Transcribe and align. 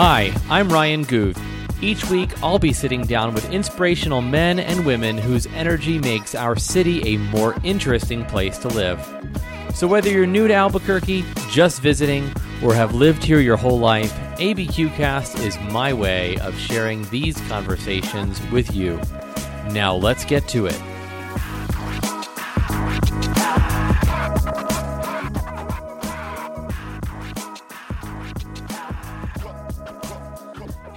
Hi, 0.00 0.32
I'm 0.48 0.68
Ryan 0.68 1.02
Guth. 1.02 1.42
Each 1.82 2.08
week, 2.08 2.40
I'll 2.40 2.60
be 2.60 2.72
sitting 2.72 3.02
down 3.02 3.34
with 3.34 3.50
inspirational 3.50 4.22
men 4.22 4.60
and 4.60 4.86
women 4.86 5.18
whose 5.18 5.48
energy 5.48 5.98
makes 5.98 6.36
our 6.36 6.54
city 6.54 7.02
a 7.02 7.18
more 7.18 7.56
interesting 7.64 8.24
place 8.26 8.58
to 8.58 8.68
live. 8.68 9.04
So, 9.74 9.88
whether 9.88 10.08
you're 10.08 10.24
new 10.24 10.46
to 10.46 10.54
Albuquerque, 10.54 11.24
just 11.50 11.82
visiting, 11.82 12.32
or 12.62 12.74
have 12.74 12.94
lived 12.94 13.24
here 13.24 13.40
your 13.40 13.56
whole 13.56 13.80
life, 13.80 14.12
ABQcast 14.38 15.44
is 15.44 15.58
my 15.72 15.92
way 15.92 16.36
of 16.42 16.56
sharing 16.56 17.02
these 17.10 17.36
conversations 17.48 18.40
with 18.52 18.72
you. 18.72 19.00
Now, 19.72 19.96
let's 19.96 20.24
get 20.24 20.46
to 20.50 20.66
it. 20.66 20.80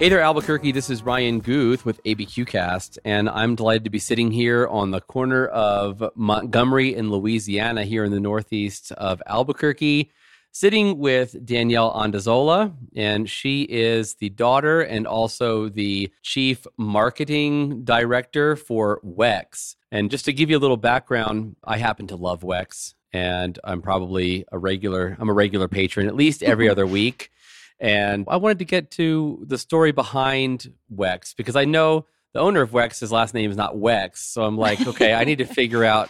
Hey 0.02 0.08
there, 0.08 0.18
Albuquerque. 0.18 0.72
This 0.72 0.90
is 0.90 1.04
Ryan 1.04 1.38
Guth 1.38 1.84
with 1.84 2.02
ABQcast, 2.02 2.98
and 3.04 3.28
I'm 3.28 3.54
delighted 3.54 3.84
to 3.84 3.90
be 3.90 4.00
sitting 4.00 4.32
here 4.32 4.66
on 4.66 4.90
the 4.90 5.00
corner 5.00 5.46
of 5.46 6.02
Montgomery 6.16 6.92
in 6.92 7.08
Louisiana, 7.08 7.84
here 7.84 8.02
in 8.02 8.10
the 8.10 8.18
northeast 8.18 8.90
of 8.90 9.22
Albuquerque, 9.28 10.10
sitting 10.50 10.98
with 10.98 11.46
Danielle 11.46 11.92
Andazola, 11.94 12.72
and 12.96 13.30
she 13.30 13.62
is 13.62 14.16
the 14.16 14.30
daughter 14.30 14.80
and 14.80 15.06
also 15.06 15.68
the 15.68 16.10
chief 16.22 16.66
marketing 16.76 17.84
director 17.84 18.56
for 18.56 19.00
Wex. 19.04 19.76
And 19.92 20.10
just 20.10 20.24
to 20.24 20.32
give 20.32 20.50
you 20.50 20.58
a 20.58 20.58
little 20.58 20.76
background, 20.76 21.54
I 21.62 21.78
happen 21.78 22.08
to 22.08 22.16
love 22.16 22.40
Wex, 22.40 22.94
and 23.12 23.56
I'm 23.62 23.80
probably 23.80 24.46
a 24.50 24.58
regular. 24.58 25.16
I'm 25.20 25.28
a 25.28 25.32
regular 25.32 25.68
patron, 25.68 26.08
at 26.08 26.16
least 26.16 26.42
every 26.42 26.68
other 26.72 26.88
week. 26.88 27.30
And 27.82 28.24
I 28.28 28.36
wanted 28.36 28.60
to 28.60 28.64
get 28.64 28.90
to 28.92 29.42
the 29.46 29.58
story 29.58 29.92
behind 29.92 30.72
Wex 30.94 31.34
because 31.36 31.56
I 31.56 31.64
know 31.64 32.06
the 32.32 32.38
owner 32.40 32.62
of 32.62 32.70
Wex, 32.70 33.00
his 33.00 33.10
last 33.12 33.34
name 33.34 33.50
is 33.50 33.56
not 33.56 33.74
Wex. 33.74 34.18
So 34.18 34.44
I'm 34.44 34.56
like, 34.56 34.86
okay, 34.86 35.12
I 35.12 35.24
need 35.24 35.38
to 35.38 35.44
figure 35.60 35.84
out 35.84 36.08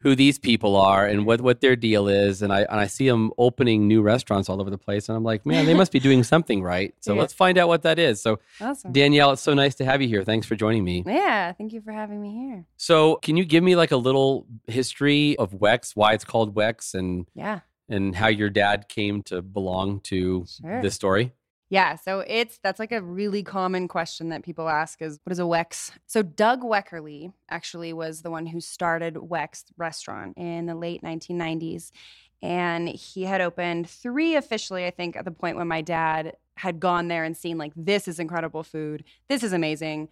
who 0.00 0.14
these 0.14 0.38
people 0.38 0.76
are 0.76 1.06
and 1.06 1.24
what, 1.24 1.40
what 1.40 1.62
their 1.62 1.74
deal 1.74 2.06
is. 2.06 2.42
And 2.42 2.52
I, 2.52 2.60
and 2.60 2.78
I 2.78 2.86
see 2.86 3.08
them 3.08 3.32
opening 3.38 3.88
new 3.88 4.02
restaurants 4.02 4.50
all 4.50 4.60
over 4.60 4.68
the 4.68 4.76
place. 4.78 5.08
And 5.08 5.16
I'm 5.16 5.24
like, 5.24 5.46
man, 5.46 5.64
they 5.64 5.72
must 5.74 5.90
be 5.90 5.98
doing 5.98 6.22
something 6.22 6.62
right. 6.62 6.94
So 7.00 7.14
Yeah. 7.14 7.20
let's 7.22 7.32
find 7.32 7.56
out 7.56 7.66
what 7.68 7.82
that 7.82 7.98
is. 7.98 8.20
So, 8.20 8.38
Awesome. 8.60 8.92
Danielle, 8.92 9.32
it's 9.32 9.42
so 9.42 9.54
nice 9.54 9.74
to 9.76 9.86
have 9.86 10.02
you 10.02 10.08
here. 10.08 10.22
Thanks 10.22 10.46
for 10.46 10.54
joining 10.54 10.84
me. 10.84 11.02
yeah, 11.06 11.50
thank 11.52 11.72
you 11.72 11.80
for 11.80 11.92
having 11.92 12.20
me 12.20 12.30
here. 12.34 12.66
So, 12.76 13.16
can 13.16 13.38
you 13.38 13.46
give 13.46 13.64
me 13.64 13.74
like 13.74 13.90
a 13.90 13.96
little 13.96 14.46
history 14.66 15.34
of 15.38 15.52
Wex, 15.52 15.96
why 15.96 16.12
it's 16.12 16.24
called 16.26 16.54
Wex, 16.54 16.94
and 16.94 17.26
Yeah. 17.34 17.60
And 17.88 18.14
how 18.14 18.28
your 18.28 18.50
dad 18.50 18.88
came 18.88 19.22
to 19.24 19.42
belong 19.42 20.00
to 20.00 20.46
Sure. 20.46 20.82
this 20.82 20.94
story? 20.94 21.32
Yeah, 21.68 21.96
so 21.96 22.20
it's 22.20 22.58
that's 22.62 22.78
like 22.78 22.92
a 22.92 23.02
really 23.02 23.42
common 23.42 23.88
question 23.88 24.28
that 24.28 24.44
people 24.44 24.68
ask 24.68 25.02
is 25.02 25.18
what 25.24 25.32
is 25.32 25.40
a 25.40 25.42
Wex? 25.42 25.90
So 26.06 26.22
Doug 26.22 26.62
Weckerly 26.62 27.32
actually 27.48 27.92
was 27.92 28.22
the 28.22 28.30
one 28.30 28.46
who 28.46 28.60
started 28.60 29.14
Wex 29.14 29.64
restaurant 29.76 30.36
in 30.36 30.66
the 30.66 30.76
late 30.76 31.02
1990s 31.02 31.90
and 32.40 32.88
he 32.88 33.24
had 33.24 33.40
opened 33.40 33.90
3 33.90 34.36
officially 34.36 34.86
I 34.86 34.90
think 34.90 35.16
at 35.16 35.24
the 35.24 35.32
point 35.32 35.56
when 35.56 35.66
my 35.66 35.80
dad 35.80 36.36
had 36.56 36.78
gone 36.78 37.08
there 37.08 37.24
and 37.24 37.36
seen 37.36 37.58
like 37.58 37.72
this 37.74 38.06
is 38.06 38.20
incredible 38.20 38.62
food. 38.62 39.02
This 39.28 39.42
is 39.42 39.52
amazing. 39.52 40.08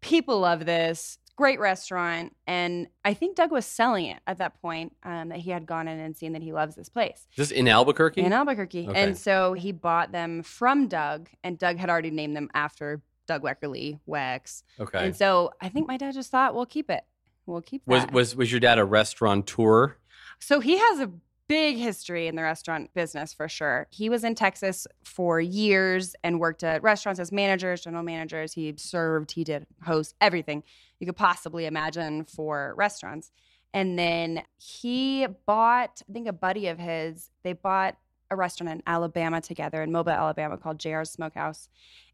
People 0.00 0.40
love 0.40 0.64
this. 0.64 1.18
Great 1.36 1.58
restaurant. 1.58 2.34
And 2.46 2.86
I 3.04 3.14
think 3.14 3.36
Doug 3.36 3.50
was 3.50 3.66
selling 3.66 4.06
it 4.06 4.20
at 4.26 4.38
that 4.38 4.60
point 4.62 4.94
um, 5.02 5.30
that 5.30 5.38
he 5.38 5.50
had 5.50 5.66
gone 5.66 5.88
in 5.88 5.98
and 5.98 6.16
seen 6.16 6.32
that 6.34 6.42
he 6.42 6.52
loves 6.52 6.76
this 6.76 6.88
place. 6.88 7.26
This 7.36 7.50
in 7.50 7.66
Albuquerque? 7.66 8.22
in 8.22 8.32
Albuquerque. 8.32 8.88
Okay. 8.88 9.02
And 9.02 9.18
so 9.18 9.52
he 9.52 9.72
bought 9.72 10.12
them 10.12 10.42
from 10.44 10.86
Doug, 10.86 11.28
and 11.42 11.58
Doug 11.58 11.76
had 11.76 11.90
already 11.90 12.10
named 12.12 12.36
them 12.36 12.50
after 12.54 13.02
Doug 13.26 13.42
Weckerly, 13.42 13.98
Wex. 14.08 14.62
okay. 14.78 15.06
And 15.06 15.16
so 15.16 15.50
I 15.60 15.68
think 15.70 15.88
my 15.88 15.96
dad 15.96 16.14
just 16.14 16.30
thought, 16.30 16.54
we'll 16.54 16.66
keep 16.66 16.88
it. 16.90 17.02
We'll 17.46 17.62
keep 17.62 17.82
Was 17.86 18.02
that. 18.02 18.12
was 18.12 18.36
was 18.36 18.50
your 18.52 18.60
dad 18.60 18.78
a 18.78 18.84
restaurateur? 18.84 19.96
so 20.38 20.60
he 20.60 20.78
has 20.78 21.00
a 21.00 21.10
big 21.48 21.76
history 21.76 22.26
in 22.26 22.36
the 22.36 22.42
restaurant 22.42 22.92
business 22.94 23.32
for 23.32 23.48
sure. 23.48 23.86
He 23.90 24.08
was 24.08 24.24
in 24.24 24.34
Texas 24.34 24.86
for 25.02 25.40
years 25.40 26.14
and 26.24 26.40
worked 26.40 26.62
at 26.62 26.82
restaurants 26.82 27.20
as 27.20 27.30
managers, 27.30 27.82
general 27.82 28.02
managers. 28.02 28.54
He 28.54 28.74
served, 28.76 29.32
he 29.32 29.44
did 29.44 29.66
host 29.84 30.14
everything 30.20 30.62
you 30.98 31.06
could 31.06 31.16
possibly 31.16 31.66
imagine 31.66 32.24
for 32.24 32.74
restaurants. 32.76 33.30
And 33.72 33.98
then 33.98 34.42
he 34.56 35.26
bought, 35.46 36.00
I 36.08 36.12
think 36.12 36.28
a 36.28 36.32
buddy 36.32 36.68
of 36.68 36.78
his, 36.78 37.30
they 37.42 37.52
bought 37.52 37.96
a 38.30 38.36
restaurant 38.36 38.72
in 38.72 38.82
Alabama 38.86 39.40
together 39.40 39.82
in 39.82 39.92
Mobile, 39.92 40.12
Alabama 40.12 40.56
called 40.56 40.78
JR's 40.78 41.10
Smokehouse 41.10 41.68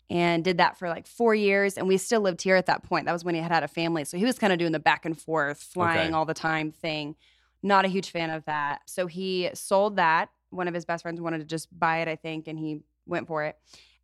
and 0.09 0.43
did 0.43 0.59
that 0.59 0.77
for 0.77 0.89
like 0.89 1.07
four 1.07 1.35
years. 1.37 1.77
And 1.79 1.87
we 1.87 1.97
still 1.97 2.21
lived 2.21 2.43
here 2.43 2.57
at 2.57 2.67
that 2.67 2.83
point. 2.83 3.07
That 3.07 3.13
was 3.13 3.25
when 3.25 3.37
he 3.37 3.41
had 3.41 3.53
had 3.53 3.63
a 3.63 3.69
family. 3.69 4.05
So 4.05 4.17
he 4.17 4.25
was 4.25 4.39
kind 4.39 4.53
of 4.53 4.59
doing 4.59 4.73
the 4.73 4.81
back 4.81 5.05
and 5.07 5.19
forth, 5.19 5.63
flying 5.63 6.09
Okay. 6.09 6.13
all 6.13 6.25
the 6.25 6.35
time 6.35 6.73
thing. 6.73 7.15
Not 7.63 7.85
a 7.85 7.89
huge 7.89 8.11
fan 8.11 8.31
of 8.31 8.45
that. 8.47 8.83
So 8.87 9.07
he 9.07 9.51
sold 9.55 9.97
that. 9.97 10.31
One 10.51 10.67
of 10.69 10.75
his 10.75 10.85
best 10.85 11.03
friends 11.03 11.21
wanted 11.21 11.39
to 11.39 11.45
just 11.45 11.69
buy 11.79 11.99
it, 11.99 12.09
I 12.09 12.17
think, 12.17 12.49
and 12.49 12.59
he 12.59 12.81
went 13.07 13.27
for 13.27 13.45
it. 13.45 13.57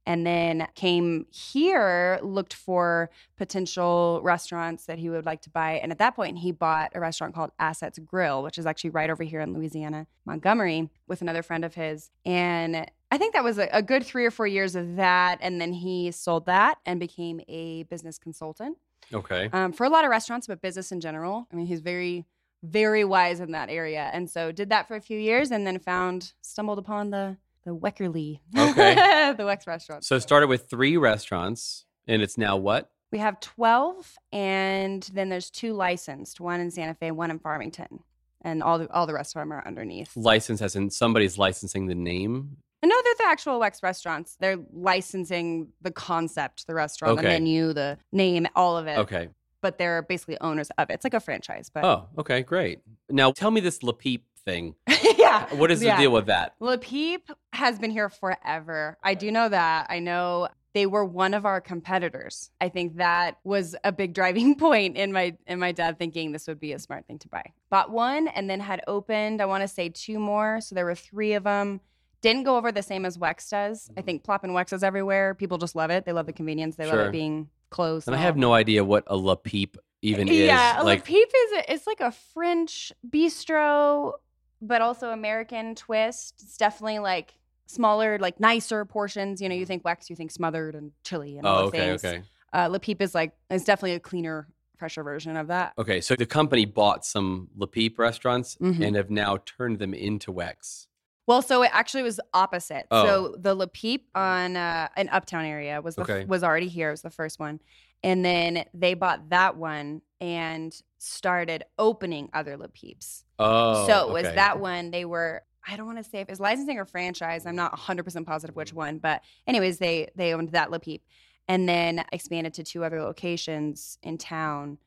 And 0.09 0.25
then 0.25 0.69
came 0.77 1.27
here, 1.31 2.21
looked 2.22 2.55
for 2.55 3.11
potential 3.37 4.21
restaurants 4.22 4.87
that 4.87 4.99
he 4.99 5.11
would 5.11 5.27
like 5.27 5.43
to 5.43 5.50
buy. 5.50 5.81
And 5.83 5.91
at 5.91 5.99
that 5.99 6.15
point, 6.15 6.39
he 6.39 6.53
bought 6.53 6.93
a 6.95 7.00
restaurant 7.00 7.34
called 7.34 7.50
Assets 7.59 7.99
Grill, 7.99 8.45
which 8.45 8.56
is 8.56 8.66
actually 8.66 8.91
right 8.91 9.11
over 9.11 9.25
here 9.25 9.41
in 9.41 9.53
Louisiana, 9.53 10.06
Montgomery, 10.25 10.91
with 11.09 11.22
another 11.22 11.43
friend 11.43 11.65
of 11.65 11.75
his. 11.75 12.11
And 12.25 12.89
I 13.11 13.19
think 13.19 13.34
that 13.34 13.43
was 13.43 13.59
a, 13.59 13.69
a 13.72 13.83
good 13.83 14.05
three 14.06 14.25
or 14.25 14.31
four 14.31 14.47
years 14.47 14.77
of 14.77 14.95
that. 14.95 15.39
And 15.41 15.61
then 15.61 15.72
he 15.72 16.12
sold 16.12 16.47
that 16.47 16.78
and 16.87 17.00
became 17.00 17.41
a 17.49 17.83
business 17.84 18.16
consultant 18.16 18.78
Okay. 19.12 19.49
um, 19.53 19.72
for 19.72 19.84
a 19.87 19.89
lot 19.89 20.05
of 20.05 20.11
restaurants, 20.11 20.47
but 20.47 20.61
business 20.62 20.93
in 20.93 21.00
general. 21.00 21.49
I 21.53 21.56
mean, 21.56 21.66
he's 21.66 21.81
very, 21.81 22.27
very 22.62 23.05
wise 23.05 23.41
in 23.41 23.53
that 23.53 23.69
area. 23.71 24.11
And 24.12 24.28
so 24.28 24.53
did 24.53 24.71
that 24.71 24.89
for 24.89 24.97
a 24.97 25.00
few 25.00 25.19
years 25.19 25.50
and 25.50 25.67
then 25.67 25.78
found, 25.78 26.33
stumbled 26.43 26.78
upon 26.78 27.11
the, 27.11 27.37
the 27.65 27.75
Weckerly, 27.77 28.41
Okay. 28.56 28.94
the 29.37 29.43
Wex 29.44 29.67
restaurant. 29.67 30.05
So 30.05 30.17
it 30.17 30.21
started 30.21 30.49
with 30.49 30.69
three 30.71 30.97
restaurants, 30.97 31.84
and 32.06 32.22
it's 32.22 32.39
now 32.39 32.56
what? 32.56 32.91
we 33.12 33.19
have 33.19 33.39
12 33.39 34.19
and 34.33 35.09
then 35.15 35.28
there's 35.28 35.49
two 35.49 35.72
licensed, 35.72 36.41
one 36.41 36.61
in 36.61 36.71
Santa 36.72 36.93
Fe, 36.93 37.12
one 37.12 37.31
in 37.31 37.39
Farmington. 37.39 38.00
And 38.43 38.62
all 38.62 38.81
the, 38.81 38.93
all 38.93 39.06
the 39.06 39.15
rest 39.15 39.34
of 39.34 39.41
them 39.41 39.53
are 39.53 39.66
underneath. 39.66 40.16
License 40.16 40.61
as 40.61 40.75
in 40.77 40.91
somebody's 40.91 41.39
licensing 41.39 41.87
the 41.87 41.95
name. 41.95 42.56
No, 42.84 42.95
they're 43.03 43.15
the 43.19 43.27
actual 43.27 43.59
Wex 43.59 43.83
restaurants. 43.83 44.37
They're 44.39 44.59
licensing 44.72 45.69
the 45.83 45.91
concept, 45.93 46.66
the 46.66 46.75
restaurant, 46.75 47.19
Okay. 47.19 47.22
the 47.22 47.28
menu, 47.28 47.72
the 47.72 47.99
name, 48.12 48.47
all 48.55 48.77
of 48.77 48.87
it. 48.87 48.99
Okay. 48.99 49.28
But 49.66 49.78
they're 49.78 50.03
basically 50.03 50.38
owners 50.41 50.71
of 50.78 50.91
it. 50.91 50.93
It's 50.94 51.03
like 51.04 51.12
a 51.15 51.19
franchise. 51.19 51.71
But 51.75 51.84
Oh, 51.84 52.06
okay, 52.19 52.43
great. 52.44 52.78
Now 53.10 53.32
tell 53.32 53.50
me 53.50 53.60
this 53.60 53.82
La 53.82 53.91
Peep 53.91 54.25
thing. 54.44 54.77
yeah. 55.19 55.53
What 55.56 55.72
is 55.72 55.81
the 55.81 55.87
Yeah. 55.87 55.97
deal 55.99 56.12
with 56.12 56.27
that? 56.27 56.54
Le 56.60 56.78
Peep 56.78 57.28
has 57.53 57.81
been 57.81 57.91
here 57.91 58.09
forever. 58.09 58.97
I 59.03 59.15
do 59.15 59.32
know 59.32 59.49
that. 59.49 59.88
I 59.91 59.99
know 59.99 60.47
they 60.72 60.87
were 60.87 61.04
one 61.04 61.34
of 61.34 61.44
our 61.44 61.60
competitors. 61.60 62.53
I 62.60 62.69
think 62.69 62.99
that 62.99 63.38
was 63.43 63.75
a 63.82 63.91
big 63.91 64.15
driving 64.15 64.54
point 64.66 64.97
in 64.97 65.10
my 65.12 65.37
in 65.49 65.59
my 65.59 65.72
dad 65.72 65.98
thinking 65.98 66.31
this 66.31 66.47
would 66.47 66.60
be 66.60 66.72
a 66.72 66.78
smart 66.78 67.09
thing 67.09 67.19
to 67.19 67.28
buy. 67.28 67.43
Bought 67.69 67.91
one 67.91 68.28
and 68.28 68.48
then 68.48 68.60
had 68.60 68.83
opened, 68.87 69.43
I 69.43 69.47
want 69.47 69.62
to 69.62 69.69
say 69.69 69.88
two 69.88 70.21
more. 70.21 70.60
So 70.60 70.77
there 70.77 70.84
were 70.84 70.94
three 70.94 71.33
of 71.33 71.43
them. 71.43 71.81
Didn't 72.26 72.42
go 72.42 72.56
over 72.56 72.72
the 72.72 72.82
same 72.82 73.04
as 73.06 73.16
Wex 73.19 73.48
does. 73.50 73.88
I 73.97 74.00
think 74.03 74.25
Plop 74.25 74.42
and 74.42 74.53
Wex 74.53 74.72
is 74.72 74.82
everywhere. 74.82 75.32
People 75.34 75.59
just 75.59 75.76
love 75.76 75.91
it. 75.91 76.04
They 76.04 76.12
love 76.12 76.26
the 76.26 76.32
convenience. 76.32 76.75
They 76.75 76.84
love 76.87 76.98
it 76.98 77.12
being 77.12 77.48
close. 77.70 78.09
And 78.09 78.16
I 78.16 78.19
have 78.19 78.37
no 78.37 78.53
idea 78.53 78.82
what 78.84 79.04
a 79.06 79.16
La 79.16 79.37
Peep 79.37 79.76
even 80.03 80.26
is. 80.26 80.36
Yeah, 80.36 80.82
a 80.82 80.84
like 80.84 81.00
Le 81.00 81.04
Peep 81.04 81.28
is 81.44 81.53
a, 81.53 81.72
it's 81.72 81.86
like 81.86 82.00
a 82.00 82.10
French 82.10 82.92
bistro, 83.09 84.15
but 84.60 84.82
also 84.82 85.10
American 85.10 85.76
twist. 85.76 86.34
It's 86.42 86.56
definitely 86.56 86.98
like 86.98 87.34
smaller, 87.66 88.18
like 88.18 88.41
nicer 88.41 88.84
portions. 88.84 89.41
You 89.41 89.48
know, 89.48 89.54
you 89.54 89.65
think 89.65 89.84
Wex, 89.84 90.10
you 90.10 90.16
think 90.16 90.33
smothered 90.33 90.74
and 90.74 90.91
chili 91.04 91.39
and 91.39 91.47
all 91.47 91.60
Oh, 91.60 91.66
okay, 91.66 91.78
things. 91.97 92.04
okay. 92.04 92.22
Uh, 92.53 92.66
Le 92.66 92.80
Peep 92.80 93.01
is 93.01 93.15
like 93.15 93.34
it's 93.51 93.65
definitely 93.65 93.95
a 93.95 94.01
cleaner, 94.01 94.48
fresher 94.78 95.04
version 95.04 95.36
of 95.36 95.47
that. 95.47 95.74
Okay, 95.78 96.01
so 96.01 96.16
the 96.16 96.27
company 96.27 96.65
bought 96.65 97.04
some 97.04 97.51
La 97.56 97.66
Peep 97.66 98.01
restaurants 98.01 98.56
Mhm. 98.60 98.84
and 98.84 98.97
have 98.97 99.10
now 99.10 99.36
turned 99.47 99.78
them 99.78 99.95
into 99.95 100.33
Wex. 100.33 100.89
Well, 101.27 101.43
so 101.43 101.63
it 101.63 101.71
actually 101.73 102.05
was 102.05 102.21
opposite. 102.33 102.87
Oh. 102.91 103.05
So 103.05 103.34
the 103.39 103.55
Le 103.55 103.67
Peep 103.67 104.09
on 104.15 104.57
uh, 104.57 104.89
an 104.97 105.09
uptown 105.11 105.45
area 105.45 105.81
was 105.83 105.97
the, 105.97 106.03
Okay. 106.03 106.25
was 106.25 106.45
already 106.45 106.69
here. 106.69 106.89
It 106.89 106.93
was 106.93 107.03
the 107.03 107.11
first 107.11 107.39
one, 107.39 107.61
and 108.03 108.25
then 108.25 108.65
they 108.73 108.95
bought 108.95 109.31
that 109.31 109.57
one 109.57 110.03
and 110.21 110.75
started 110.99 111.65
opening 111.78 112.31
other 112.33 112.57
Le 112.57 112.69
Peeps. 112.69 113.25
Oh, 113.39 113.87
so 113.87 114.09
it 114.09 114.13
was 114.13 114.27
okay. 114.27 114.34
that 114.37 114.61
one. 114.61 114.91
They 114.91 115.05
were 115.05 115.43
I 115.69 115.77
don't 115.77 115.87
want 115.87 115.99
to 115.99 116.05
say 116.05 116.21
if 116.21 116.28
it's 116.28 116.39
licensing 116.39 116.78
or 116.78 116.84
franchise. 116.84 117.45
I'm 117.45 117.57
not 117.57 117.73
100 117.73 118.05
percent 118.05 118.27
positive 118.27 118.55
which 118.55 118.73
one, 118.73 118.99
but 118.99 119.23
anyways, 119.47 119.78
they 119.78 120.09
they 120.15 120.33
owned 120.33 120.51
that 120.51 120.71
Le 120.71 120.78
Peep, 120.78 121.03
and 121.49 121.69
then 121.69 122.05
expanded 122.13 122.55
to 122.55 122.63
two 122.63 122.84
other 122.84 123.03
locations 123.03 123.99
in 124.03 124.17
town, 124.17 124.78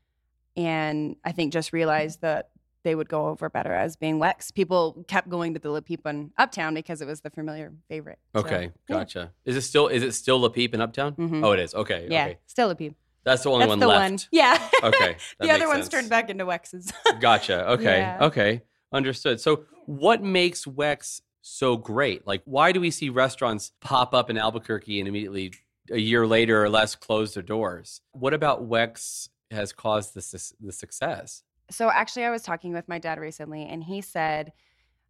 and 0.55 1.17
I 1.25 1.33
think 1.33 1.51
just 1.51 1.73
realized 1.73 2.21
that 2.21 2.51
they 2.83 2.95
would 2.95 3.09
go 3.09 3.27
over 3.27 3.49
better 3.49 3.73
as 3.73 3.95
being 3.95 4.19
Wex. 4.19 4.53
People 4.53 5.03
kept 5.07 5.29
going 5.29 5.53
to 5.53 5.59
the 5.59 5.69
La 5.69 5.81
Peep 5.81 6.05
in 6.05 6.31
Uptown 6.37 6.73
because 6.73 7.01
it 7.01 7.05
was 7.07 7.21
the 7.21 7.29
familiar 7.29 7.73
favorite. 7.89 8.19
So, 8.35 8.41
Okay, 8.41 8.71
yeah. 8.87 8.95
gotcha. 8.95 9.31
Is 9.45 9.55
it 9.55 9.61
still 9.61 9.87
is 9.87 10.03
it 10.03 10.13
still 10.13 10.39
La 10.39 10.49
Peep 10.49 10.73
in 10.73 10.81
Uptown? 10.81 11.13
Mhm. 11.15 11.43
Oh, 11.45 11.51
it 11.51 11.59
is. 11.59 11.73
Okay, 11.75 12.07
Yeah, 12.09 12.25
okay. 12.25 12.37
still 12.45 12.67
La 12.69 12.73
Peep. 12.75 12.95
That's 13.25 13.43
the 13.43 13.49
only 13.49 13.63
That's 13.63 13.69
one 13.69 13.79
the 13.79 13.87
left. 13.87 14.11
one. 14.11 14.19
Yeah. 14.31 14.69
Okay, 14.83 15.17
the 15.39 15.51
other 15.51 15.67
one's 15.67 15.81
sense. 15.83 15.89
turned 15.89 16.09
back 16.09 16.29
into 16.29 16.45
Wex's. 16.45 16.91
Gotcha. 17.19 17.69
Okay. 17.71 17.97
Yeah. 17.99 18.17
Okay. 18.27 18.61
Understood. 18.93 19.39
So, 19.41 19.65
what 19.85 20.23
makes 20.23 20.63
Wex 20.65 21.21
so 21.41 21.75
great? 21.77 22.25
Like, 22.25 22.41
why 22.45 22.71
do 22.71 22.79
we 22.79 22.91
see 22.91 23.09
restaurants 23.09 23.71
pop 23.81 24.13
up 24.13 24.29
in 24.29 24.37
Albuquerque 24.37 24.99
and 24.99 25.07
immediately 25.07 25.53
a 25.91 25.97
year 25.97 26.25
later 26.25 26.63
or 26.63 26.69
less 26.69 26.95
close 26.95 27.33
their 27.33 27.43
doors? 27.43 28.01
What 28.13 28.33
about 28.33 28.67
Wex 28.67 29.27
has 29.51 29.73
caused 29.73 30.13
the 30.13 30.53
the 30.61 30.71
success? 30.71 31.43
So 31.71 31.89
actually, 31.89 32.25
I 32.25 32.31
was 32.31 32.43
talking 32.43 32.73
with 32.73 32.87
my 32.87 32.99
dad 32.99 33.19
recently, 33.19 33.65
and 33.65 33.83
he 33.83 34.01
said 34.01 34.53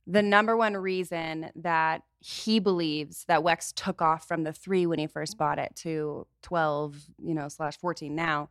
the 0.07 0.21
number 0.23 0.57
one 0.57 0.75
reason 0.75 1.51
that 1.55 2.03
he 2.19 2.59
believes 2.59 3.25
that 3.27 3.41
Wex 3.41 3.73
took 3.75 4.01
off 4.01 4.27
from 4.27 4.43
the 4.43 4.53
three 4.53 4.85
when 4.85 4.99
he 4.99 5.07
first 5.07 5.37
bought 5.37 5.59
it 5.59 5.75
to 5.77 6.27
twelve, 6.41 6.97
you 7.23 7.33
know, 7.35 7.47
slash 7.49 7.77
fourteen 7.77 8.15
now, 8.15 8.49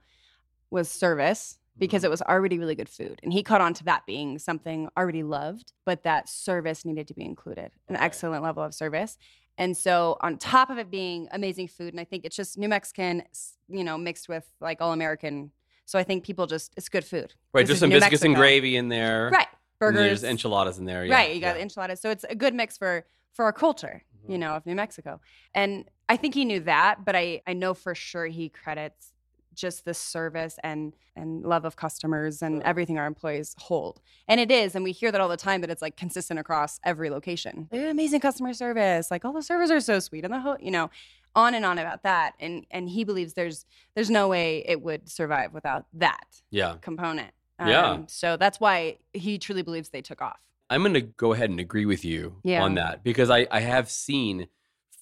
was 0.70 0.90
service 0.90 1.58
because 1.78 2.02
Mhm. 2.02 2.06
it 2.06 2.10
was 2.10 2.22
already 2.22 2.58
really 2.58 2.74
good 2.74 2.88
food, 2.88 3.20
and 3.22 3.32
he 3.32 3.42
caught 3.42 3.60
on 3.60 3.74
to 3.74 3.84
that 3.84 4.06
being 4.06 4.38
something 4.38 4.88
already 4.96 5.22
loved, 5.22 5.72
but 5.84 6.02
that 6.04 6.28
service 6.28 6.84
needed 6.84 7.06
to 7.08 7.14
be 7.14 7.24
included, 7.24 7.72
an 7.88 7.96
Okay. 7.96 8.04
excellent 8.04 8.42
level 8.42 8.62
of 8.62 8.74
service. 8.74 9.16
And 9.58 9.76
so, 9.76 10.16
on 10.20 10.38
top 10.38 10.70
of 10.70 10.78
it 10.78 10.90
being 10.90 11.28
amazing 11.32 11.68
food, 11.68 11.92
and 11.94 12.00
I 12.00 12.04
think 12.04 12.24
it's 12.24 12.36
just 12.36 12.58
New 12.58 12.68
Mexican, 12.68 13.24
you 13.68 13.84
know, 13.84 13.98
mixed 13.98 14.28
with 14.28 14.50
like 14.60 14.80
all 14.80 14.92
American. 14.92 15.52
So 15.88 15.98
I 15.98 16.04
think 16.04 16.22
people 16.22 16.46
just 16.46 16.74
it's 16.76 16.90
good 16.90 17.04
food. 17.04 17.32
Right. 17.54 17.66
This 17.66 17.76
is 17.76 17.80
some 17.80 17.88
New 17.88 17.98
biscuits 17.98 18.22
and 18.22 18.34
gravy 18.34 18.76
in 18.76 18.90
there. 18.90 19.30
Right. 19.32 19.46
Burgers. 19.80 20.20
There's 20.20 20.24
enchiladas 20.24 20.78
in 20.78 20.84
there. 20.84 21.06
Yeah, 21.06 21.14
right. 21.14 21.34
You 21.34 21.40
got 21.40 21.56
yeah. 21.56 21.62
enchiladas. 21.62 21.98
So 21.98 22.10
it's 22.10 22.24
a 22.28 22.34
good 22.34 22.52
mix 22.52 22.76
for 22.76 23.06
for 23.32 23.46
our 23.46 23.54
culture, 23.54 24.02
you 24.28 24.36
Mhm. 24.36 24.40
know, 24.40 24.50
of 24.54 24.66
New 24.66 24.74
Mexico. 24.74 25.18
And 25.54 25.88
I 26.06 26.18
think 26.18 26.34
he 26.34 26.44
knew 26.44 26.60
that, 26.60 27.06
but 27.06 27.16
I 27.16 27.40
I 27.46 27.54
know 27.54 27.72
for 27.72 27.94
sure 27.94 28.26
he 28.26 28.50
credits 28.50 29.14
just 29.54 29.86
the 29.86 29.94
service 29.94 30.56
and 30.62 30.94
and 31.16 31.42
love 31.42 31.64
of 31.64 31.74
customers 31.76 32.42
and 32.42 32.62
everything 32.64 32.98
our 32.98 33.06
employees 33.06 33.54
hold. 33.58 34.02
And 34.28 34.38
it 34.40 34.50
is, 34.50 34.74
and 34.74 34.84
we 34.84 34.92
hear 34.92 35.10
that 35.10 35.20
all 35.22 35.28
the 35.28 35.38
time 35.38 35.62
that 35.62 35.70
it's 35.70 35.80
like 35.82 35.96
consistent 35.96 36.38
across 36.38 36.78
every 36.84 37.08
location. 37.08 37.66
Amazing 37.72 38.20
customer 38.20 38.52
service. 38.52 39.10
Like 39.10 39.24
all 39.24 39.32
the 39.32 39.42
servers 39.42 39.70
are 39.70 39.80
so 39.80 40.00
sweet 40.00 40.24
and 40.24 40.34
the 40.34 40.40
whole, 40.40 40.58
you 40.60 40.70
know, 40.70 40.90
on 41.34 41.54
and 41.54 41.64
on 41.64 41.78
about 41.78 42.02
that. 42.02 42.34
And 42.40 42.66
and 42.70 42.88
he 42.88 43.04
believes 43.04 43.34
there's 43.34 43.64
there's 43.94 44.10
no 44.10 44.28
way 44.28 44.64
it 44.66 44.82
would 44.82 45.08
survive 45.08 45.52
without 45.54 45.86
that 45.94 46.40
Yeah. 46.50 46.76
component. 46.80 47.32
Yeah. 47.60 47.90
Um, 47.90 48.06
so 48.08 48.36
that's 48.36 48.60
why 48.60 48.98
he 49.12 49.38
truly 49.38 49.62
believes 49.62 49.88
they 49.88 50.02
took 50.02 50.22
off. 50.22 50.38
I'm 50.70 50.82
going 50.82 50.94
to 50.94 51.00
go 51.00 51.32
ahead 51.32 51.50
and 51.50 51.58
agree 51.58 51.86
with 51.86 52.04
you 52.04 52.36
Yeah. 52.44 52.62
on 52.62 52.74
that 52.74 53.02
because 53.02 53.30
I, 53.30 53.46
I 53.50 53.60
have 53.60 53.90
seen 53.90 54.48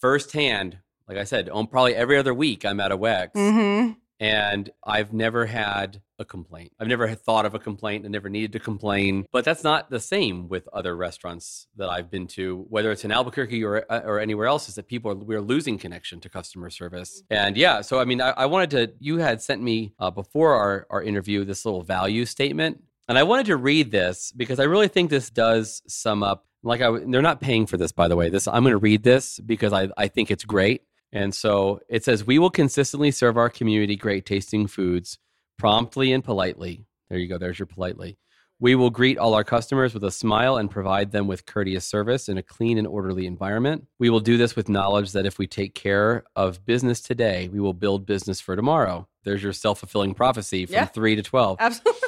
firsthand, 0.00 0.78
like 1.08 1.19
I 1.19 1.25
said, 1.25 1.49
on 1.49 1.67
probably 1.67 1.94
every 1.94 2.17
other 2.17 2.32
week 2.34 2.64
I'm 2.64 2.81
at 2.81 2.93
a 2.93 2.96
Wex 2.99 3.32
Mm-hmm. 3.32 3.93
And 4.18 4.70
I've 4.84 5.12
never 5.12 5.46
had 5.46 6.00
a 6.18 6.24
complaint. 6.24 6.72
I've 6.80 6.88
never 6.88 7.14
thought 7.14 7.44
of 7.44 7.54
a 7.54 7.58
complaint 7.58 8.04
and 8.04 8.12
never 8.12 8.30
needed 8.30 8.52
to 8.52 8.58
complain. 8.58 9.26
But 9.32 9.44
that's 9.44 9.62
not 9.62 9.90
the 9.90 10.00
same 10.00 10.48
with 10.48 10.66
other 10.72 10.96
restaurants 10.96 11.68
that 11.76 11.88
I've 11.88 12.10
been 12.10 12.26
to, 12.28 12.64
whether 12.68 12.90
it's 12.90 13.04
in 13.04 13.12
Albuquerque 13.12 13.62
or 13.62 13.84
uh, 13.90 14.00
or 14.04 14.18
anywhere 14.18 14.46
else. 14.46 14.68
Is 14.68 14.76
that 14.76 14.88
people 14.88 15.10
are 15.10 15.14
we're 15.14 15.40
losing 15.40 15.78
connection 15.78 16.20
to 16.20 16.28
customer 16.28 16.70
service. 16.70 17.22
And 17.30 17.56
yeah, 17.56 17.82
so 17.82 17.98
I 17.98 18.04
mean, 18.04 18.20
I, 18.20 18.30
I 18.30 18.46
wanted 18.46 18.70
to. 18.70 18.92
You 18.98 19.18
had 19.18 19.42
sent 19.42 19.62
me 19.62 19.92
uh, 19.98 20.10
before 20.10 20.54
our 20.54 20.86
our 20.90 21.02
interview 21.02 21.44
this 21.44 21.64
little 21.64 21.82
value 21.82 22.24
statement. 22.24 22.82
And 23.08 23.16
I 23.16 23.22
wanted 23.22 23.46
to 23.46 23.56
read 23.56 23.92
this 23.92 24.32
because 24.32 24.58
I 24.58 24.64
really 24.64 24.88
think 24.88 25.10
this 25.10 25.30
does 25.30 25.80
sum 25.86 26.24
up. 26.24 26.44
Like 26.64 26.80
I, 26.80 26.90
they're 26.90 27.22
not 27.22 27.40
paying 27.40 27.66
for 27.66 27.76
this, 27.76 27.92
by 27.92 28.08
the 28.08 28.16
way. 28.16 28.30
This 28.30 28.48
I'm 28.48 28.64
going 28.64 28.72
to 28.72 28.78
read 28.78 29.04
this 29.04 29.38
because 29.38 29.72
I, 29.72 29.88
I 29.96 30.08
think 30.08 30.30
it's 30.30 30.44
great. 30.44 30.82
And 31.12 31.34
so 31.34 31.80
it 31.88 32.04
says, 32.04 32.26
We 32.26 32.38
will 32.38 32.50
consistently 32.50 33.10
serve 33.10 33.36
our 33.36 33.50
community 33.50 33.96
great 33.96 34.26
tasting 34.26 34.66
foods 34.66 35.18
promptly 35.58 36.12
and 36.12 36.22
politely. 36.22 36.84
There 37.08 37.18
you 37.18 37.28
go. 37.28 37.38
There's 37.38 37.58
your 37.58 37.66
politely. 37.66 38.18
We 38.58 38.74
will 38.74 38.88
greet 38.90 39.18
all 39.18 39.34
our 39.34 39.44
customers 39.44 39.92
with 39.92 40.02
a 40.02 40.10
smile 40.10 40.56
and 40.56 40.70
provide 40.70 41.12
them 41.12 41.26
with 41.26 41.44
courteous 41.44 41.84
service 41.84 42.26
in 42.28 42.38
a 42.38 42.42
clean 42.42 42.78
and 42.78 42.86
orderly 42.86 43.26
environment. 43.26 43.86
We 43.98 44.08
will 44.08 44.20
do 44.20 44.38
this 44.38 44.56
with 44.56 44.70
knowledge 44.70 45.12
that 45.12 45.26
if 45.26 45.38
we 45.38 45.46
take 45.46 45.74
care 45.74 46.24
of 46.34 46.64
business 46.64 47.02
today, 47.02 47.48
we 47.48 47.60
will 47.60 47.74
build 47.74 48.06
business 48.06 48.40
for 48.40 48.56
tomorrow. 48.56 49.06
There's 49.24 49.42
your 49.42 49.52
self 49.52 49.80
fulfilling 49.80 50.14
prophecy 50.14 50.64
from 50.64 50.72
Yeah. 50.74 50.86
3 50.86 51.16
to 51.16 51.22
12. 51.22 51.58
Absolutely. 51.60 52.00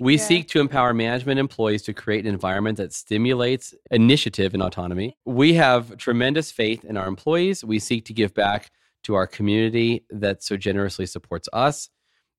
We 0.00 0.14
Yeah. 0.16 0.20
seek 0.22 0.48
to 0.48 0.60
empower 0.60 0.92
management 0.94 1.38
employees 1.40 1.82
to 1.82 1.92
create 1.94 2.24
an 2.26 2.32
environment 2.32 2.78
that 2.78 2.92
stimulates 2.92 3.74
initiative 3.90 4.54
and 4.54 4.62
autonomy. 4.62 5.16
We 5.24 5.54
have 5.54 5.96
tremendous 5.96 6.50
faith 6.50 6.84
in 6.84 6.96
our 6.96 7.06
employees. 7.06 7.64
We 7.64 7.78
seek 7.78 8.04
to 8.06 8.12
give 8.12 8.34
back 8.34 8.70
to 9.04 9.14
our 9.14 9.26
community 9.26 10.04
that 10.10 10.42
so 10.42 10.56
generously 10.56 11.06
supports 11.06 11.48
us. 11.52 11.90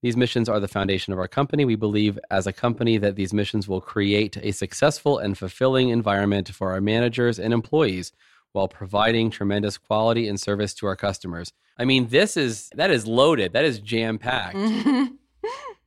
These 0.01 0.18
missions 0.18 0.50
are 0.50 0.59
the 0.59 0.68
foundation 0.68 1.13
of 1.13 1.19
our 1.19 1.27
company. 1.27 1.65
We 1.65 1.75
believe 1.75 2.19
as 2.30 2.45
a 2.45 2.53
company 2.53 2.97
that 2.97 3.15
these 3.15 3.33
missions 3.33 3.68
will 3.68 3.81
create 3.81 4.38
a 4.41 4.51
successful 4.51 5.18
and 5.18 5.38
fulfilling 5.38 5.89
environment 5.89 6.50
for 6.50 6.71
our 6.71 6.81
managers 6.81 7.39
and 7.39 7.53
employees 7.53 8.12
while 8.51 8.68
providing 8.68 9.30
tremendous 9.31 9.77
quality 9.77 10.27
and 10.27 10.39
service 10.39 10.74
to 10.75 10.86
our 10.86 10.95
customers. 10.95 11.51
I 11.77 11.86
mean, 11.86 12.07
this 12.07 12.38
is 12.38 12.69
that 12.75 12.91
is 12.91 13.06
loaded. 13.07 13.53
That 13.53 13.65
is 13.65 13.80
jam 13.80 14.18
packed. 14.18 14.57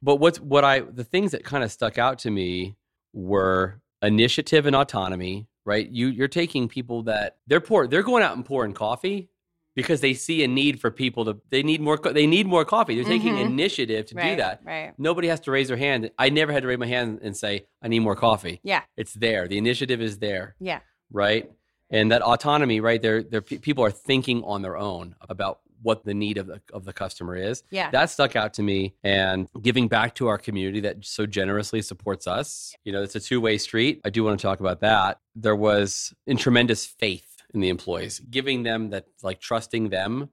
But 0.02 0.16
what's 0.16 0.40
what 0.40 0.64
I 0.64 0.80
the 0.80 1.04
things 1.04 1.32
that 1.32 1.44
kind 1.44 1.64
of 1.64 1.72
stuck 1.72 1.98
out 1.98 2.18
to 2.20 2.30
me 2.30 2.76
were 3.12 3.80
initiative 4.02 4.66
and 4.66 4.76
autonomy, 4.76 5.48
right? 5.64 5.88
You 5.88 6.08
you're 6.08 6.28
taking 6.28 6.68
people 6.68 7.02
that 7.04 7.38
they're 7.46 7.60
poor, 7.60 7.86
they're 7.86 8.02
going 8.02 8.22
out 8.22 8.36
and 8.36 8.44
pouring 8.44 8.74
coffee 8.74 9.28
because 9.74 10.00
they 10.00 10.12
see 10.14 10.42
a 10.44 10.48
need 10.48 10.80
for 10.80 10.90
people 10.90 11.24
to 11.24 11.40
they 11.50 11.62
need 11.62 11.80
more 11.80 11.96
they 11.98 12.26
need 12.26 12.46
more 12.46 12.64
coffee. 12.64 12.94
They're 12.94 13.04
taking 13.04 13.34
Mhm. 13.34 13.46
initiative 13.46 14.06
to 14.06 14.14
do 14.14 14.36
that. 14.36 14.60
Right. 14.64 14.92
Nobody 14.98 15.28
has 15.28 15.40
to 15.40 15.50
raise 15.50 15.68
their 15.68 15.76
hand. 15.76 16.10
I 16.18 16.30
never 16.30 16.52
had 16.52 16.62
to 16.62 16.68
raise 16.68 16.78
my 16.78 16.86
hand 16.86 17.20
and 17.22 17.36
say 17.36 17.66
I 17.82 17.88
need 17.88 18.00
more 18.00 18.16
coffee. 18.16 18.60
Yeah. 18.62 18.82
It's 18.96 19.14
there. 19.14 19.46
The 19.48 19.58
initiative 19.58 20.00
is 20.00 20.18
there, 20.18 20.54
Yeah. 20.60 20.80
right? 21.10 21.50
And 21.90 22.12
that 22.12 22.22
autonomy, 22.22 22.80
right? 22.80 23.00
There 23.00 23.22
there 23.22 23.40
people 23.40 23.84
are 23.84 23.90
thinking 23.90 24.42
on 24.44 24.62
their 24.62 24.76
own 24.76 25.14
about 25.20 25.60
what 25.82 26.04
the 26.04 26.14
need 26.14 26.38
of 26.38 26.46
the 26.46 26.60
of 26.72 26.84
the 26.84 26.92
customer 26.92 27.36
is. 27.36 27.62
Yeah. 27.70 27.90
that 27.90 28.10
stuck 28.10 28.36
out 28.36 28.54
to 28.54 28.62
me 28.62 28.94
and 29.02 29.48
giving 29.60 29.88
back 29.88 30.14
to 30.16 30.26
our 30.28 30.38
community 30.38 30.80
that 30.80 31.04
so 31.04 31.26
generously 31.26 31.82
supports 31.82 32.26
us 32.26 32.74
you 32.84 32.92
know 32.92 33.02
it's 33.02 33.16
a 33.16 33.20
two-way 33.20 33.58
street. 33.58 34.00
I 34.04 34.10
do 34.10 34.24
want 34.24 34.38
to 34.38 34.42
talk 34.42 34.60
about 34.60 34.80
that. 34.80 35.20
There 35.34 35.56
was 35.56 36.12
in 36.26 36.36
tremendous 36.36 36.86
faith 36.86 37.42
in 37.54 37.60
the 37.60 37.68
employees 37.68 38.20
giving 38.20 38.62
them 38.62 38.90
that 38.90 39.06
like 39.22 39.40
trusting 39.40 39.88
them 39.88 40.30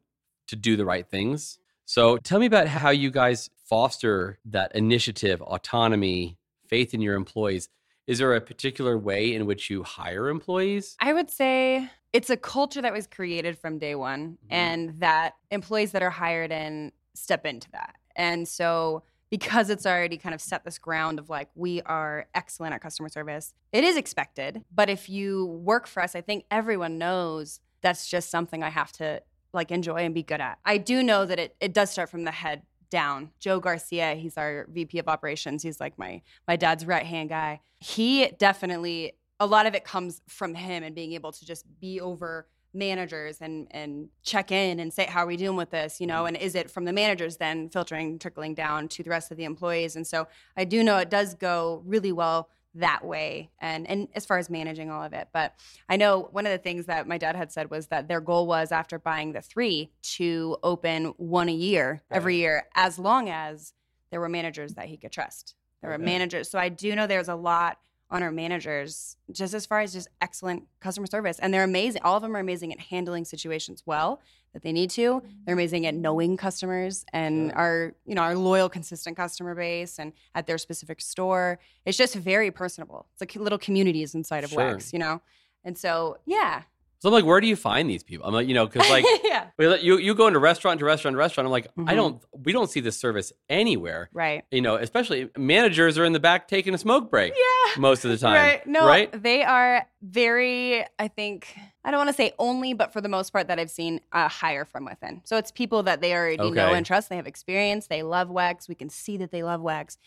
to 0.47 0.55
do 0.55 0.75
the 0.75 0.85
right 0.85 1.07
things. 1.07 1.59
So 1.85 2.17
tell 2.17 2.39
me 2.39 2.47
about 2.47 2.67
how 2.67 2.89
you 2.89 3.11
guys 3.11 3.49
foster 3.65 4.39
that 4.45 4.75
initiative 4.75 5.41
autonomy 5.41 6.37
faith 6.67 6.93
in 6.93 7.01
your 7.01 7.15
employees. 7.15 7.69
Is 8.07 8.19
there 8.19 8.35
a 8.35 8.41
particular 8.41 8.97
way 8.97 9.33
in 9.33 9.45
which 9.45 9.69
you 9.69 9.83
hire 9.83 10.29
employees? 10.29 10.95
I 10.99 11.13
would 11.13 11.29
say 11.29 11.89
it's 12.15 12.29
a 12.29 12.37
culture 12.37 12.81
that 12.81 12.93
was 12.93 13.07
created 13.07 13.53
from 13.59 13.77
day 13.77 13.95
one, 13.95 14.21
Mhm. 14.31 14.37
and 14.49 14.99
that 15.01 15.35
employees 15.51 15.91
that 15.93 16.01
are 16.01 16.09
hired 16.23 16.51
in 16.51 16.91
step 17.13 17.45
into 17.45 17.69
that. 17.71 17.95
And 18.15 18.47
so, 18.47 19.03
because 19.29 19.69
it's 19.69 19.85
already 19.85 20.17
kind 20.17 20.33
of 20.33 20.39
set 20.41 20.63
this 20.63 20.77
ground 20.77 21.19
of 21.19 21.29
like, 21.29 21.49
we 21.55 21.81
are 21.81 22.27
excellent 22.33 22.73
at 22.73 22.81
customer 22.81 23.09
service, 23.09 23.53
it 23.73 23.83
is 23.83 23.97
expected. 23.97 24.63
But 24.73 24.89
if 24.89 25.09
you 25.09 25.45
work 25.71 25.87
for 25.87 26.01
us, 26.01 26.15
I 26.15 26.21
think 26.21 26.45
everyone 26.49 26.97
knows 26.97 27.59
that's 27.81 28.09
just 28.09 28.29
something 28.29 28.63
I 28.63 28.69
have 28.69 28.91
to 28.93 29.21
like 29.51 29.71
enjoy 29.71 29.97
and 30.05 30.13
be 30.13 30.23
good 30.23 30.39
at. 30.41 30.59
I 30.63 30.77
do 30.77 31.03
know 31.03 31.25
that 31.25 31.39
it, 31.39 31.55
it 31.59 31.73
does 31.73 31.89
start 31.91 32.09
from 32.09 32.23
the 32.23 32.31
head 32.31 32.61
down. 32.89 33.31
Joe 33.39 33.59
Garcia, 33.59 34.15
he's 34.15 34.37
our 34.37 34.67
VP 34.69 34.99
of 34.99 35.07
operations. 35.09 35.63
He's 35.63 35.79
like 35.81 35.97
my 35.97 36.21
my 36.47 36.55
dad's 36.55 36.85
right 36.85 37.05
hand 37.05 37.29
guy. 37.29 37.59
He 37.79 38.27
definitely 38.37 39.13
a 39.39 39.45
lot 39.45 39.65
of 39.65 39.75
it 39.75 39.83
comes 39.83 40.21
from 40.27 40.55
him 40.55 40.83
and 40.83 40.95
being 40.95 41.13
able 41.13 41.31
to 41.31 41.45
just 41.45 41.65
be 41.79 41.99
over 41.99 42.47
managers 42.75 43.37
and 43.39 43.67
and 43.71 44.09
check 44.21 44.51
in 44.51 44.79
and 44.79 44.93
say 44.93 45.05
how 45.05 45.23
are 45.23 45.27
we 45.27 45.37
doing 45.37 45.55
with 45.55 45.71
this? 45.71 45.99
You 45.99 46.07
know 46.07 46.23
mm-hmm. 46.23 46.35
and 46.35 46.37
is 46.37 46.55
it 46.55 46.69
from 46.69 46.85
the 46.85 46.93
managers 46.93 47.37
then 47.37 47.69
filtering 47.69 48.19
trickling 48.19 48.53
down 48.53 48.87
to 48.89 49.03
the 49.03 49.09
rest 49.09 49.31
of 49.31 49.37
the 49.37 49.45
employees? 49.45 49.95
And 49.95 50.05
so 50.05 50.27
i 50.57 50.65
do 50.65 50.83
know 50.83 50.97
it 50.97 51.09
does 51.09 51.33
go 51.33 51.81
really 51.85 52.11
well 52.11 52.49
that 52.77 53.05
way 53.05 53.49
and 53.61 53.87
and 53.87 54.09
as 54.13 54.25
far 54.25 54.37
as 54.37 54.49
managing 54.49 54.91
all 54.91 55.01
of 55.01 55.13
it. 55.13 55.29
But 55.33 55.55
i 55.89 55.95
know 55.95 56.27
one 56.31 56.45
of 56.45 56.51
the 56.51 56.57
things 56.57 56.85
that 56.85 57.07
my 57.07 57.17
dad 57.17 57.35
had 57.35 57.51
said 57.51 57.71
was 57.71 57.87
that 57.87 58.07
their 58.07 58.21
goal 58.21 58.45
was 58.45 58.71
after 58.71 58.99
buying 58.99 59.31
the 59.31 59.41
three 59.41 59.91
to 60.17 60.57
open 60.61 61.13
one 61.17 61.49
a 61.49 61.53
year 61.53 62.03
every 62.11 62.35
year 62.35 62.67
as 62.75 62.99
long 62.99 63.29
as 63.29 63.73
there 64.11 64.19
were 64.19 64.29
managers 64.29 64.75
that 64.75 64.85
he 64.85 64.97
could 64.97 65.11
trust. 65.11 65.55
There 65.81 65.91
were 65.91 65.97
managers. 65.97 66.49
So 66.49 66.59
i 66.59 66.69
do 66.69 66.95
know 66.95 67.07
there's 67.07 67.29
a 67.29 67.35
lot 67.35 67.79
on 68.11 68.21
our 68.23 68.31
managers 68.31 69.17
just 69.31 69.53
as 69.53 69.65
far 69.65 69.79
as 69.81 69.93
just 69.93 70.07
excellent 70.21 70.63
customer 70.79 71.07
service. 71.07 71.39
And 71.39 71.53
they're 71.53 71.63
amazing 71.63 72.01
all 72.03 72.15
of 72.17 72.21
them 72.21 72.35
are 72.35 72.39
amazing 72.39 72.71
at 72.71 72.79
handling 72.79 73.25
situations 73.25 73.83
well 73.85 74.21
that 74.53 74.61
they 74.61 74.71
need 74.71 74.89
to. 74.91 75.15
Mm-hmm. 75.15 75.27
They're 75.45 75.53
amazing 75.53 75.85
at 75.85 75.95
knowing 75.95 76.37
customers 76.37 77.05
and 77.11 77.49
Sure. 77.49 77.57
our 77.59 77.95
you 78.05 78.15
know 78.15 78.21
our 78.21 78.35
loyal 78.35 78.69
consistent 78.69 79.17
customer 79.17 79.55
base 79.55 79.97
and 79.99 80.13
at 80.35 80.45
their 80.47 80.57
specific 80.57 81.01
store. 81.01 81.59
It's 81.85 81.97
just 81.97 82.15
very 82.15 82.51
personable. 82.51 83.07
It's 83.13 83.21
like 83.21 83.35
little 83.35 83.59
communities 83.59 84.13
inside 84.15 84.43
of 84.43 84.51
Sure. 84.51 84.75
Wex, 84.75 84.93
you 84.93 84.99
know? 84.99 85.21
And 85.63 85.77
so 85.77 86.17
yeah 86.25 86.63
So 86.99 87.09
I'm 87.09 87.13
like, 87.13 87.25
where 87.25 87.39
do 87.41 87.47
you 87.47 87.55
find 87.55 87.89
these 87.89 88.03
people? 88.03 88.25
I'm 88.27 88.33
like, 88.33 88.47
you 88.47 88.53
know, 88.53 88.65
because 88.65 88.89
like 88.89 89.05
yeah 89.23 89.47
you 89.81 89.97
you 89.97 90.15
go 90.15 90.27
into 90.27 90.39
restaurant 90.39 90.79
to 90.79 90.85
restaurant 90.85 91.13
to 91.13 91.17
restaurant. 91.19 91.45
I'm 91.45 91.51
like, 91.51 91.67
I 91.77 91.93
Mhm. 91.93 91.95
don't 91.95 92.23
we 92.45 92.51
don't 92.51 92.69
see 92.69 92.79
this 92.79 92.97
service 92.97 93.31
anywhere. 93.49 94.09
right 94.13 94.43
You 94.51 94.61
know, 94.61 94.75
especially 94.75 95.29
managers 95.37 95.97
are 95.97 96.05
in 96.05 96.13
the 96.13 96.19
back 96.19 96.47
taking 96.47 96.73
a 96.73 96.77
smoke 96.77 97.09
break 97.11 97.33
yeah 97.35 97.81
most 97.81 98.05
of 98.05 98.11
the 98.11 98.17
time. 98.17 98.33
Right. 98.33 98.67
No, 98.67 98.85
right? 98.87 99.11
they 99.23 99.43
are 99.43 99.85
very, 100.01 100.85
I 100.99 101.07
think, 101.07 101.55
I 101.83 101.91
don't 101.91 101.97
want 101.97 102.09
to 102.09 102.13
say 102.15 102.33
only, 102.39 102.73
but 102.73 102.93
for 102.93 103.01
the 103.01 103.09
most 103.09 103.31
part 103.31 103.47
that 103.47 103.59
I've 103.59 103.69
seen, 103.71 104.01
uh, 104.11 104.29
hire 104.29 104.65
from 104.65 104.85
within. 104.85 105.21
So 105.25 105.37
it's 105.37 105.51
people 105.51 105.83
that 105.83 105.99
they 106.01 106.13
already 106.13 106.51
know 106.51 106.73
and 106.73 106.85
trust. 106.85 107.09
They 107.09 107.15
have 107.15 107.27
experience. 107.27 107.87
They 107.87 108.03
love 108.03 108.29
Wex. 108.29 108.67
We 108.69 108.75
can 108.75 108.89
see 108.89 109.17
that 109.17 109.31
they 109.31 109.43
love 109.43 109.61
Wex. 109.61 109.97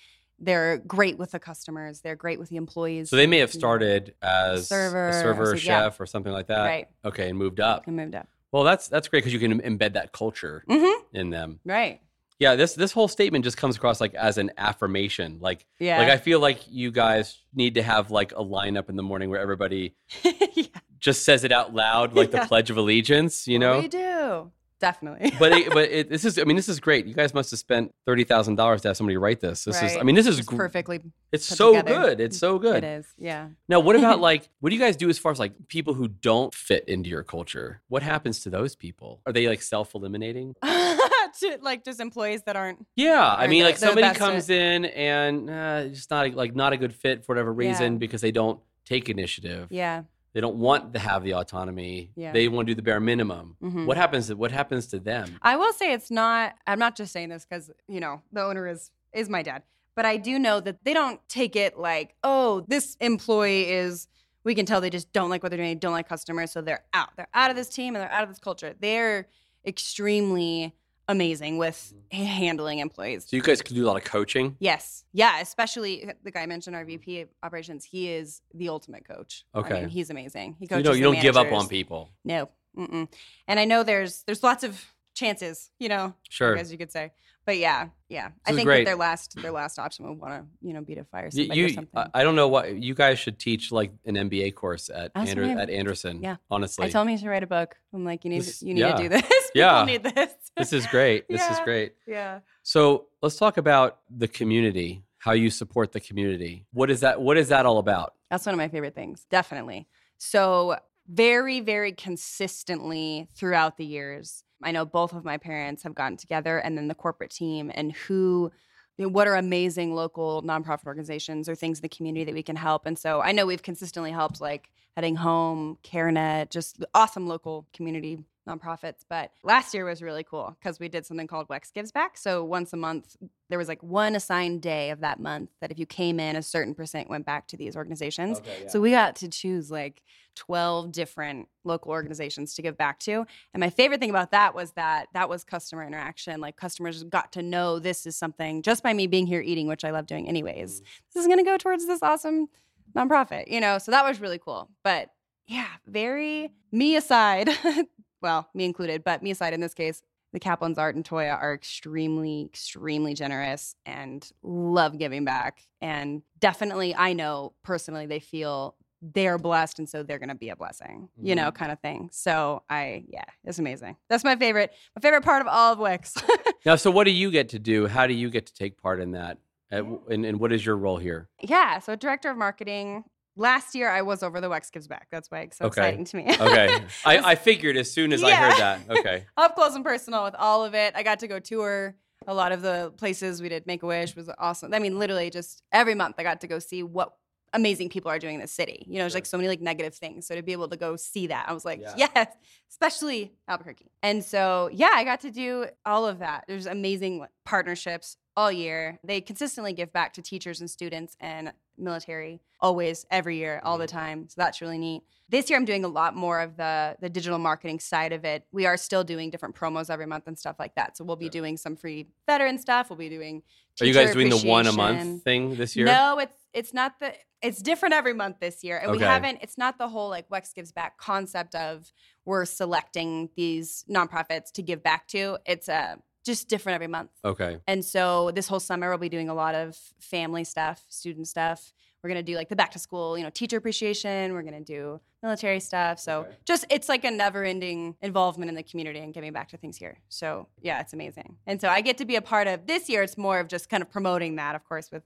They're 0.40 0.78
great 0.78 1.18
with 1.18 1.32
the 1.32 1.38
customers. 1.38 2.00
They're 2.00 2.16
great 2.16 2.38
with 2.38 2.48
the 2.48 2.56
employees. 2.56 3.10
So 3.10 3.16
they 3.16 3.26
may 3.26 3.38
have 3.38 3.52
started 3.52 4.14
as 4.22 4.68
Server, 4.68 5.08
a 5.08 5.12
server, 5.12 5.46
so- 5.46 5.52
or 5.52 5.54
yeah. 5.56 5.60
chef, 5.60 6.00
or 6.00 6.06
something 6.06 6.32
like 6.32 6.46
that. 6.46 6.64
Right. 6.64 6.88
Okay, 7.04 7.28
and 7.28 7.38
moved 7.38 7.60
up. 7.60 7.86
And 7.86 7.96
moved 7.96 8.14
up. 8.14 8.28
Well, 8.52 8.64
that's 8.64 8.88
that's 8.88 9.08
great 9.08 9.20
because 9.24 9.32
you 9.32 9.40
can 9.40 9.60
embed 9.60 9.94
that 9.94 10.12
culture 10.12 10.64
Mm-hmm. 10.68 11.16
in 11.16 11.30
them. 11.30 11.60
Right. 11.64 12.00
Yeah, 12.38 12.54
this 12.54 12.74
this 12.74 12.92
whole 12.92 13.08
statement 13.08 13.44
just 13.44 13.56
comes 13.56 13.76
across 13.76 14.00
like 14.00 14.14
as 14.14 14.38
an 14.38 14.52
affirmation. 14.56 15.38
Like 15.40 15.66
Yeah. 15.80 15.98
like 15.98 16.08
I 16.08 16.16
feel 16.18 16.38
like 16.40 16.60
you 16.70 16.92
guys 16.92 17.42
need 17.52 17.74
to 17.74 17.82
have 17.82 18.10
like 18.12 18.30
a 18.32 18.36
lineup 18.44 18.88
in 18.88 18.94
the 18.96 19.02
morning 19.02 19.28
where 19.28 19.40
everybody 19.40 19.96
yeah. 20.54 20.66
just 21.00 21.24
says 21.24 21.42
it 21.44 21.50
out 21.50 21.74
loud, 21.74 22.14
like 22.14 22.32
Yeah. 22.32 22.40
the 22.42 22.46
Pledge 22.46 22.70
of 22.70 22.76
Allegiance. 22.76 23.48
You 23.48 23.58
know. 23.58 23.80
We 23.80 23.88
do. 23.88 24.52
Definitely. 24.80 25.32
but 25.38 25.52
it, 25.52 25.72
but 25.72 25.90
it, 25.90 26.08
this 26.08 26.24
is 26.24 26.38
I 26.38 26.44
mean 26.44 26.56
this 26.56 26.68
is 26.68 26.78
great. 26.80 27.06
You 27.06 27.14
guys 27.14 27.34
must 27.34 27.50
have 27.50 27.58
spent 27.58 27.92
thirty 28.06 28.24
thousand 28.24 28.54
dollars 28.56 28.82
to 28.82 28.88
have 28.88 28.96
somebody 28.96 29.16
write 29.16 29.40
this. 29.40 29.64
This 29.64 29.82
is 29.82 29.96
I 29.96 30.02
mean 30.02 30.14
this 30.14 30.26
is 30.26 30.40
gr- 30.40 30.56
perfectly. 30.56 31.00
It's 31.32 31.44
so 31.44 31.74
together. 31.74 32.00
good. 32.00 32.20
It's 32.20 32.38
so 32.38 32.58
good. 32.58 32.84
It 32.84 32.98
is. 33.00 33.06
Yeah. 33.18 33.48
Now, 33.68 33.80
what 33.80 33.96
about 33.96 34.20
like 34.30 34.48
what 34.60 34.70
do 34.70 34.76
you 34.76 34.80
guys 34.82 34.96
do 34.96 35.08
as 35.08 35.18
far 35.18 35.32
as 35.32 35.38
like 35.38 35.68
people 35.68 35.94
who 35.94 36.08
don't 36.08 36.54
fit 36.54 36.84
into 36.88 37.10
your 37.10 37.22
culture? 37.24 37.82
What 37.88 38.02
happens 38.02 38.40
to 38.40 38.50
those 38.50 38.76
people? 38.76 39.20
Are 39.26 39.32
they 39.32 39.48
like 39.48 39.62
self-eliminating? 39.62 40.54
to, 40.62 41.58
like 41.60 41.84
just 41.84 42.00
employees 42.00 42.42
that 42.44 42.56
aren't. 42.56 42.86
Yeah, 42.96 43.34
I 43.34 43.46
mean, 43.46 43.64
like 43.64 43.76
somebody 43.76 44.16
comes 44.16 44.50
in 44.50 44.84
and 44.86 45.50
uh, 45.50 45.88
just 45.88 46.10
not 46.10 46.32
like 46.34 46.54
not 46.54 46.72
a 46.72 46.76
good 46.76 46.94
fit 46.94 47.24
for 47.24 47.34
whatever 47.34 47.52
reason 47.52 47.94
Yeah. 47.94 47.98
because 47.98 48.20
they 48.20 48.32
don't 48.32 48.60
take 48.84 49.08
initiative. 49.08 49.68
Yeah. 49.70 50.04
They 50.34 50.40
don't 50.40 50.56
want 50.56 50.92
to 50.92 50.98
have 50.98 51.24
the 51.24 51.34
autonomy. 51.34 52.10
Yeah. 52.14 52.32
They 52.32 52.48
want 52.48 52.66
to 52.68 52.72
do 52.72 52.76
the 52.76 52.82
bare 52.82 53.00
minimum. 53.00 53.56
Mhm. 53.62 53.86
What 53.86 53.96
happens? 53.96 54.28
To, 54.28 54.36
what 54.36 54.52
happens 54.52 54.86
to 54.88 54.98
them? 54.98 55.38
I 55.42 55.56
will 55.56 55.72
say 55.72 55.92
it's 55.92 56.10
not. 56.10 56.54
I'm 56.66 56.78
not 56.78 56.96
just 56.96 57.12
saying 57.12 57.30
this 57.30 57.44
because 57.44 57.70
you 57.88 58.00
know 58.00 58.22
the 58.32 58.42
owner 58.44 58.68
is 58.68 58.90
is 59.12 59.28
my 59.28 59.42
dad, 59.42 59.62
but 59.94 60.04
I 60.04 60.16
do 60.18 60.38
know 60.38 60.60
that 60.60 60.84
they 60.84 60.92
don't 60.94 61.20
take 61.28 61.56
it 61.56 61.78
like, 61.78 62.14
oh, 62.22 62.64
this 62.68 62.96
employee 63.00 63.70
is. 63.70 64.06
We 64.44 64.54
can 64.54 64.64
tell 64.66 64.80
they 64.80 64.88
just 64.90 65.12
don't 65.12 65.28
like 65.30 65.42
what 65.42 65.50
they're 65.50 65.56
doing. 65.58 65.70
They 65.70 65.74
don't 65.74 65.92
like 65.92 66.08
customers, 66.08 66.52
so 66.52 66.60
they're 66.62 66.84
out. 66.94 67.10
They're 67.16 67.28
out 67.34 67.50
of 67.50 67.56
this 67.56 67.68
team 67.68 67.94
and 67.96 68.02
they're 68.02 68.12
out 68.12 68.22
of 68.22 68.28
this 68.28 68.38
culture. 68.38 68.74
They're 68.78 69.26
extremely 69.66 70.74
amazing 71.08 71.58
with 71.58 71.92
mm-hmm. 72.12 72.24
handling 72.24 72.78
employees. 72.78 73.26
So 73.28 73.36
you 73.36 73.42
guys 73.42 73.62
can 73.62 73.74
do 73.74 73.84
a 73.84 73.88
lot 73.88 73.96
of 73.96 74.04
coaching. 74.04 74.56
Yes. 74.60 75.04
Yeah. 75.12 75.40
Especially 75.40 76.08
uh, 76.08 76.12
the 76.22 76.30
guy 76.30 76.42
I 76.42 76.46
mentioned, 76.46 76.76
our 76.76 76.84
VP 76.84 77.22
of 77.22 77.28
operations. 77.42 77.84
He 77.84 78.10
is 78.10 78.42
the 78.54 78.68
ultimate 78.68 79.06
coach. 79.08 79.44
I 79.54 79.58
Okay. 79.60 79.80
mean, 79.80 79.88
he's 79.88 80.10
amazing. 80.10 80.56
He 80.58 80.66
So 80.66 80.76
you 80.76 80.84
coaches. 80.84 80.84
know, 80.84 80.96
you 80.96 81.02
don't 81.14 81.22
give 81.22 81.36
up 81.36 81.50
on 81.52 81.66
people. 81.68 82.10
No. 82.24 82.50
Mm-mm. 82.76 83.08
And 83.48 83.58
I 83.58 83.64
know 83.64 83.82
there's 83.82 84.22
there's 84.24 84.42
lots 84.42 84.62
of 84.62 84.84
chances. 85.18 85.70
You 85.78 85.88
know, 85.88 86.14
Sure. 86.28 86.56
as 86.56 86.70
you 86.72 86.78
could 86.78 86.92
say. 86.92 87.12
But 87.44 87.56
yeah, 87.56 87.88
yeah. 88.10 88.28
I 88.46 88.52
think 88.52 88.68
that 88.68 88.84
their 88.84 88.94
last 88.96 89.34
their 89.40 89.50
last 89.52 89.78
option 89.78 90.06
would 90.06 90.18
want 90.18 90.34
to 90.34 90.66
you 90.66 90.74
know 90.74 90.82
be 90.82 90.94
to 90.96 91.04
fire 91.04 91.30
You, 91.32 91.64
or 91.66 91.68
something. 91.70 91.88
I 91.94 92.20
I 92.20 92.22
don't 92.22 92.36
know 92.36 92.48
what 92.48 92.76
you 92.76 92.94
guys 92.94 93.18
should 93.18 93.38
teach 93.38 93.72
like 93.72 93.90
an 94.04 94.16
MBA 94.16 94.54
course 94.54 94.90
at 94.90 95.10
Ander, 95.14 95.44
at 95.58 95.70
Anderson. 95.70 96.20
Yeah. 96.22 96.36
honestly, 96.50 96.84
I 96.86 96.90
told 96.90 97.08
he 97.08 97.16
should 97.16 97.28
write 97.28 97.42
a 97.42 97.46
book. 97.46 97.76
I'm 97.94 98.04
like, 98.04 98.24
you 98.24 98.30
need 98.30 98.42
This- 98.42 98.58
to, 98.58 98.66
you 98.66 98.74
need 98.74 98.80
yeah. 98.80 98.96
to 98.96 99.02
do 99.02 99.08
this. 99.08 99.22
Yeah. 99.54 99.82
People 99.84 99.86
need 99.86 100.14
this. 100.14 100.32
this 100.58 100.72
is 100.74 100.86
great. 100.88 101.26
This 101.28 101.40
is 101.50 101.58
great. 101.60 101.94
yeah. 102.06 102.40
So 102.62 103.06
let's 103.22 103.36
talk 103.36 103.56
about 103.56 104.00
the 104.10 104.28
community. 104.28 105.04
How 105.16 105.32
you 105.32 105.48
support 105.50 105.92
the 105.92 106.00
community? 106.00 106.66
What 106.74 106.90
is 106.90 107.00
that? 107.00 107.20
What 107.22 107.38
is 107.38 107.48
that 107.48 107.64
all 107.64 107.78
about? 107.78 108.12
That's 108.30 108.44
one 108.44 108.54
of 108.54 108.58
my 108.58 108.68
favorite 108.68 108.94
things, 108.94 109.26
definitely. 109.30 109.88
So, 110.18 110.76
very, 111.08 111.60
very 111.60 111.92
consistently 111.92 113.28
throughout 113.34 113.78
the 113.78 113.84
years, 113.84 114.44
I 114.62 114.72
know 114.72 114.84
both 114.84 115.12
of 115.12 115.24
my 115.24 115.36
parents 115.36 115.82
have 115.82 115.94
gotten 115.94 116.16
together 116.16 116.58
and 116.58 116.76
then 116.76 116.88
the 116.88 116.94
corporate 116.94 117.30
team 117.30 117.70
and 117.74 117.92
who, 117.92 118.50
you 118.96 119.04
know, 119.04 119.08
what 119.08 119.28
are 119.28 119.36
amazing 119.36 119.94
local 119.94 120.42
nonprofit 120.42 120.86
organizations 120.86 121.48
or 121.48 121.54
things 121.54 121.78
in 121.78 121.82
the 121.82 121.88
community 121.88 122.24
that 122.24 122.34
we 122.34 122.42
can 122.42 122.56
help. 122.56 122.86
And 122.86 122.98
so 122.98 123.20
I 123.20 123.32
know 123.32 123.46
we've 123.46 123.62
consistently 123.62 124.10
helped 124.10 124.40
like 124.40 124.70
Heading 124.96 125.16
Home, 125.16 125.78
CareNet, 125.84 126.50
just 126.50 126.84
awesome 126.94 127.28
local 127.28 127.66
community 127.72 128.24
nonprofits. 128.48 129.04
But 129.08 129.32
last 129.42 129.74
year 129.74 129.84
was 129.84 130.02
really 130.02 130.24
cool 130.24 130.56
because 130.58 130.80
we 130.80 130.88
did 130.88 131.06
something 131.06 131.26
called 131.26 131.48
Wex 131.48 131.72
Gives 131.72 131.92
Back. 131.92 132.16
So 132.16 132.44
once 132.44 132.72
a 132.72 132.76
month, 132.76 133.16
there 133.50 133.58
was 133.58 133.68
like 133.68 133.82
one 133.82 134.16
assigned 134.16 134.62
day 134.62 134.90
of 134.90 135.00
that 135.00 135.20
month 135.20 135.50
that 135.60 135.70
if 135.70 135.78
you 135.78 135.86
came 135.86 136.18
in, 136.18 136.36
a 136.36 136.42
certain 136.42 136.74
percent 136.74 137.08
went 137.10 137.26
back 137.26 137.46
to 137.48 137.56
these 137.56 137.76
organizations. 137.76 138.40
So 138.68 138.80
we 138.80 138.90
got 138.90 139.16
to 139.16 139.28
choose 139.28 139.70
like 139.70 140.02
12 140.36 140.92
different 140.92 141.48
local 141.64 141.90
organizations 141.90 142.54
to 142.54 142.62
give 142.62 142.76
back 142.76 143.00
to. 143.00 143.26
And 143.52 143.60
my 143.60 143.70
favorite 143.70 144.00
thing 144.00 144.10
about 144.10 144.30
that 144.30 144.54
was 144.54 144.72
that 144.72 145.08
that 145.12 145.28
was 145.28 145.44
customer 145.44 145.84
interaction. 145.84 146.40
Like 146.40 146.56
customers 146.56 147.02
got 147.04 147.32
to 147.32 147.42
know 147.42 147.78
this 147.78 148.06
is 148.06 148.16
something 148.16 148.62
just 148.62 148.82
by 148.82 148.92
me 148.92 149.06
being 149.06 149.26
here 149.26 149.40
eating, 149.40 149.66
which 149.66 149.84
I 149.84 149.90
love 149.90 150.06
doing 150.06 150.28
anyways. 150.28 150.80
Mm. 150.80 150.84
This 151.12 151.22
is 151.22 151.26
going 151.26 151.38
to 151.38 151.44
go 151.44 151.56
towards 151.56 151.86
this 151.86 152.02
awesome 152.02 152.48
nonprofit, 152.96 153.48
you 153.48 153.60
know? 153.60 153.78
So 153.78 153.90
that 153.90 154.04
was 154.04 154.20
really 154.20 154.38
cool. 154.38 154.70
But 154.84 155.10
yeah, 155.48 155.68
very 155.86 156.52
me 156.70 156.96
aside, 156.96 157.48
well, 158.20 158.48
me 158.54 158.64
included, 158.64 159.04
but 159.04 159.22
me 159.22 159.30
aside 159.30 159.54
in 159.54 159.60
this 159.60 159.74
case, 159.74 160.02
the 160.32 160.40
Kaplan's 160.40 160.78
Art 160.78 160.94
and 160.94 161.04
Toya 161.04 161.40
are 161.40 161.54
extremely, 161.54 162.44
extremely 162.44 163.14
generous 163.14 163.74
and 163.86 164.28
love 164.42 164.98
giving 164.98 165.24
back. 165.24 165.62
And 165.80 166.22
definitely, 166.38 166.94
I 166.94 167.14
know 167.14 167.54
personally, 167.62 168.06
they 168.06 168.20
feel 168.20 168.76
they're 169.00 169.38
blessed. 169.38 169.78
And 169.78 169.88
so 169.88 170.02
they're 170.02 170.18
going 170.18 170.28
to 170.28 170.34
be 170.34 170.50
a 170.50 170.56
blessing, 170.56 171.08
you 171.20 171.34
know, 171.34 171.48
mm-hmm. 171.48 171.56
kind 171.56 171.72
of 171.72 171.80
thing. 171.80 172.10
So 172.12 172.62
I, 172.68 173.04
yeah, 173.08 173.24
it's 173.44 173.58
amazing. 173.58 173.96
That's 174.08 174.24
my 174.24 174.36
favorite, 174.36 174.72
my 174.96 175.00
favorite 175.00 175.22
part 175.22 175.40
of 175.40 175.46
all 175.48 175.72
of 175.72 175.78
Wex. 175.78 176.22
Now, 176.66 176.74
so 176.74 176.90
what 176.90 177.04
do 177.04 177.12
you 177.12 177.30
get 177.30 177.50
to 177.50 177.58
do? 177.60 177.86
How 177.86 178.08
do 178.08 178.12
you 178.12 178.28
get 178.30 178.46
to 178.46 178.52
take 178.52 178.82
part 178.82 179.00
in 179.00 179.12
that? 179.12 179.38
At, 179.70 179.84
and, 180.10 180.26
and 180.26 180.40
what 180.40 180.52
is 180.52 180.66
your 180.66 180.76
role 180.76 180.98
here? 180.98 181.28
yeah. 181.40 181.78
So, 181.78 181.94
director 181.94 182.30
of 182.30 182.36
marketing. 182.36 183.04
Last 183.38 183.74
year, 183.74 183.88
I 183.88 184.02
was 184.02 184.22
over 184.22 184.40
the 184.40 184.50
Wex 184.50 184.70
Gives 184.70 184.88
Back. 184.88 185.06
That's 185.10 185.30
why 185.30 185.40
it's 185.42 185.56
so 185.56 185.66
Okay. 185.66 185.80
exciting 185.80 186.04
to 186.06 186.16
me. 186.16 186.24
Okay, 186.38 186.84
I, 187.06 187.18
I 187.18 187.34
figured 187.36 187.76
as 187.76 187.90
soon 187.90 188.12
as 188.12 188.22
I 188.22 188.34
heard 188.34 188.58
that. 188.58 188.80
Okay, 188.98 189.24
up 189.36 189.54
close 189.54 189.74
and 189.74 189.84
personal 189.84 190.24
with 190.24 190.34
all 190.34 190.64
of 190.64 190.74
it. 190.74 190.94
I 190.96 191.02
got 191.02 191.20
to 191.20 191.28
go 191.28 191.38
tour 191.38 191.94
a 192.26 192.34
lot 192.34 192.52
of 192.52 192.62
the 192.62 192.92
places 192.96 193.40
we 193.40 193.48
did. 193.48 193.66
Make 193.66 193.82
a 193.82 193.86
Wish 193.86 194.14
was 194.16 194.28
awesome. 194.38 194.74
I 194.74 194.80
mean, 194.80 194.98
literally, 194.98 195.30
just 195.30 195.62
every 195.72 195.94
month 195.94 196.16
I 196.18 196.24
got 196.24 196.40
to 196.42 196.46
go 196.48 196.58
see 196.58 196.82
what 196.82 197.12
amazing 197.54 197.88
people 197.88 198.10
are 198.10 198.18
doing 198.18 198.34
in 198.34 198.40
the 198.42 198.46
city. 198.46 198.84
You 198.86 198.94
know, 198.94 199.04
there's 199.04 199.14
like 199.14 199.24
so 199.24 199.38
many 199.38 199.48
like 199.48 199.60
negative 199.62 199.94
things. 199.94 200.26
So 200.26 200.34
to 200.34 200.42
be 200.42 200.52
able 200.52 200.68
to 200.68 200.76
go 200.76 200.96
see 200.96 201.28
that, 201.28 201.46
I 201.48 201.54
was 201.54 201.64
like, 201.64 201.80
Yeah. 201.80 201.94
yes, 202.14 202.34
especially 202.70 203.32
Albuquerque. 203.48 203.90
And 204.02 204.22
so 204.24 204.68
yeah, 204.72 204.90
I 204.92 205.04
got 205.04 205.20
to 205.20 205.30
do 205.30 205.66
all 205.86 206.06
of 206.06 206.18
that. 206.18 206.44
There's 206.46 206.66
amazing 206.66 207.24
partnerships 207.46 208.16
all 208.36 208.52
year. 208.52 208.98
They 209.02 209.20
consistently 209.22 209.72
give 209.72 209.92
back 209.94 210.12
to 210.14 210.22
teachers 210.22 210.60
and 210.60 210.68
students 210.70 211.16
and 211.20 211.52
military 211.78 212.40
always 212.60 213.06
every 213.10 213.36
year 213.36 213.60
all 213.64 213.78
the 213.78 213.86
time. 213.86 214.28
So 214.28 214.34
that's 214.36 214.60
really 214.60 214.78
neat. 214.78 215.02
This 215.30 215.50
year 215.50 215.58
i'm 215.58 215.64
doing 215.66 215.84
a 215.84 215.88
lot 215.88 216.16
more 216.16 216.40
of 216.40 216.56
the 216.56 216.96
the 217.00 217.10
digital 217.10 217.38
marketing 217.38 217.80
side 217.80 218.12
of 218.12 218.24
it. 218.24 218.44
We 218.50 218.66
are 218.66 218.76
still 218.76 219.04
doing 219.04 219.30
different 219.30 219.54
promos 219.54 219.90
every 219.90 220.06
month 220.06 220.26
and 220.26 220.38
stuff 220.38 220.56
like 220.58 220.74
that. 220.76 220.96
So 220.96 221.04
we'll 221.04 221.16
be 221.16 221.26
Yeah. 221.26 221.30
doing 221.32 221.56
some 221.56 221.76
free 221.76 222.08
veteran 222.26 222.58
stuff. 222.58 222.88
We'll 222.90 222.98
be 222.98 223.08
doing 223.08 223.42
are 223.80 223.86
you 223.86 223.94
guys 223.94 224.12
doing 224.12 224.28
the 224.30 224.38
one 224.38 224.66
a 224.66 224.72
month 224.72 225.22
thing 225.22 225.54
this 225.56 225.76
year? 225.76 225.86
no 225.86 226.18
it's 226.18 226.36
it's 226.52 226.74
not 226.74 226.98
the 226.98 227.14
it's 227.40 227.62
different 227.62 227.94
every 227.94 228.14
month 228.14 228.40
this 228.40 228.64
year. 228.64 228.78
And 228.78 228.90
we 228.90 228.98
haven't 228.98 229.38
it's 229.42 229.56
not 229.58 229.78
the 229.78 229.88
whole 229.88 230.08
like 230.08 230.28
wex 230.28 230.52
gives 230.54 230.72
back 230.72 230.98
concept 230.98 231.54
of 231.54 231.92
we're 232.24 232.44
selecting 232.44 233.28
these 233.36 233.84
nonprofits 233.88 234.50
to 234.52 234.62
give 234.62 234.82
back 234.82 235.06
to. 235.08 235.38
It's 235.46 235.68
uh, 235.68 235.96
just 236.28 236.48
different 236.48 236.74
every 236.74 236.86
month 236.86 237.10
Okay, 237.24 237.58
and 237.66 237.84
so 237.84 238.30
this 238.38 238.46
whole 238.48 238.60
summer 238.60 238.88
we'll 238.90 238.98
be 238.98 239.08
doing 239.08 239.28
a 239.28 239.34
lot 239.34 239.54
of 239.54 239.76
family 239.98 240.44
stuff, 240.44 240.78
student 240.88 241.26
stuff. 241.26 241.72
We're 242.02 242.10
gonna 242.10 242.22
do 242.22 242.36
like 242.36 242.48
the 242.48 242.54
back 242.62 242.70
to 242.72 242.78
school, 242.78 243.18
you 243.18 243.24
know, 243.24 243.30
teacher 243.30 243.56
appreciation. 243.56 244.32
We're 244.34 244.42
gonna 244.42 244.60
do 244.78 245.00
military 245.22 245.58
stuff. 245.58 245.98
So 245.98 246.20
Okay. 246.20 246.36
just 246.44 246.64
it's 246.70 246.88
like 246.88 247.04
a 247.04 247.10
never 247.10 247.42
ending 247.42 247.96
involvement 248.02 248.48
in 248.48 248.54
the 248.54 248.62
community 248.62 249.00
and 249.00 249.12
giving 249.12 249.32
back 249.32 249.48
to 249.48 249.56
things 249.56 249.76
here. 249.76 249.96
So 250.08 250.46
yeah, 250.60 250.80
it's 250.80 250.92
amazing. 250.92 251.36
And 251.46 251.60
so 251.60 251.68
I 251.68 251.80
get 251.80 251.98
to 251.98 252.04
be 252.04 252.16
a 252.16 252.22
part 252.22 252.46
of 252.46 252.66
this 252.66 252.88
year. 252.88 253.02
It's 253.02 253.18
more 253.18 253.40
of 253.40 253.48
just 253.48 253.68
kind 253.68 253.82
of 253.82 253.90
promoting 253.90 254.36
that, 254.36 254.54
of 254.54 254.62
course, 254.64 254.90
with 254.92 255.02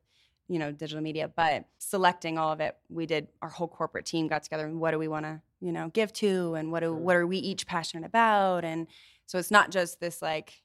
you 0.49 0.59
know, 0.59 0.71
digital 0.71 1.03
media, 1.03 1.29
but 1.35 1.65
selecting 1.79 2.37
all 2.37 2.53
of 2.53 2.61
it, 2.61 2.77
we 2.91 3.07
did 3.07 3.29
our 3.41 3.49
whole 3.49 3.69
corporate 3.69 4.05
team 4.05 4.29
got 4.29 4.43
together 4.43 4.67
and 4.67 4.79
what 4.81 4.91
do 4.91 4.99
we 4.99 5.09
want 5.09 5.25
to, 5.25 5.41
you 5.61 5.73
know, 5.73 5.89
give 5.95 6.13
to 6.13 6.55
and 6.59 6.71
what 6.73 6.81
do 6.81 6.93
what 6.95 7.17
are 7.17 7.27
we 7.27 7.39
each 7.39 7.65
passionate 7.67 8.05
about? 8.05 8.63
And 8.65 8.87
so 9.25 9.39
it's 9.39 9.51
not 9.51 9.71
just 9.71 9.99
this 10.01 10.21
like 10.21 10.63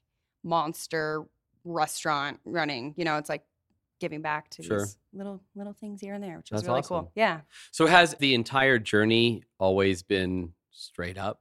monster 0.48 1.24
restaurant 1.64 2.40
running, 2.44 2.94
you 2.96 3.04
know, 3.04 3.18
it's 3.18 3.28
like 3.28 3.44
giving 4.00 4.22
back 4.22 4.48
to 4.50 4.62
Sure. 4.62 4.78
these 4.80 4.96
little 5.12 5.42
little 5.54 5.72
things 5.74 6.00
here 6.00 6.14
and 6.14 6.22
there, 6.22 6.38
which 6.38 6.46
is 6.50 6.60
That's 6.60 6.66
really 6.66 6.78
awesome. 6.80 7.04
cool. 7.04 7.12
Yeah. 7.14 7.40
So 7.72 7.86
has 7.86 8.14
the 8.14 8.34
entire 8.34 8.78
journey 8.78 9.42
always 9.58 10.02
been 10.02 10.54
straight 10.70 11.18
up 11.18 11.40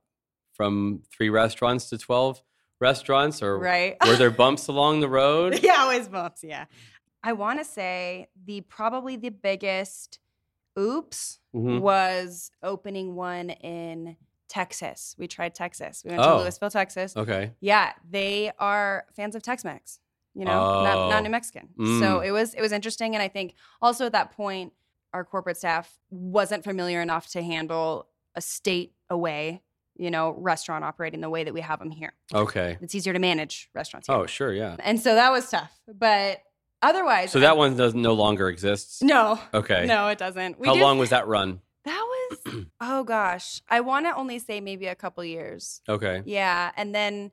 from 0.53 1.03
three 1.15 1.29
restaurants 1.29 1.89
to 1.89 1.97
12 1.97 2.41
restaurants 2.79 3.41
or 3.43 3.57
Right. 3.59 3.95
were 4.05 4.15
there 4.15 4.31
bumps 4.43 4.67
along 4.67 4.99
the 5.01 5.09
road? 5.09 5.61
yeah, 5.63 5.75
always 5.81 6.07
bumps. 6.07 6.43
Yeah. 6.43 6.65
I 7.23 7.33
want 7.33 7.59
to 7.59 7.65
say 7.65 8.27
the 8.45 8.61
probably 8.61 9.15
the 9.15 9.29
biggest 9.29 10.19
oops 10.77 11.39
Mhm. 11.55 11.81
was 11.81 12.51
opening 12.63 13.15
one 13.15 13.49
in 13.51 14.17
Texas. 14.48 15.16
We 15.18 15.27
tried 15.27 15.54
Texas. 15.56 16.04
We 16.06 16.12
went 16.12 16.22
Oh. 16.24 16.44
to 16.44 16.50
Lewisville, 16.50 16.72
Texas. 16.72 17.16
Okay. 17.18 17.51
Yeah, 17.60 17.94
they 18.10 18.51
are 18.60 19.06
fans 19.16 19.36
of 19.36 19.42
Tex-Mex. 19.44 20.00
You 20.34 20.46
know, 20.46 20.84
not, 20.84 20.98
Oh. 20.98 21.10
not 21.10 21.24
New 21.24 21.30
Mexican. 21.32 21.70
So 21.77 21.84
Mm. 22.20 22.27
it 22.27 22.32
was 22.32 22.54
it 22.54 22.62
was 22.62 22.72
interesting, 22.72 23.16
and 23.16 23.24
I 23.24 23.27
think 23.27 23.56
also 23.82 24.06
at 24.06 24.12
that 24.12 24.32
point, 24.32 24.72
our 25.13 25.25
corporate 25.25 25.58
staff 25.58 25.98
wasn't 26.12 26.63
familiar 26.63 27.01
enough 27.01 27.27
to 27.30 27.42
handle 27.42 28.08
a 28.36 28.42
state 28.42 28.94
away, 29.10 29.63
you 29.96 30.12
know, 30.12 30.30
restaurant 30.38 30.84
operating 30.86 31.22
the 31.22 31.30
way 31.30 31.44
that 31.44 31.56
we 31.56 31.62
have 31.62 31.80
them 31.80 31.89
here. 31.89 32.13
Okay. 32.32 32.77
It's 32.82 32.94
easier 32.94 33.13
to 33.13 33.20
manage 33.20 33.70
restaurants 33.74 34.08
here. 34.08 34.16
Oh, 34.16 34.27
sure. 34.27 34.54
Yeah. 34.54 34.75
And 34.80 35.00
so 35.01 35.16
that 35.16 35.32
was 35.32 35.50
tough. 35.50 35.72
But 35.88 36.44
otherwise, 36.84 37.32
So 37.32 37.39
I- 37.39 37.44
that 37.44 37.58
one 37.58 37.75
does 37.75 37.96
no 37.96 38.13
longer 38.13 38.48
exists. 38.48 39.01
no, 39.01 39.39
Okay. 39.56 39.88
no, 39.88 40.10
it 40.10 40.20
doesn't. 40.20 40.60
We 40.60 40.68
How 40.68 40.75
did- 40.75 40.84
long 40.84 41.00
was 41.00 41.10
that 41.10 41.25
run? 41.27 41.62
That 41.88 42.03
was 42.12 42.65
oh 42.82 43.03
gosh, 43.03 43.62
I 43.70 43.79
want 43.82 44.06
to 44.06 44.15
only 44.15 44.39
say 44.39 44.62
maybe 44.62 44.88
a 44.88 44.96
couple 44.96 45.24
years. 45.24 45.82
Okay. 45.89 46.22
Yeah, 46.25 46.72
and 46.75 46.94
then 46.94 47.32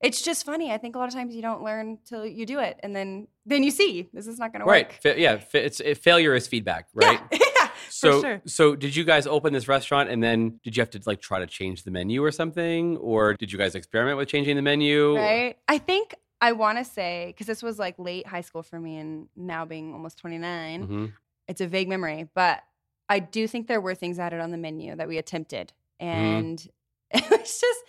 it's 0.00 0.20
just 0.22 0.44
funny. 0.44 0.72
I 0.72 0.78
think 0.78 0.96
a 0.96 0.98
lot 0.98 1.08
of 1.08 1.14
times 1.14 1.34
you 1.34 1.42
don't 1.42 1.62
learn 1.62 1.98
till 2.04 2.26
you 2.26 2.44
do 2.46 2.58
it, 2.58 2.80
and 2.82 2.94
then 2.96 3.28
then 3.46 3.62
you 3.62 3.70
see 3.70 4.08
this 4.12 4.26
is 4.26 4.38
not 4.38 4.52
going 4.52 4.60
to 4.60 4.66
Right. 4.66 4.88
work. 4.88 4.98
Fa- 5.02 5.20
yeah. 5.20 5.36
Fa- 5.38 5.64
it's 5.64 5.80
it, 5.80 5.98
failure 5.98 6.34
is 6.34 6.46
feedback, 6.46 6.88
right? 6.94 7.20
Yeah, 7.32 7.38
yeah, 7.60 7.68
So, 7.88 8.20
sure. 8.22 8.42
so 8.46 8.74
did 8.74 8.96
you 8.96 9.04
guys 9.04 9.26
open 9.26 9.52
this 9.52 9.68
restaurant 9.68 10.08
and 10.10 10.22
then 10.22 10.58
did 10.64 10.76
you 10.76 10.80
have 10.80 10.90
to 10.90 11.00
like 11.06 11.20
try 11.20 11.38
to 11.38 11.46
change 11.46 11.84
the 11.84 11.90
menu 11.90 12.24
or 12.24 12.32
something, 12.32 12.96
or 12.96 13.34
did 13.34 13.52
you 13.52 13.58
guys 13.58 13.74
experiment 13.74 14.16
with 14.18 14.28
changing 14.28 14.56
the 14.56 14.62
menu? 14.62 15.14
Right. 15.16 15.56
I 15.68 15.78
think 15.78 16.14
I 16.40 16.52
want 16.52 16.78
to 16.78 16.84
say 16.84 17.26
because 17.28 17.46
this 17.46 17.62
was 17.62 17.78
like 17.78 17.96
late 17.98 18.26
high 18.26 18.40
school 18.40 18.62
for 18.62 18.80
me, 18.80 18.96
and 18.96 19.28
now 19.36 19.64
being 19.66 19.92
almost 19.92 20.18
twenty 20.18 20.38
hmm 20.38 21.06
it's 21.48 21.60
a 21.60 21.66
vague 21.66 21.88
memory, 21.88 22.28
but 22.34 22.62
I 23.12 23.18
do 23.18 23.46
think 23.46 23.66
there 23.66 23.80
were 23.80 23.94
things 23.94 24.18
added 24.18 24.40
on 24.40 24.50
the 24.50 24.56
menu 24.58 24.96
that 24.96 25.08
we 25.08 25.18
attempted, 25.18 25.72
Mm-hmm. 26.00 26.08
and 26.08 26.68
it 27.12 27.30
was 27.30 27.60
just 27.60 27.80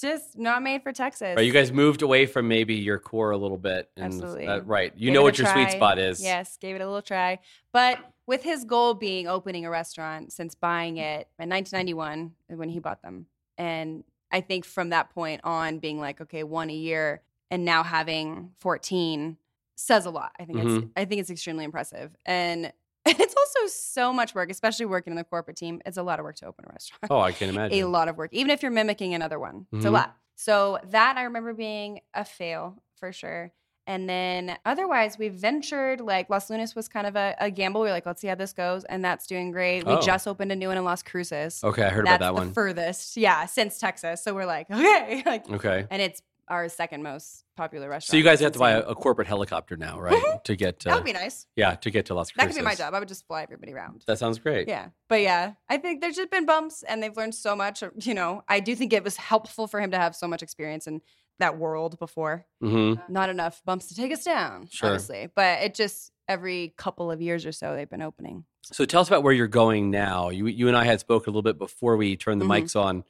just 0.00 0.38
not 0.38 0.62
made 0.62 0.82
for 0.82 0.92
Texas. 0.92 1.34
Right. 1.36 1.44
You 1.44 1.52
guys 1.52 1.72
moved 1.72 2.00
away 2.02 2.24
from 2.26 2.48
maybe 2.48 2.74
your 2.74 2.98
core 2.98 3.32
a 3.32 3.36
little 3.36 3.58
bit. 3.58 3.90
And, 3.96 4.06
Absolutely. 4.06 4.46
uh, 4.46 4.60
right. 4.60 4.92
You 4.96 5.06
Gave 5.08 5.14
know 5.14 5.22
what 5.22 5.36
your 5.38 5.46
sweet 5.48 5.70
spot 5.72 5.98
is. 5.98 6.22
Yes, 6.22 6.56
gave 6.58 6.74
it 6.76 6.80
a 6.80 6.86
little 6.86 7.02
try. 7.02 7.38
But 7.72 7.98
with 8.26 8.42
his 8.42 8.64
goal 8.64 8.94
being 8.94 9.26
opening 9.28 9.66
a 9.66 9.70
restaurant 9.70 10.32
since 10.32 10.54
buying 10.54 10.96
it 10.96 11.28
in 11.38 11.50
1991 11.50 12.32
when 12.48 12.68
he 12.70 12.78
bought 12.78 13.02
them. 13.02 13.26
And 13.58 14.04
I 14.30 14.40
think 14.40 14.64
from 14.64 14.88
that 14.90 15.10
point 15.10 15.42
on, 15.44 15.80
being 15.80 15.98
like, 16.00 16.20
okay, 16.22 16.44
one 16.44 16.70
a 16.70 16.74
year 16.74 17.20
and 17.50 17.64
now 17.66 17.82
having 17.82 18.52
14 18.60 19.36
says 19.76 20.06
a 20.06 20.10
lot. 20.10 20.32
I 20.40 20.44
think 20.46 20.58
it's 20.60 20.66
Mhm. 20.68 20.90
I 20.96 21.04
think 21.04 21.20
it's 21.20 21.30
extremely 21.30 21.64
impressive. 21.64 22.16
And 22.24 22.72
it's 23.06 23.34
also 23.34 23.66
so 23.68 24.12
much 24.12 24.34
work, 24.34 24.50
especially 24.50 24.86
working 24.86 25.12
in 25.12 25.16
the 25.16 25.24
corporate 25.24 25.56
team. 25.56 25.80
It's 25.86 25.96
a 25.96 26.02
lot 26.02 26.18
of 26.18 26.24
work 26.24 26.36
to 26.36 26.46
open 26.46 26.64
a 26.68 26.68
restaurant 26.72 27.10
Oh, 27.10 27.20
I 27.20 27.32
can 27.32 27.48
imagine. 27.48 27.78
a 27.78 27.84
lot 27.84 28.08
of 28.08 28.16
work, 28.16 28.30
even 28.32 28.50
if 28.50 28.62
you're 28.62 28.70
mimicking 28.72 29.14
another 29.14 29.38
one. 29.38 29.66
It's 29.72 29.84
a 29.84 29.88
Mhm. 29.88 29.92
lot. 29.92 30.16
So 30.36 30.78
that 30.90 31.16
I 31.16 31.24
remember 31.24 31.52
being 31.54 32.00
a 32.14 32.24
fail 32.24 32.82
for 32.96 33.12
sure. 33.12 33.52
And 33.86 34.08
then 34.08 34.56
otherwise, 34.64 35.18
we 35.18 35.30
ventured 35.30 36.00
like 36.00 36.30
Los 36.30 36.48
Lunas 36.48 36.76
was 36.76 36.86
kind 36.88 37.06
of 37.08 37.16
a, 37.16 37.34
a 37.40 37.50
gamble. 37.50 37.80
We 37.80 37.88
are 37.88 37.92
like, 37.92 38.06
let's 38.06 38.20
see 38.20 38.28
how 38.28 38.36
this 38.36 38.52
goes, 38.52 38.84
and 38.84 39.04
that's 39.04 39.26
doing 39.26 39.50
great. 39.50 39.84
We 39.84 39.94
Oh. 39.94 40.00
just 40.00 40.28
opened 40.28 40.52
a 40.52 40.56
new 40.56 40.68
one 40.68 40.76
in 40.76 40.84
Las 40.84 41.02
Cruces. 41.02 41.64
Okay, 41.64 41.82
I 41.82 41.88
heard 41.88 42.06
that's 42.06 42.16
about 42.20 42.34
that 42.34 42.40
the 42.40 42.46
one. 42.46 42.52
furthest, 42.54 43.16
yeah, 43.16 43.46
since 43.46 43.78
Texas. 43.78 44.22
So 44.22 44.32
we're 44.34 44.46
like, 44.46 44.70
okay, 44.70 45.22
like, 45.26 45.50
okay. 45.50 45.86
and 45.90 46.00
it's 46.00 46.22
our 46.50 46.68
second 46.68 47.02
most 47.02 47.44
popular 47.56 47.88
restaurant. 47.88 48.10
So 48.10 48.16
you 48.16 48.24
guys 48.24 48.40
have 48.40 48.52
to 48.52 48.58
buy 48.58 48.72
a, 48.72 48.80
a 48.80 48.94
corporate 48.94 49.28
helicopter 49.28 49.76
now, 49.76 49.98
right? 50.00 50.44
to 50.44 50.56
get 50.56 50.80
That 50.80 50.96
would 50.96 51.04
be 51.04 51.12
nice. 51.12 51.46
yeah, 51.56 51.76
to 51.76 51.90
get 51.90 52.06
to 52.06 52.14
Las 52.14 52.32
That 52.36 52.48
could 52.48 52.56
be 52.56 52.62
my 52.62 52.74
job. 52.74 52.92
I 52.92 52.98
would 52.98 53.08
just 53.08 53.26
fly 53.26 53.42
everybody 53.44 53.72
around. 53.72 54.02
That 54.06 54.18
sounds 54.18 54.38
great. 54.38 54.68
Yeah. 54.68 54.88
But 55.08 55.20
yeah, 55.22 55.52
I 55.68 55.76
think 55.78 56.00
there's 56.00 56.16
just 56.16 56.30
been 56.30 56.44
bumps 56.46 56.82
and 56.82 57.02
they've 57.02 57.16
learned 57.16 57.34
so 57.36 57.54
much. 57.54 57.82
You 58.02 58.14
know, 58.14 58.42
I 58.48 58.60
do 58.60 58.74
think 58.74 58.92
it 58.92 59.04
was 59.04 59.16
helpful 59.16 59.68
for 59.68 59.80
him 59.80 59.92
to 59.92 59.96
have 59.98 60.16
so 60.16 60.26
much 60.26 60.42
experience 60.42 60.86
in 60.88 61.00
that 61.38 61.56
world 61.56 61.98
before. 61.98 62.44
hmm 62.60 62.94
Not 63.08 63.28
enough 63.30 63.62
bumps 63.64 63.86
to 63.86 63.94
take 63.94 64.12
us 64.12 64.24
down, 64.24 64.66
Sure. 64.70 64.90
obviously. 64.90 65.28
But 65.34 65.62
it 65.62 65.74
just 65.74 66.10
every 66.28 66.74
couple 66.76 67.10
of 67.10 67.22
years 67.22 67.46
or 67.46 67.52
so 67.52 67.74
they've 67.76 67.88
been 67.88 68.02
opening. 68.02 68.44
So 68.62 68.84
tell 68.84 69.00
us 69.00 69.08
about 69.08 69.22
where 69.22 69.32
you're 69.32 69.46
going 69.48 69.90
now. 69.90 70.28
You 70.30 70.46
you 70.48 70.66
and 70.68 70.76
I 70.76 70.84
had 70.84 70.98
spoke 71.00 71.26
a 71.26 71.30
little 71.30 71.42
bit 71.42 71.58
before 71.58 71.96
we 71.96 72.16
turned 72.16 72.40
the 72.40 72.44
Mhm. 72.44 72.62
mics 72.64 72.76
on 72.80 73.04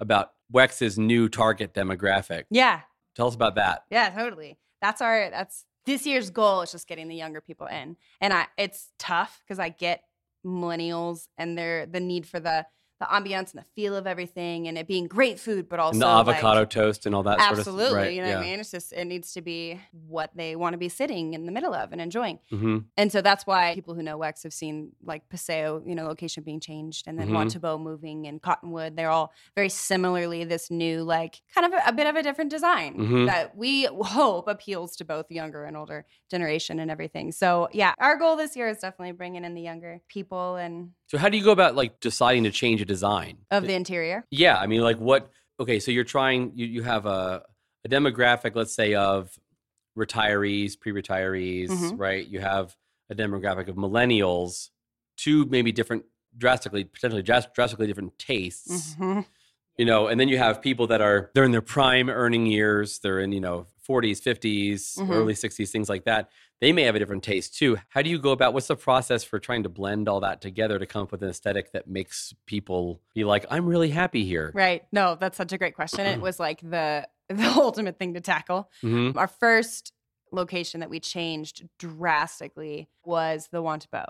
about 0.00 0.32
Wex's 0.54 0.98
new 0.98 1.28
target 1.28 1.74
demographic. 1.74 2.44
Yeah. 2.48 2.80
Tell 3.16 3.26
us 3.26 3.34
about 3.34 3.56
that. 3.56 3.82
Yeah, 3.90 4.08
totally. 4.10 4.56
That's 4.80 5.02
our 5.02 5.28
that's 5.30 5.64
this 5.84 6.06
year's 6.06 6.30
goal 6.30 6.62
is 6.62 6.72
just 6.72 6.88
getting 6.88 7.08
the 7.08 7.16
younger 7.16 7.40
people 7.40 7.66
in. 7.66 7.96
And 8.20 8.32
I 8.32 8.46
it's 8.56 8.90
tough 8.98 9.42
because 9.44 9.58
I 9.58 9.68
get 9.68 10.02
millennials 10.46 11.26
and 11.36 11.58
their 11.58 11.86
the 11.86 12.00
need 12.00 12.26
for 12.26 12.40
the 12.40 12.66
the 13.00 13.06
ambiance 13.06 13.52
and 13.52 13.60
the 13.60 13.64
feel 13.74 13.96
of 13.96 14.06
everything 14.06 14.68
and 14.68 14.78
it 14.78 14.86
being 14.86 15.06
great 15.06 15.40
food, 15.40 15.68
but 15.68 15.80
also 15.80 15.94
And 15.94 16.02
the 16.02 16.06
like- 16.06 16.36
avocado 16.36 16.64
toast 16.64 17.06
and 17.06 17.14
all 17.14 17.24
that 17.24 17.40
sort 17.40 17.52
of 17.52 17.58
Absolutely. 17.58 17.96
right, 17.98 18.12
You 18.12 18.22
know 18.22 18.28
yeah. 18.28 18.34
what 18.36 18.44
I 18.44 18.50
mean? 18.50 18.60
It's 18.60 18.70
just, 18.70 18.92
it 18.92 19.04
needs 19.06 19.32
to 19.32 19.42
be 19.42 19.80
what 20.06 20.30
they 20.36 20.54
want 20.54 20.74
to 20.74 20.78
be 20.78 20.88
sitting 20.88 21.34
in 21.34 21.44
the 21.44 21.52
middle 21.52 21.74
of 21.74 21.90
and 21.92 22.00
enjoying. 22.00 22.38
hmm 22.50 22.78
And 22.96 23.10
so 23.10 23.20
that's 23.20 23.46
why 23.46 23.74
people 23.74 23.94
who 23.94 24.02
know 24.02 24.16
Wex 24.18 24.44
have 24.44 24.52
seen 24.52 24.92
like 25.02 25.28
Paseo, 25.28 25.82
you 25.84 25.94
know, 25.96 26.06
location 26.06 26.44
being 26.44 26.60
changed 26.60 27.06
and 27.08 27.18
then. 27.18 27.28
Montebo 27.34 27.80
moving 27.80 28.28
and 28.28 28.40
Cottonwood. 28.40 28.96
They're 28.96 29.10
all 29.10 29.32
very 29.56 29.68
similarly 29.68 30.44
this 30.44 30.70
new, 30.70 31.02
like 31.02 31.42
kind 31.52 31.66
of 31.66 31.72
a, 31.72 31.88
a 31.88 31.92
bit 31.92 32.06
of 32.06 32.14
a 32.14 32.22
different 32.22 32.50
design 32.50 32.94
Mhm. 32.96 33.26
that 33.26 33.56
we 33.56 33.86
hope 33.86 34.46
appeals 34.46 34.94
to 34.96 35.04
both 35.04 35.30
younger 35.32 35.64
and 35.64 35.76
older 35.76 36.06
generation 36.30 36.78
and 36.78 36.90
everything. 36.92 37.32
So 37.32 37.68
yeah, 37.72 37.92
our 37.98 38.16
goal 38.16 38.36
this 38.36 38.54
year 38.56 38.68
is 38.68 38.78
definitely 38.78 39.12
bringing 39.12 39.44
in 39.44 39.54
the 39.54 39.62
younger 39.62 40.00
people 40.08 40.54
and 40.56 40.90
So 41.08 41.18
how 41.18 41.28
do 41.28 41.36
you 41.36 41.44
go 41.44 41.50
about 41.50 41.74
like 41.74 41.98
deciding 42.00 42.44
to 42.44 42.50
change 42.52 42.80
design? 42.84 43.38
of 43.50 43.66
the 43.66 43.74
interior. 43.74 44.24
Yeah, 44.30 44.56
I 44.58 44.66
mean, 44.66 44.80
like 44.82 44.98
what? 44.98 45.30
Okay, 45.60 45.78
so 45.80 45.90
you're 45.90 46.04
trying. 46.04 46.52
You 46.54 46.66
you 46.66 46.82
have 46.82 47.06
a 47.06 47.42
a 47.84 47.88
demographic, 47.88 48.54
let's 48.54 48.74
say, 48.74 48.94
of 48.94 49.30
retirees, 49.96 50.78
pre-retirees, 50.78 51.68
Mhm. 51.70 51.98
right? 51.98 52.26
You 52.26 52.40
have 52.40 52.76
a 53.10 53.14
demographic 53.14 53.68
of 53.68 53.76
millennials, 53.76 54.70
two 55.16 55.44
maybe 55.46 55.70
different, 55.72 56.04
drastically, 56.36 56.84
potentially 56.84 57.22
dras- 57.22 57.46
drastically 57.54 57.86
different 57.86 58.18
tastes. 58.18 58.96
Mhm. 58.96 59.26
You 59.76 59.84
know, 59.84 60.06
and 60.06 60.18
then 60.18 60.28
you 60.28 60.38
have 60.38 60.62
people 60.62 60.86
that 60.88 61.00
are 61.00 61.30
they're 61.34 61.44
in 61.44 61.52
their 61.52 61.60
prime 61.62 62.08
earning 62.08 62.46
years. 62.46 62.98
They're 63.00 63.20
in 63.20 63.32
you 63.32 63.40
know 63.40 63.66
40s, 63.86 64.20
50s, 64.20 64.96
Mhm. 64.98 65.10
early 65.10 65.34
60s, 65.34 65.70
things 65.70 65.88
like 65.88 66.04
that. 66.04 66.30
They 66.60 66.72
may 66.72 66.82
have 66.82 66.94
a 66.94 66.98
different 66.98 67.22
taste 67.24 67.56
too. 67.58 67.76
How 67.88 68.00
do 68.02 68.08
you 68.08 68.18
go 68.18 68.30
about? 68.30 68.54
What's 68.54 68.68
the 68.68 68.76
process 68.76 69.22
for 69.24 69.38
trying 69.38 69.64
to 69.64 69.68
blend 69.68 70.08
all 70.08 70.20
that 70.20 70.40
together 70.40 70.78
to 70.78 70.86
come 70.86 71.02
up 71.02 71.12
with 71.12 71.22
an 71.22 71.28
aesthetic 71.28 71.72
that 71.72 71.88
makes 71.88 72.32
people 72.46 73.00
be 73.14 73.24
like, 73.24 73.44
"I'm 73.50 73.66
really 73.66 73.90
happy 73.90 74.24
here." 74.24 74.50
Right. 74.54 74.84
No, 74.92 75.16
that's 75.18 75.36
such 75.36 75.52
a 75.52 75.58
great 75.58 75.74
question. 75.74 76.06
It 76.06 76.20
was 76.20 76.38
like 76.40 76.60
the 76.60 77.06
the 77.28 77.44
ultimate 77.56 77.98
thing 77.98 78.14
to 78.14 78.20
tackle. 78.20 78.70
hmm 78.80 79.10
Our 79.16 79.28
first 79.28 79.92
location 80.32 80.80
that 80.80 80.90
we 80.90 81.00
changed 81.00 81.68
drastically 81.78 82.88
was 83.04 83.48
the 83.50 83.62
Wantabo. 83.62 84.06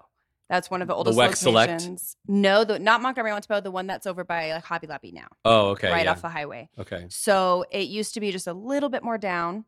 That's 0.48 0.70
one 0.70 0.82
of 0.82 0.88
the 0.88 0.94
oldest 0.94 1.16
The 1.16 1.22
Wex 1.22 1.36
Select? 1.36 1.72
locations. 1.72 2.16
No, 2.28 2.64
the, 2.64 2.78
not 2.78 3.00
Montgomery 3.00 3.32
Wantabo, 3.32 3.62
the 3.62 3.70
one 3.70 3.86
that's 3.86 4.06
over 4.06 4.24
by 4.24 4.52
like 4.52 4.64
Hobby 4.64 4.86
Lobby 4.86 5.10
now, 5.10 5.28
Oh, 5.44 5.68
okay. 5.70 5.90
right 5.90 6.04
yeah. 6.04 6.10
off 6.12 6.20
the 6.22 6.28
highway. 6.28 6.68
Okay. 6.78 7.06
So 7.08 7.64
it 7.70 7.88
used 7.88 8.14
to 8.14 8.20
be 8.20 8.30
just 8.30 8.46
a 8.46 8.52
little 8.52 8.90
bit 8.90 9.02
more 9.02 9.16
down, 9.16 9.64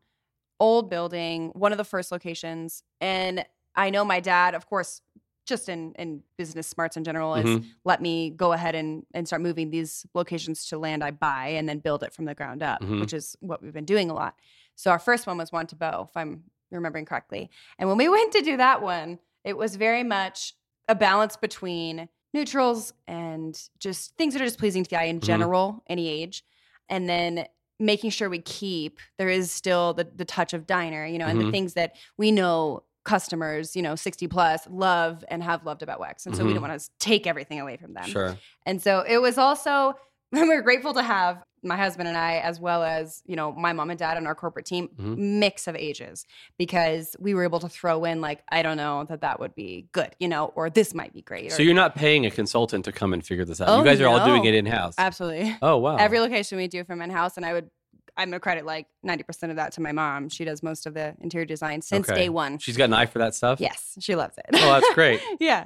old 0.59 0.89
building, 0.89 1.51
one 1.53 1.71
of 1.71 1.77
the 1.77 1.83
first 1.83 2.11
locations. 2.11 2.83
And 3.01 3.45
I 3.75 3.89
know 3.89 4.03
my 4.03 4.19
dad, 4.19 4.55
of 4.55 4.67
course, 4.67 5.01
just 5.45 5.69
in, 5.69 5.93
in 5.93 6.23
business 6.37 6.67
smarts 6.67 6.97
in 6.97 7.03
general, 7.05 7.35
is 7.35 7.45
Mhm. 7.45 7.65
let 7.85 8.01
me 8.01 8.31
go 8.31 8.51
ahead 8.51 8.75
and, 8.75 9.05
and 9.13 9.25
start 9.27 9.41
moving 9.41 9.69
these 9.69 10.05
locations 10.13 10.65
to 10.67 10.77
land 10.77 11.03
I 11.03 11.11
buy 11.11 11.47
and 11.49 11.69
then 11.69 11.79
build 11.79 12.03
it 12.03 12.11
from 12.13 12.25
the 12.25 12.35
ground 12.35 12.61
up, 12.61 12.81
Mhm. 12.81 12.99
which 12.99 13.13
is 13.13 13.37
what 13.39 13.61
we've 13.61 13.71
been 13.73 13.85
doing 13.85 14.09
a 14.09 14.13
lot. 14.13 14.35
So 14.75 14.91
our 14.91 14.99
first 14.99 15.25
one 15.25 15.37
was 15.37 15.51
Wantabo, 15.51 16.09
if 16.09 16.17
I'm 16.17 16.43
remembering 16.69 17.05
correctly. 17.05 17.49
And 17.79 17.87
when 17.87 17.97
we 17.97 18.09
went 18.09 18.33
to 18.33 18.41
do 18.41 18.57
that 18.57 18.81
one, 18.81 19.19
it 19.45 19.55
was 19.57 19.77
very 19.77 20.03
much 20.03 20.53
a 20.89 20.95
balance 20.95 21.37
between 21.37 22.09
neutrals 22.33 22.93
and 23.07 23.57
just 23.79 24.17
things 24.17 24.33
that 24.33 24.41
are 24.41 24.45
just 24.45 24.59
pleasing 24.59 24.83
to 24.83 24.89
the 24.89 24.97
eye 24.99 25.03
in 25.05 25.19
Mhm. 25.21 25.23
general, 25.23 25.83
any 25.87 26.09
age. 26.09 26.43
And 26.89 27.07
then 27.07 27.47
making 27.79 28.09
sure 28.09 28.29
we 28.29 28.39
keep 28.39 28.99
there 29.17 29.29
is 29.29 29.51
still 29.51 29.93
the, 29.93 30.05
the 30.15 30.25
touch 30.25 30.53
of 30.53 30.65
diner, 30.67 31.05
you 31.05 31.17
know, 31.17 31.27
and 31.27 31.39
the 31.39 31.45
Mhm. 31.45 31.51
things 31.51 31.73
that 31.75 31.95
we 32.17 32.31
know 32.31 32.83
customers, 33.03 33.75
you 33.75 33.81
know, 33.81 33.95
60 33.95 34.27
plus, 34.27 34.67
love 34.69 35.23
and 35.29 35.41
have 35.43 35.63
loved 35.65 35.81
about 35.81 35.99
Wex. 35.99 36.25
And 36.25 36.35
so 36.35 36.43
we 36.43 36.49
Mhm. 36.51 36.55
didn't 36.55 36.67
want 36.69 36.81
to 36.81 36.89
take 36.99 37.25
everything 37.25 37.59
away 37.59 37.77
from 37.77 37.93
them. 37.93 38.09
Sure. 38.09 38.35
And 38.65 38.81
so 38.81 39.01
it 39.07 39.19
was 39.19 39.37
also, 39.37 39.93
were 40.47 40.61
grateful 40.61 40.93
to 40.93 41.01
have 41.03 41.43
my 41.63 41.75
husband 41.75 42.07
and 42.07 42.17
I, 42.17 42.37
as 42.37 42.59
well 42.59 42.83
as, 42.83 43.23
you 43.25 43.35
know, 43.35 43.51
my 43.51 43.73
mom 43.73 43.89
and 43.89 43.97
dad 43.99 44.15
and 44.17 44.27
our 44.27 44.35
corporate 44.35 44.65
team, 44.65 44.89
Mhm. 44.97 45.17
mix 45.17 45.67
of 45.67 45.75
ages, 45.75 46.25
because 46.57 47.15
we 47.19 47.33
were 47.33 47.43
able 47.43 47.59
to 47.59 47.67
throw 47.67 48.03
in, 48.05 48.21
like, 48.21 48.41
I 48.49 48.61
don't 48.61 48.77
know 48.77 49.05
that 49.09 49.21
that 49.21 49.39
would 49.39 49.55
be 49.55 49.87
good, 49.91 50.15
you 50.19 50.27
know, 50.27 50.53
or 50.55 50.69
this 50.69 50.93
might 50.93 51.13
be 51.13 51.21
great. 51.21 51.51
So 51.51 51.59
or- 51.59 51.65
you're 51.65 51.73
not 51.73 51.95
paying 51.95 52.25
a 52.25 52.31
consultant 52.31 52.85
to 52.85 52.91
come 52.91 53.11
and 53.13 53.25
figure 53.25 53.43
this 53.43 53.59
out. 53.59 53.69
Oh, 53.69 53.79
you 53.79 53.85
guys 53.85 53.99
are 53.99 54.07
all 54.07 54.23
doing 54.25 54.45
it 54.45 54.53
in 54.53 54.65
house. 54.65 54.93
Absolutely. 54.97 55.55
Oh 55.61 55.77
wow. 55.77 55.95
Every 55.99 56.19
location 56.19 56.57
we 56.57 56.67
do 56.67 56.83
from 56.83 57.01
in 57.01 57.09
house, 57.09 57.37
and 57.37 57.45
I 57.45 57.53
would, 57.53 57.69
I'm 58.15 58.29
gonna 58.29 58.39
credit 58.39 58.65
like 58.65 58.87
90% 59.05 59.49
of 59.49 59.55
that 59.57 59.73
to 59.73 59.81
my 59.81 59.91
mom. 59.91 60.29
She 60.29 60.45
does 60.45 60.61
most 60.63 60.85
of 60.85 60.93
the 60.93 61.15
interior 61.21 61.45
design 61.45 61.81
since 61.81 62.07
Okay. 62.09 62.21
day 62.21 62.29
one. 62.29 62.59
She's 62.59 62.77
got 62.77 62.85
an 62.85 62.93
eye 62.93 63.07
for 63.07 63.19
that 63.19 63.33
stuff. 63.35 63.59
Yes, 63.59 63.97
she 63.99 64.15
loves 64.15 64.37
it. 64.37 64.45
Oh, 64.53 64.73
that's 64.79 64.93
great. 64.93 65.21
yeah. 65.39 65.65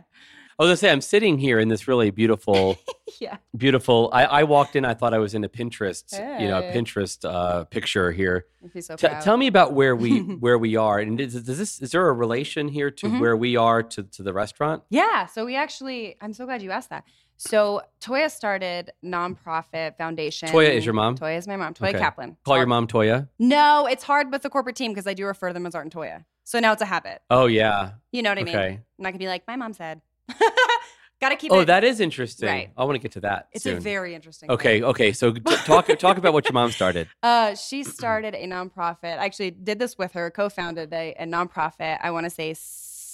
I 0.60 0.64
was 0.64 0.68
gonna 0.70 0.78
say 0.78 0.92
I'm 0.92 1.02
sitting 1.02 1.38
here 1.38 1.60
in 1.60 1.70
this 1.70 1.88
really 1.88 2.12
beautiful, 2.12 2.78
Yeah. 3.20 3.38
beautiful. 3.58 4.10
I, 4.14 4.26
I 4.26 4.44
walked 4.44 4.76
in. 4.76 4.86
I 4.86 4.94
thought 4.94 5.14
I 5.14 5.18
was 5.18 5.34
in 5.34 5.44
a 5.44 5.50
Pinterest, 5.50 6.14
you 6.40 6.48
know, 6.48 6.62
Hey. 6.62 6.72
Pinterest 6.74 7.24
uh, 7.28 7.64
picture 7.66 8.12
here. 8.12 8.46
So 8.80 8.96
T- 8.96 9.08
tell 9.22 9.38
me 9.38 9.48
about 9.48 9.74
where 9.74 9.96
we 9.96 10.20
where 10.46 10.58
we 10.58 10.76
are, 10.76 11.00
and 11.00 11.20
is, 11.20 11.34
does 11.44 11.58
this 11.58 11.82
is 11.82 11.92
there 11.92 12.08
a 12.08 12.14
relation 12.14 12.68
here 12.68 12.92
to 12.92 13.08
Mhm. 13.08 13.20
where 13.20 13.36
we 13.38 13.56
are 13.56 13.82
to 13.84 14.04
to 14.04 14.24
the 14.24 14.34
restaurant? 14.34 14.84
Yeah. 14.90 15.26
So 15.26 15.46
we 15.46 15.56
actually, 15.56 16.16
I'm 16.22 16.34
so 16.34 16.46
glad 16.46 16.62
you 16.62 16.72
asked 16.72 16.90
that. 16.92 17.04
So 17.38 17.82
Toya 18.00 18.30
started 18.30 18.92
nonprofit 19.04 19.98
foundation. 19.98 20.50
Toya 20.50 20.70
is 20.70 20.86
your 20.86 20.94
mom? 20.94 21.18
Toya 21.18 21.38
is 21.38 21.48
my 21.48 21.56
mom. 21.58 21.74
Toya 21.74 21.90
Okay. 21.90 21.98
Kaplan. 22.00 22.38
Call 22.46 22.58
your 22.58 22.68
mom 22.68 22.86
Toya. 22.88 23.30
No, 23.40 23.88
it's 23.88 24.04
hard 24.04 24.32
with 24.32 24.44
the 24.44 24.50
corporate 24.50 24.76
team 24.76 24.92
because 24.92 25.08
I 25.08 25.14
do 25.16 25.26
refer 25.26 25.48
to 25.48 25.54
them 25.54 25.66
as 25.66 25.74
Art 25.74 25.86
and 25.86 25.94
Toya. 25.94 26.26
So 26.44 26.60
now 26.60 26.72
it's 26.74 26.82
a 26.82 26.86
habit. 26.86 27.22
Oh 27.30 27.46
yeah. 27.48 27.92
You 28.12 28.22
know 28.22 28.30
what 28.30 28.38
I 28.40 28.44
mean? 28.44 28.56
Okay. 28.56 28.70
I'm 28.76 28.84
not 29.00 29.10
gonna 29.10 29.20
be 29.20 29.28
like 29.28 29.48
my 29.48 29.56
mom 29.56 29.74
said. 29.74 30.02
Gotta 31.22 31.36
keep 31.36 31.52
Oh, 31.52 31.60
it. 31.60 31.66
that 31.66 31.84
is 31.84 32.00
interesting. 32.00 32.50
Right. 32.50 32.72
I 32.76 32.84
want 32.84 32.96
to 32.96 33.00
get 33.00 33.12
to 33.12 33.20
that. 33.22 33.48
it's 33.52 33.64
soon. 33.64 33.78
a 33.78 33.80
very 33.80 34.16
interesting. 34.16 34.50
Okay. 34.50 34.78
thing. 34.80 34.86
Okay. 34.86 35.12
So 35.12 35.32
t- 35.34 35.40
talk 35.66 35.88
talk 36.00 36.18
about 36.18 36.34
what 36.34 36.46
your 36.46 36.54
mom 36.54 36.72
started. 36.72 37.08
Uh, 37.24 37.54
she 37.54 37.84
started 37.84 38.34
a 38.34 38.48
nonprofit. 38.48 39.20
I 39.20 39.26
actually 39.26 39.52
did 39.52 39.78
this 39.78 39.98
with 39.98 40.14
her, 40.14 40.32
co-founded 40.32 40.92
a, 40.92 41.14
a 41.20 41.26
nonprofit. 41.26 42.00
I 42.02 42.10
want 42.12 42.24
to 42.26 42.30
say 42.32 42.56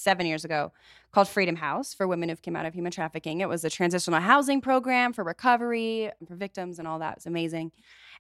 seven 0.08 0.26
years 0.26 0.46
ago, 0.46 0.72
called 1.12 1.28
Freedom 1.28 1.58
House 1.58 1.94
for 1.94 2.08
women 2.08 2.30
who've 2.30 2.42
come 2.42 2.56
out 2.56 2.66
of 2.66 2.74
human 2.74 2.94
trafficking. 2.94 3.42
It 3.42 3.50
was 3.50 3.66
a 3.66 3.70
transitional 3.70 4.22
housing 4.22 4.62
program 4.62 5.12
for 5.12 5.22
recovery 5.22 6.10
for 6.26 6.36
victims 6.36 6.80
and 6.80 6.88
all 6.88 7.00
that. 7.00 7.12
It 7.12 7.18
was 7.18 7.26
amazing. 7.26 7.74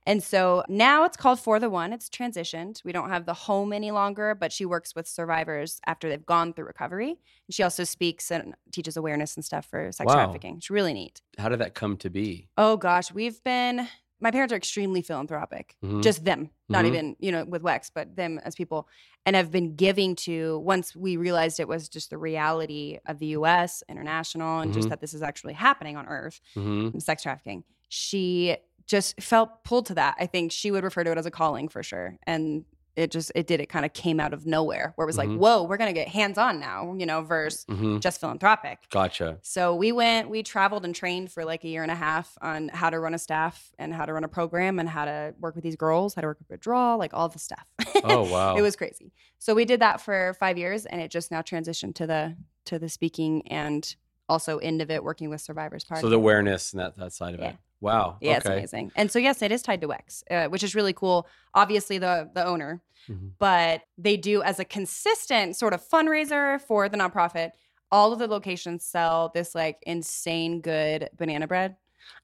And 0.05 0.21
so 0.21 0.63
now 0.67 1.05
it's 1.05 1.15
called 1.15 1.39
For 1.39 1.59
the 1.61 1.69
One. 1.69 1.93
It's 1.93 2.09
transitioned. 2.09 2.83
We 2.83 2.91
don't 2.91 3.07
have 3.09 3.25
the 3.25 3.33
home 3.33 3.71
any 3.71 3.91
longer, 3.91 4.35
but 4.35 4.51
she 4.51 4.65
works 4.65 4.95
with 4.95 5.07
survivors 5.07 5.79
after 5.85 6.09
they've 6.09 6.25
gone 6.25 6.51
through 6.51 6.65
recovery. 6.65 7.11
And 7.11 7.51
she 7.55 7.63
also 7.63 7.85
speaks 7.85 8.29
and 8.31 8.53
teaches 8.73 8.97
awareness 8.97 9.37
and 9.37 9.45
stuff 9.45 9.65
for 9.65 9.89
sex 9.93 10.07
Wow. 10.07 10.15
trafficking. 10.15 10.57
It's 10.57 10.69
really 10.69 10.93
neat. 10.93 11.21
How 11.37 11.47
did 11.47 11.59
that 11.59 11.73
come 11.73 11.95
to 11.97 12.09
be? 12.09 12.49
Oh 12.57 12.75
gosh, 12.75 13.13
we've 13.13 13.41
been. 13.45 13.87
My 14.19 14.31
parents 14.31 14.51
are 14.51 14.55
extremely 14.57 15.01
philanthropic. 15.01 15.75
Mhm. 15.83 16.01
Just 16.01 16.25
them, 16.25 16.49
not 16.69 16.85
Mhm. 16.85 16.87
even 16.87 17.15
you 17.19 17.31
know 17.31 17.45
with 17.45 17.61
Wex, 17.61 17.91
but 17.93 18.15
them 18.15 18.39
as 18.43 18.55
people, 18.55 18.87
and 19.25 19.35
have 19.35 19.51
been 19.51 19.75
giving 19.75 20.15
to. 20.15 20.59
Once 20.59 20.95
we 20.95 21.17
realized 21.17 21.59
it 21.59 21.67
was 21.67 21.87
just 21.89 22.09
the 22.09 22.17
reality 22.17 22.97
of 23.05 23.19
the 23.19 23.27
U.S. 23.27 23.83
international, 23.87 24.59
and 24.59 24.73
just 24.73 24.87
Mhm. 24.87 24.89
that 24.89 25.01
this 25.01 25.13
is 25.13 25.21
actually 25.21 25.53
happening 25.53 25.97
on 25.97 26.07
Earth, 26.07 26.39
hmm 26.55 26.97
sex 26.99 27.21
trafficking. 27.23 27.63
She 27.89 28.57
just 28.87 29.21
felt 29.21 29.63
pulled 29.63 29.85
to 29.87 29.93
that. 29.95 30.15
I 30.19 30.25
think 30.25 30.51
she 30.51 30.71
would 30.71 30.83
refer 30.83 31.03
to 31.03 31.11
it 31.11 31.17
as 31.17 31.25
a 31.25 31.31
calling 31.31 31.67
for 31.67 31.83
sure, 31.83 32.17
and 32.25 32.65
it 32.97 33.11
just 33.11 33.31
it 33.35 33.47
did. 33.47 33.61
It 33.61 33.67
kind 33.67 33.85
of 33.85 33.93
came 33.93 34.19
out 34.19 34.33
of 34.33 34.45
nowhere, 34.45 34.91
where 34.95 35.05
it 35.05 35.07
was 35.07 35.15
Mhm. 35.15 35.19
like, 35.19 35.29
whoa, 35.39 35.63
we're 35.63 35.77
gonna 35.77 35.93
get 35.93 36.07
hands 36.07 36.37
on 36.37 36.59
now, 36.59 36.93
you 36.97 37.05
know, 37.05 37.21
versus 37.21 37.63
hmm 37.69 37.99
just 37.99 38.19
philanthropic. 38.19 38.79
Gotcha. 38.89 39.37
So 39.43 39.75
we 39.75 39.91
went, 39.91 40.29
we 40.29 40.43
traveled 40.43 40.83
and 40.83 40.93
trained 40.95 41.31
for 41.31 41.45
like 41.45 41.63
a 41.63 41.67
year 41.67 41.83
and 41.83 41.91
a 41.91 41.95
half 41.95 42.37
on 42.41 42.69
how 42.69 42.89
to 42.89 42.99
run 42.99 43.13
a 43.13 43.19
staff 43.19 43.71
and 43.79 43.93
how 43.93 44.05
to 44.05 44.13
run 44.13 44.23
a 44.23 44.27
program 44.27 44.79
and 44.79 44.89
how 44.89 45.05
to 45.05 45.33
work 45.39 45.55
with 45.55 45.63
these 45.63 45.75
girls, 45.75 46.15
how 46.15 46.21
to 46.21 46.27
work 46.27 46.39
with 46.39 46.49
a 46.51 46.57
draw 46.57 46.95
like 46.95 47.13
all 47.13 47.29
the 47.29 47.39
stuff. 47.39 47.65
Oh 48.03 48.23
wow. 48.31 48.55
it 48.57 48.61
was 48.61 48.75
crazy. 48.75 49.13
So 49.39 49.53
we 49.53 49.63
did 49.65 49.79
that 49.81 50.01
for 50.01 50.35
five 50.39 50.57
years 50.57 50.85
and 50.87 50.99
it 50.99 51.11
just 51.11 51.29
now 51.31 51.41
transitioned 51.41 51.95
to 51.95 52.07
the 52.07 52.35
to 52.65 52.79
the 52.79 52.89
speaking 52.89 53.47
and 53.47 53.95
also 54.27 54.57
end 54.57 54.81
of 54.81 54.91
it 54.91 55.03
working 55.03 55.29
with 55.29 55.39
survivors 55.39 55.85
part. 55.85 56.01
so 56.01 56.09
the 56.09 56.15
awareness 56.17 56.73
and 56.73 56.81
that 56.81 56.97
that 56.97 57.13
side 57.13 57.33
of 57.35 57.39
Yeah. 57.39 57.49
it. 57.51 57.55
Wow. 57.81 58.17
yeah, 58.21 58.37
it's 58.37 58.45
amazing. 58.45 58.91
And 58.95 59.11
so 59.11 59.19
yes, 59.19 59.41
it 59.41 59.51
is 59.51 59.61
tied 59.61 59.81
to 59.81 59.87
Wex, 59.87 60.23
uh, 60.31 60.47
which 60.49 60.63
is 60.63 60.73
really 60.75 60.93
cool. 60.93 61.27
Obviously 61.53 61.97
the 61.97 62.29
the 62.33 62.45
owner, 62.45 62.81
Mhm. 63.09 63.31
but 63.39 63.83
they 63.97 64.17
do 64.17 64.41
as 64.41 64.59
a 64.59 64.65
consistent 64.65 65.55
sort 65.55 65.73
of 65.73 65.81
fundraiser 65.87 66.59
for 66.61 66.89
the 66.89 66.97
nonprofit. 66.97 67.51
All 67.91 68.11
of 68.11 68.19
the 68.19 68.27
locations 68.27 68.83
sell 68.83 69.31
this 69.33 69.53
like 69.55 69.77
insane 69.85 70.59
good 70.61 71.09
banana 71.15 71.47
bread. 71.47 71.75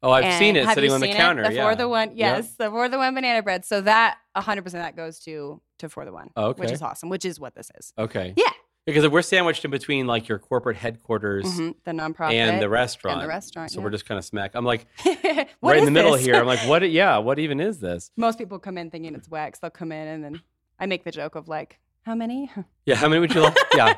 Oh, 0.01 0.11
I've 0.11 0.23
And 0.25 0.39
seen 0.39 0.55
it 0.55 0.67
sitting 0.69 0.91
on 0.91 1.01
the 1.01 1.07
counter. 1.13 1.43
The 1.43 1.53
yeah. 1.53 1.69
for 1.69 1.75
the 1.75 1.87
one, 1.89 2.09
Yep. 2.09 2.17
yes, 2.17 2.55
the 2.55 2.69
for 2.69 2.89
the 2.89 2.97
one 2.97 3.13
banana 3.15 3.41
bread. 3.43 3.63
So 3.65 3.81
that 3.81 4.17
100 4.35 4.63
percent 4.63 4.83
that 4.83 4.95
goes 4.95 5.19
to 5.21 5.61
to 5.79 5.89
for 5.89 6.03
the 6.05 6.11
one, 6.13 6.29
Oh, 6.35 6.49
which 6.53 6.65
okay. 6.67 6.73
is 6.73 6.81
awesome. 6.81 7.09
Which 7.09 7.25
is 7.25 7.39
what 7.39 7.55
this 7.55 7.69
is. 7.77 7.93
Okay. 7.97 8.33
Yeah. 8.37 8.49
Because 8.85 9.07
we're 9.07 9.21
sandwiched 9.21 9.63
in 9.63 9.71
between 9.71 10.07
like 10.07 10.27
your 10.27 10.39
corporate 10.39 10.75
headquarters 10.75 11.45
Mhm, 11.45 11.75
The 11.85 11.91
nonprofit 11.91 12.33
and 12.33 12.61
the 12.61 12.67
restaurant. 12.67 13.19
and 13.19 13.23
the 13.23 13.29
restaurant. 13.29 13.71
So 13.71 13.79
we're 13.81 13.91
just 13.91 14.05
kind 14.05 14.17
of 14.19 14.25
smack. 14.25 14.51
I'm 14.55 14.65
like 14.65 14.87
right 15.61 15.77
in 15.77 15.85
the 15.85 15.91
middle 15.91 16.13
this? 16.13 16.25
here. 16.25 16.35
I'm 16.35 16.45
like, 16.45 16.59
what? 16.67 16.81
Yeah. 16.91 17.17
What 17.19 17.39
even 17.39 17.59
is 17.61 17.79
this? 17.79 18.11
Most 18.17 18.37
people 18.37 18.59
come 18.59 18.77
in 18.77 18.89
thinking 18.91 19.15
it's 19.15 19.29
wax. 19.29 19.59
They'll 19.59 19.69
come 19.71 19.91
in 19.93 20.07
and 20.07 20.23
then 20.23 20.41
I 20.79 20.85
make 20.85 21.03
the 21.05 21.11
joke 21.11 21.35
of 21.35 21.47
like, 21.47 21.79
how 22.05 22.15
many? 22.15 22.51
Yeah. 22.85 22.95
How 22.95 23.07
many 23.07 23.21
would 23.21 23.33
you 23.33 23.39
like? 23.39 23.55
yeah. 23.73 23.95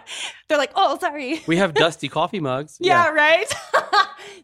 They're 0.47 0.59
like, 0.59 0.71
oh, 0.75 0.99
sorry. 0.99 1.41
We 1.47 1.57
have 1.57 1.73
dusty 1.73 2.07
coffee 2.07 2.39
mugs. 2.39 2.77
yeah, 2.79 3.09
right. 3.09 3.51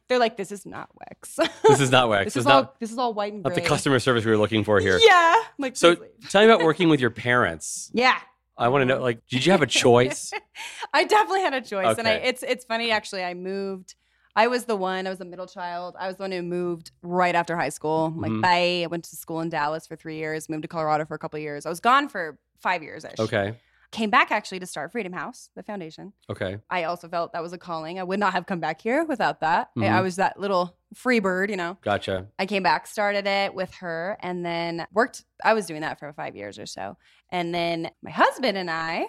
They're 0.10 0.18
like, 0.18 0.36
this 0.36 0.52
is 0.52 0.66
not 0.66 0.90
wax. 1.00 1.38
This 1.68 1.80
is 1.80 1.92
not 1.92 2.10
wax. 2.10 2.26
this 2.26 2.34
This 2.34 2.42
is 2.42 2.48
all 2.48 2.62
not, 2.64 2.80
this 2.80 2.92
is 2.92 2.98
all 2.98 3.14
white 3.14 3.34
and 3.34 3.44
gray. 3.44 3.54
not 3.56 3.62
the 3.62 3.68
customer 3.68 4.00
service 4.00 4.26
we 4.26 4.32
were 4.32 4.38
looking 4.40 4.64
for 4.64 4.80
here. 4.80 4.98
Yeah. 5.00 5.36
I'm 5.38 5.44
like, 5.60 5.78
So 5.78 5.90
leave." 5.90 6.00
tell 6.30 6.42
me 6.42 6.52
about 6.52 6.66
working 6.66 6.90
with 6.90 7.00
your 7.00 7.12
parents. 7.12 7.92
yeah. 7.94 8.18
I 8.58 8.68
want 8.68 8.82
to 8.82 8.86
know, 8.86 9.02
like, 9.02 9.20
did 9.30 9.46
you 9.46 9.52
have 9.52 9.62
a 9.62 9.68
choice? 9.68 10.32
I 10.94 11.04
definitely 11.06 11.42
had 11.42 11.54
a 11.54 11.62
choice, 11.62 11.98
and 11.98 12.08
I, 12.08 12.12
it's 12.14 12.44
it's 12.44 12.66
funny 12.66 12.92
actually. 12.92 13.24
I 13.24 13.34
moved. 13.34 13.96
I 14.36 14.48
was 14.48 14.66
the 14.66 14.76
one. 14.78 15.08
I 15.08 15.10
was 15.10 15.20
the 15.20 15.26
middle 15.26 15.48
child. 15.48 15.96
I 16.00 16.08
was 16.08 16.16
the 16.18 16.24
one 16.24 16.32
who 16.32 16.42
moved 16.42 16.92
right 17.02 17.36
after 17.36 17.58
high 17.58 17.70
school. 17.70 18.14
Like 18.16 18.32
Mhm. 18.32 18.42
bye. 18.42 18.84
I 18.84 18.88
went 18.88 19.04
to 19.06 19.16
school 19.16 19.42
in 19.42 19.50
Dallas 19.50 19.88
for 19.88 19.96
three 19.96 20.16
years. 20.18 20.48
Moved 20.48 20.62
to 20.62 20.68
Colorado 20.68 21.06
for 21.06 21.16
a 21.16 21.20
couple 21.20 21.38
of 21.38 21.42
years. 21.44 21.66
I 21.66 21.70
was 21.70 21.80
gone 21.80 22.08
for 22.08 22.38
five 22.62 22.82
years 22.84 23.04
ish. 23.04 23.20
Okay. 23.20 23.58
Came 23.92 24.10
back 24.10 24.32
actually 24.32 24.60
to 24.60 24.66
start 24.66 24.92
Freedom 24.94 25.12
House, 25.12 25.50
the 25.56 25.64
foundation. 25.64 26.14
Okay. 26.30 26.60
I 26.70 26.86
also 26.86 27.10
felt 27.10 27.34
that 27.34 27.44
was 27.44 27.52
a 27.52 27.58
calling. 27.58 28.00
I 28.00 28.04
would 28.04 28.20
not 28.20 28.32
have 28.32 28.46
come 28.46 28.62
back 28.62 28.80
here 28.82 29.04
without 29.04 29.42
that. 29.42 29.70
I- 29.78 29.88
I 29.88 29.90
Mhm. 30.00 30.04
was 30.04 30.16
that 30.16 30.40
little 30.40 30.78
free 30.94 31.20
bird, 31.20 31.50
you 31.50 31.58
know. 31.58 31.78
Gotcha. 31.82 32.28
I 32.40 32.46
came 32.46 32.64
back, 32.64 32.88
started 32.88 33.28
it 33.28 33.54
with 33.54 33.74
her, 33.76 34.18
and 34.22 34.46
then 34.46 34.88
worked. 34.94 35.26
I 35.44 35.54
was 35.54 35.66
doing 35.66 35.82
that 35.82 36.00
for 36.00 36.12
five 36.14 36.38
years 36.38 36.58
or 36.58 36.66
so. 36.66 36.96
And 37.32 37.54
then 37.54 37.92
my 38.02 38.12
husband 38.12 38.58
and 38.58 38.72
I, 38.72 39.08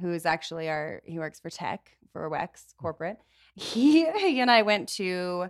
who's 0.00 0.24
actually 0.24 0.70
our, 0.70 1.02
he 1.04 1.18
works 1.18 1.38
for 1.38 1.50
tech 1.50 1.90
for 2.12 2.28
Wex 2.30 2.74
corporate. 2.78 3.18
He, 3.54 4.10
he 4.12 4.40
and 4.40 4.50
I 4.50 4.62
went 4.62 4.88
to 4.94 5.48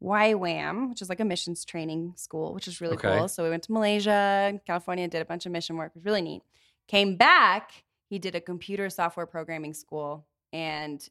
YWAM, 0.00 0.88
which 0.90 1.02
is 1.02 1.08
like 1.08 1.20
a 1.20 1.24
missions 1.24 1.64
training 1.64 2.12
school, 2.16 2.54
which 2.54 2.68
is 2.68 2.80
really 2.80 2.94
Okay. 2.96 3.18
cool. 3.18 3.28
So 3.28 3.42
we 3.42 3.50
went 3.50 3.64
to 3.64 3.72
Malaysia, 3.72 4.10
and 4.10 4.64
California, 4.64 5.02
and 5.02 5.10
did 5.10 5.22
a 5.22 5.24
bunch 5.24 5.46
of 5.46 5.52
mission 5.52 5.76
work. 5.76 5.92
It 5.94 5.96
was 5.96 6.04
really 6.04 6.22
neat. 6.22 6.42
Came 6.86 7.16
back, 7.16 7.84
he 8.14 8.18
did 8.20 8.36
a 8.36 8.40
computer 8.40 8.88
software 8.90 9.26
programming 9.26 9.74
school, 9.74 10.24
and 10.52 11.04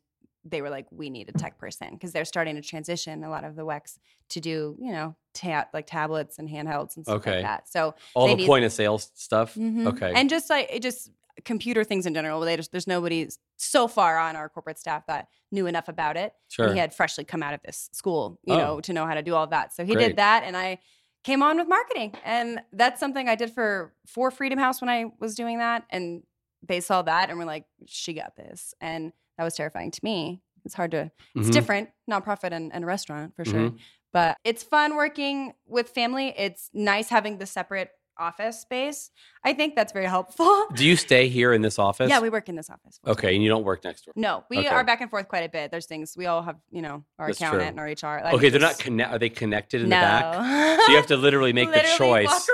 they 0.46 0.62
were 0.62 0.70
like, 0.70 0.86
we 0.90 1.10
need 1.10 1.28
a 1.28 1.34
tech 1.34 1.58
person 1.58 1.90
because 1.92 2.14
they're 2.14 2.24
starting 2.24 2.56
to 2.56 2.62
transition 2.62 3.26
a 3.26 3.30
lot 3.30 3.44
of 3.44 3.58
the 3.58 3.64
WEX 3.66 3.98
to 4.30 4.40
do, 4.40 4.78
you 4.80 4.92
know, 4.94 5.14
ta- 5.34 5.68
like 5.74 5.86
tablets 5.86 6.40
and 6.40 6.48
handhelds 6.50 6.96
and 6.96 7.06
stuff 7.06 7.18
Okay. 7.18 7.36
like 7.36 7.44
that. 7.44 7.68
So, 7.70 7.94
All 8.14 8.28
the 8.30 8.36
need- 8.36 8.48
point 8.48 8.64
of 8.64 8.72
sale 8.72 8.98
stuff. 9.00 9.56
mhm. 9.56 9.86
Okay. 9.88 10.14
and 10.16 10.30
just 10.30 10.50
like 10.50 10.68
it 10.72 10.82
just 10.82 11.12
computer 11.44 11.84
things 11.84 12.06
in 12.06 12.14
general. 12.14 12.40
They 12.42 12.56
just, 12.56 12.72
there's 12.72 12.88
nobody 12.88 13.28
so 13.58 13.88
far 13.90 14.18
on 14.18 14.36
our 14.38 14.48
corporate 14.48 14.80
staff 14.80 15.06
that 15.08 15.28
knew 15.52 15.66
enough 15.68 15.90
about 15.90 16.16
it. 16.16 16.34
sure. 16.50 16.72
He 16.72 16.80
had 16.80 16.94
freshly 16.94 17.26
come 17.26 17.44
out 17.44 17.54
of 17.54 17.60
this 17.66 17.90
school, 17.92 18.40
you 18.46 18.54
Oh. 18.54 18.58
know, 18.58 18.82
to 18.82 18.94
know 18.94 19.06
how 19.06 19.16
to 19.16 19.22
do 19.24 19.36
all 19.36 19.48
that. 19.48 19.74
So 19.74 19.84
he 19.84 19.94
Great. 19.96 20.08
did 20.10 20.16
that, 20.18 20.44
and 20.46 20.56
I 20.56 20.78
came 21.24 21.42
on 21.42 21.58
with 21.58 21.68
marketing, 21.70 22.14
and 22.26 22.62
that's 22.74 23.00
something 23.00 23.28
I 23.30 23.36
did 23.36 23.52
for 23.52 23.94
for 24.06 24.30
Freedom 24.30 24.60
House 24.60 24.82
when 24.82 24.90
I 24.90 25.06
was 25.20 25.36
doing 25.36 25.58
that, 25.60 25.86
and 25.90 26.22
they 26.66 26.80
saw 26.80 27.02
that 27.04 27.30
and 27.30 27.38
were 27.38 27.46
like, 27.46 27.66
"She 27.88 28.14
got 28.14 28.36
this," 28.36 28.74
and 28.82 29.12
that 29.38 29.44
was 29.44 29.56
terrifying 29.56 29.92
to 29.92 30.00
me. 30.04 30.42
It's 30.66 30.74
hard 30.76 30.92
to. 30.92 31.12
It's 31.36 31.50
Mhm. 31.50 31.52
different, 31.54 31.90
nonprofit 32.10 32.52
and, 32.52 32.74
and 32.74 32.86
restaurant 32.86 33.36
for 33.36 33.44
sure, 33.46 33.70
Mhm. 33.72 33.80
but 34.14 34.38
it's 34.44 34.64
fun 34.64 34.96
working 34.96 35.54
with 35.66 35.90
family. 35.90 36.34
It's 36.38 36.70
nice 36.74 37.10
having 37.10 37.38
the 37.38 37.46
separate 37.46 37.90
office 38.16 38.62
space. 38.62 39.10
I 39.44 39.54
think 39.54 39.76
that's 39.76 39.92
very 39.92 40.06
helpful. 40.06 40.68
Do 40.76 40.86
you 40.86 40.96
stay 40.96 41.28
here 41.30 41.52
in 41.52 41.64
this 41.64 41.80
office? 41.80 42.10
yeah, 42.10 42.20
we 42.20 42.30
work 42.30 42.48
in 42.48 42.56
this 42.56 42.70
office. 42.70 43.00
full 43.04 43.14
time. 43.16 43.20
Okay, 43.26 43.34
and 43.34 43.44
you 43.44 43.50
don't 43.50 43.64
work 43.64 43.84
next 43.84 44.06
door. 44.06 44.14
No, 44.16 44.44
we 44.52 44.60
Okay. 44.60 44.68
are 44.68 44.84
back 44.84 45.02
and 45.02 45.10
forth 45.10 45.28
quite 45.28 45.44
a 45.44 45.50
bit. 45.50 45.72
There's 45.72 45.88
things 45.88 46.16
we 46.16 46.28
all 46.28 46.44
have, 46.44 46.58
you 46.70 46.84
know, 46.84 47.04
our 47.18 47.28
That's 47.28 47.40
accountant 47.42 47.62
true. 47.64 47.70
and 47.70 47.80
our 47.80 47.88
HR. 47.88 48.24
Like, 48.24 48.36
okay, 48.36 48.50
they're 48.50 48.62
not 48.62 48.74
just- 48.74 48.82
connect. 48.84 49.12
Are 49.12 49.18
they 49.20 49.30
connected 49.30 49.82
in 49.82 49.90
no. 49.90 49.96
the 49.98 50.02
back? 50.02 50.80
So 50.86 50.92
you 50.92 50.96
have 50.98 51.08
to 51.08 51.18
literally 51.18 51.54
make 51.54 51.72
the 51.72 51.78
Literally 51.84 52.28
choice. 52.28 52.50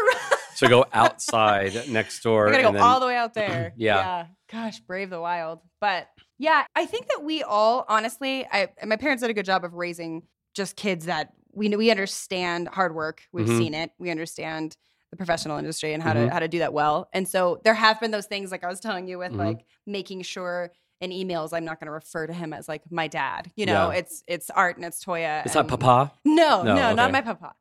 So 0.60 0.68
go 0.68 0.86
outside 0.94 1.90
next 1.90 2.22
door. 2.22 2.48
I 2.50 2.52
gotta 2.52 2.64
go 2.64 2.72
then, 2.74 2.82
all 2.82 3.00
the 3.00 3.06
way 3.06 3.16
out 3.16 3.34
there. 3.34 3.74
Yeah. 3.78 4.28
Gosh, 4.52 4.80
brave 4.82 5.10
the 5.10 5.22
wild. 5.22 5.60
But 5.80 6.08
yeah, 6.38 6.66
I 6.76 6.86
think 6.86 7.08
that 7.10 7.24
we 7.24 7.44
all, 7.44 7.86
honestly, 7.88 8.46
I 8.52 8.70
my 8.86 8.96
parents 8.98 9.22
did 9.22 9.30
a 9.30 9.34
good 9.34 9.46
job 9.46 9.64
of 9.64 9.74
raising 9.74 10.24
just 10.56 10.76
kids 10.76 11.06
that 11.06 11.34
we 11.54 11.70
know 11.70 11.78
we 11.78 11.92
understand 11.92 12.68
hard 12.68 12.94
work. 12.96 13.22
We've 13.32 13.48
Mhm. 13.48 13.58
seen 13.58 13.74
it. 13.74 13.92
We 14.00 14.10
understand 14.12 14.76
the 15.12 15.18
professional 15.18 15.58
industry 15.58 15.94
and 15.94 16.04
how 16.04 16.14
Mhm. 16.14 16.26
to 16.28 16.34
how 16.34 16.40
to 16.40 16.48
do 16.48 16.60
that 16.60 16.74
well. 16.74 17.10
And 17.14 17.28
so 17.28 17.62
there 17.64 17.74
have 17.74 18.00
been 18.00 18.12
those 18.12 18.26
things 18.28 18.52
like 18.52 18.64
I 18.64 18.68
was 18.68 18.80
telling 18.80 19.08
you 19.08 19.18
with 19.18 19.32
Mhm. 19.34 19.38
like 19.38 19.66
making 19.86 20.22
sure 20.24 20.72
in 21.02 21.12
emails 21.12 21.54
I'm 21.54 21.64
not 21.66 21.80
going 21.80 21.86
to 21.88 21.92
refer 21.94 22.28
to 22.28 22.34
him 22.34 22.52
as 22.54 22.68
like 22.68 22.84
my 22.92 23.08
dad. 23.08 23.52
You 23.56 23.66
know, 23.66 23.92
Yeah. 23.92 24.00
it's 24.00 24.24
it's 24.28 24.50
Art 24.50 24.76
and 24.76 24.86
it's 24.86 25.04
Toya. 25.04 25.46
It's 25.46 25.56
not 25.56 25.68
papa. 25.68 26.12
no, 26.26 26.64
No, 26.64 26.76
no, 26.76 26.94
not 26.94 27.12
my 27.12 27.22
papa. 27.22 27.54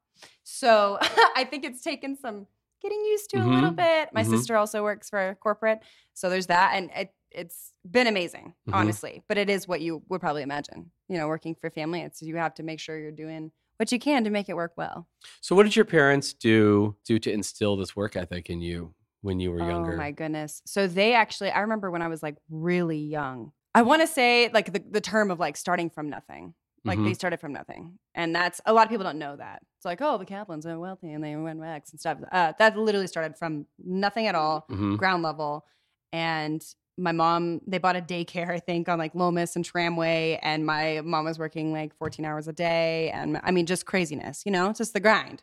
So 0.43 0.99
I 1.37 1.47
think 1.49 1.65
it's 1.65 1.83
taken 1.83 2.17
some 2.17 2.47
getting 2.83 3.05
used 3.07 3.31
to 3.31 3.39
a 3.39 3.49
little 3.49 3.71
Mhm, 3.71 3.77
bit. 3.77 4.11
My 4.13 4.23
mhm. 4.23 4.31
sister 4.31 4.57
also 4.57 4.83
works 4.83 5.11
for 5.11 5.37
corporate, 5.41 5.81
so 6.15 6.29
there's 6.31 6.47
that, 6.47 6.73
and 6.75 6.91
it, 6.95 7.15
it's 7.31 7.73
been 7.89 8.07
amazing, 8.07 8.55
Mhm. 8.67 8.75
honestly. 8.75 9.23
But 9.29 9.39
it 9.39 9.51
is 9.51 9.69
what 9.69 9.81
you 9.81 10.03
would 10.09 10.21
probably 10.21 10.43
imagine. 10.43 10.91
You 11.09 11.19
know, 11.19 11.29
working 11.29 11.55
for 11.55 11.71
family, 11.71 12.01
it's 12.03 12.23
you 12.23 12.37
have 12.37 12.55
to 12.55 12.63
make 12.63 12.81
sure 12.81 12.99
you're 12.99 13.13
doing 13.13 13.53
what 13.79 13.93
you 13.93 13.99
can 13.99 14.25
to 14.25 14.31
make 14.31 14.49
it 14.49 14.57
work 14.57 14.73
well. 14.77 15.09
So 15.41 15.55
what 15.55 15.65
did 15.65 15.77
your 15.77 15.85
parents 15.85 16.33
do 16.35 16.97
do 17.05 17.19
to 17.19 17.31
instill 17.33 17.77
this 17.77 17.95
work 17.95 18.17
ethic 18.17 18.51
in 18.51 18.61
you 18.61 18.95
when 19.21 19.41
you 19.41 19.51
were 19.51 19.61
younger? 19.61 19.93
Oh 19.93 19.97
my 19.97 20.11
goodness. 20.13 20.63
So 20.67 20.87
they 20.87 21.15
actually, 21.15 21.51
I 21.51 21.61
remember 21.61 21.91
when 21.91 22.03
I 22.03 22.09
was 22.09 22.23
like 22.23 22.37
really 22.49 22.99
young. 22.99 23.53
I 23.75 23.83
want 23.83 24.03
to 24.03 24.07
say 24.07 24.49
like 24.53 24.73
the, 24.73 24.79
the 24.91 25.01
term 25.01 25.31
of 25.31 25.39
like 25.39 25.57
starting 25.57 25.91
from 25.91 26.09
nothing. 26.09 26.55
Like 26.85 26.99
Mhm. 26.99 27.05
they 27.07 27.15
started 27.15 27.41
from 27.41 27.53
nothing. 27.53 27.99
And 28.15 28.35
that's 28.35 28.61
a 28.67 28.73
lot 28.73 28.85
of 28.87 28.91
people 28.91 29.05
don't 29.05 29.19
know 29.19 29.37
that. 29.37 29.63
It's 29.77 29.85
like, 29.85 30.01
oh, 30.01 30.19
the 30.19 30.25
Kaplans 30.27 30.67
are 30.67 30.79
wealthy 30.79 31.13
and 31.13 31.23
they 31.23 31.37
went 31.37 31.63
X 31.63 31.91
and 31.93 32.01
stuff. 32.01 32.19
Uh, 32.33 32.53
that 32.59 32.77
literally 32.77 33.07
started 33.07 33.37
from 33.37 33.67
nothing 33.85 34.27
at 34.27 34.35
all, 34.35 34.67
Mhm. 34.71 34.97
ground 34.97 35.23
level. 35.23 35.67
And 36.13 36.65
my 36.97 37.13
mom, 37.13 37.61
they 37.67 37.79
bought 37.79 37.95
a 37.97 38.01
daycare, 38.01 38.51
I 38.51 38.59
think, 38.59 38.89
on 38.89 38.99
like 38.99 39.15
Lomas 39.15 39.55
and 39.55 39.65
Tramway. 39.65 40.39
And 40.43 40.67
my 40.67 41.01
mom 41.05 41.27
was 41.27 41.39
working 41.39 41.73
like 41.73 41.95
14 41.95 42.25
hours 42.25 42.49
a 42.49 42.53
day. 42.53 43.11
And 43.11 43.41
I 43.45 43.51
mean, 43.53 43.67
just 43.67 43.87
craziness, 43.87 44.43
you 44.45 44.51
know, 44.53 44.73
just 44.73 44.95
the 44.95 45.01
grind. 45.01 45.43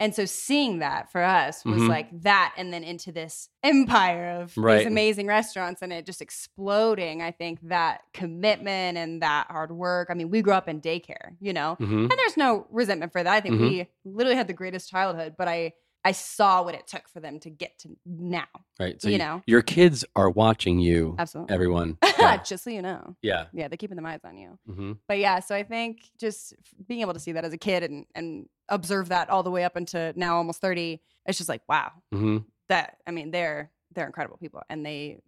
And 0.00 0.14
so 0.14 0.24
seeing 0.24 0.80
that 0.80 1.12
for 1.12 1.22
us 1.22 1.64
was 1.64 1.82
Mhm. 1.82 1.88
like 1.88 2.08
that, 2.22 2.54
and 2.56 2.72
then 2.72 2.82
into 2.82 3.12
this 3.12 3.48
empire 3.62 4.40
of 4.40 4.56
Right. 4.56 4.78
these 4.78 4.86
amazing 4.86 5.26
restaurants, 5.28 5.80
and 5.82 5.92
it 5.92 6.04
just 6.06 6.20
exploding. 6.20 7.22
I 7.22 7.30
think 7.30 7.60
that 7.62 8.02
commitment 8.12 8.98
and 8.98 9.22
that 9.22 9.46
hard 9.48 9.70
work. 9.70 10.08
I 10.10 10.14
mean, 10.14 10.30
we 10.30 10.42
grew 10.42 10.54
up 10.54 10.68
in 10.68 10.80
daycare, 10.80 11.36
you 11.40 11.52
know, 11.52 11.76
Mhm. 11.80 12.02
and 12.02 12.10
there's 12.10 12.36
no 12.36 12.66
resentment 12.70 13.12
for 13.12 13.22
that. 13.22 13.32
I 13.32 13.40
think 13.40 13.54
Mhm. 13.56 13.60
we 13.60 13.86
literally 14.04 14.36
had 14.36 14.48
the 14.48 14.52
greatest 14.54 14.90
childhood, 14.90 15.34
but 15.38 15.46
I 15.48 15.72
I 16.04 16.12
saw 16.12 16.62
what 16.62 16.74
it 16.74 16.86
took 16.88 17.08
for 17.08 17.20
them 17.20 17.38
to 17.40 17.50
get 17.50 17.78
to 17.80 17.96
now. 18.04 18.46
Right. 18.80 19.00
So 19.00 19.08
you 19.08 19.12
you- 19.12 19.18
know. 19.18 19.42
your 19.46 19.62
kids 19.62 20.04
are 20.16 20.28
watching 20.30 20.78
you. 20.80 21.14
Absolutely, 21.18 21.54
Everyone. 21.54 21.98
Yeah. 22.18 22.36
just 22.36 22.62
so 22.64 22.70
you 22.70 22.82
know, 22.82 23.16
yeah. 23.22 23.46
yeah, 23.52 23.66
they're 23.68 23.76
keeping 23.76 23.96
their 23.96 24.06
eyes 24.06 24.20
on 24.24 24.36
you. 24.36 24.58
hmm 24.66 24.92
But 25.08 25.18
yeah, 25.18 25.40
so 25.40 25.54
I 25.56 25.62
think 25.64 26.02
just 26.20 26.54
being 26.86 27.00
able 27.00 27.14
to 27.14 27.20
see 27.20 27.32
that 27.32 27.44
as 27.44 27.52
a 27.52 27.58
kid 27.58 27.82
and 27.84 28.06
and 28.14 28.46
observe 28.68 29.08
that 29.10 29.28
all 29.30 29.42
the 29.42 29.50
way 29.50 29.64
up 29.64 29.76
into 29.76 30.12
now 30.16 30.36
almost 30.36 30.60
30, 30.60 31.00
it's 31.26 31.38
just 31.38 31.48
like, 31.48 31.62
wow, 31.68 31.90
hmm 32.12 32.38
that 32.68 32.96
I 33.06 33.10
mean, 33.10 33.30
they're 33.32 33.70
they're 33.94 34.06
incredible 34.06 34.36
people 34.38 34.62
and 34.70 34.84
they 34.86 35.18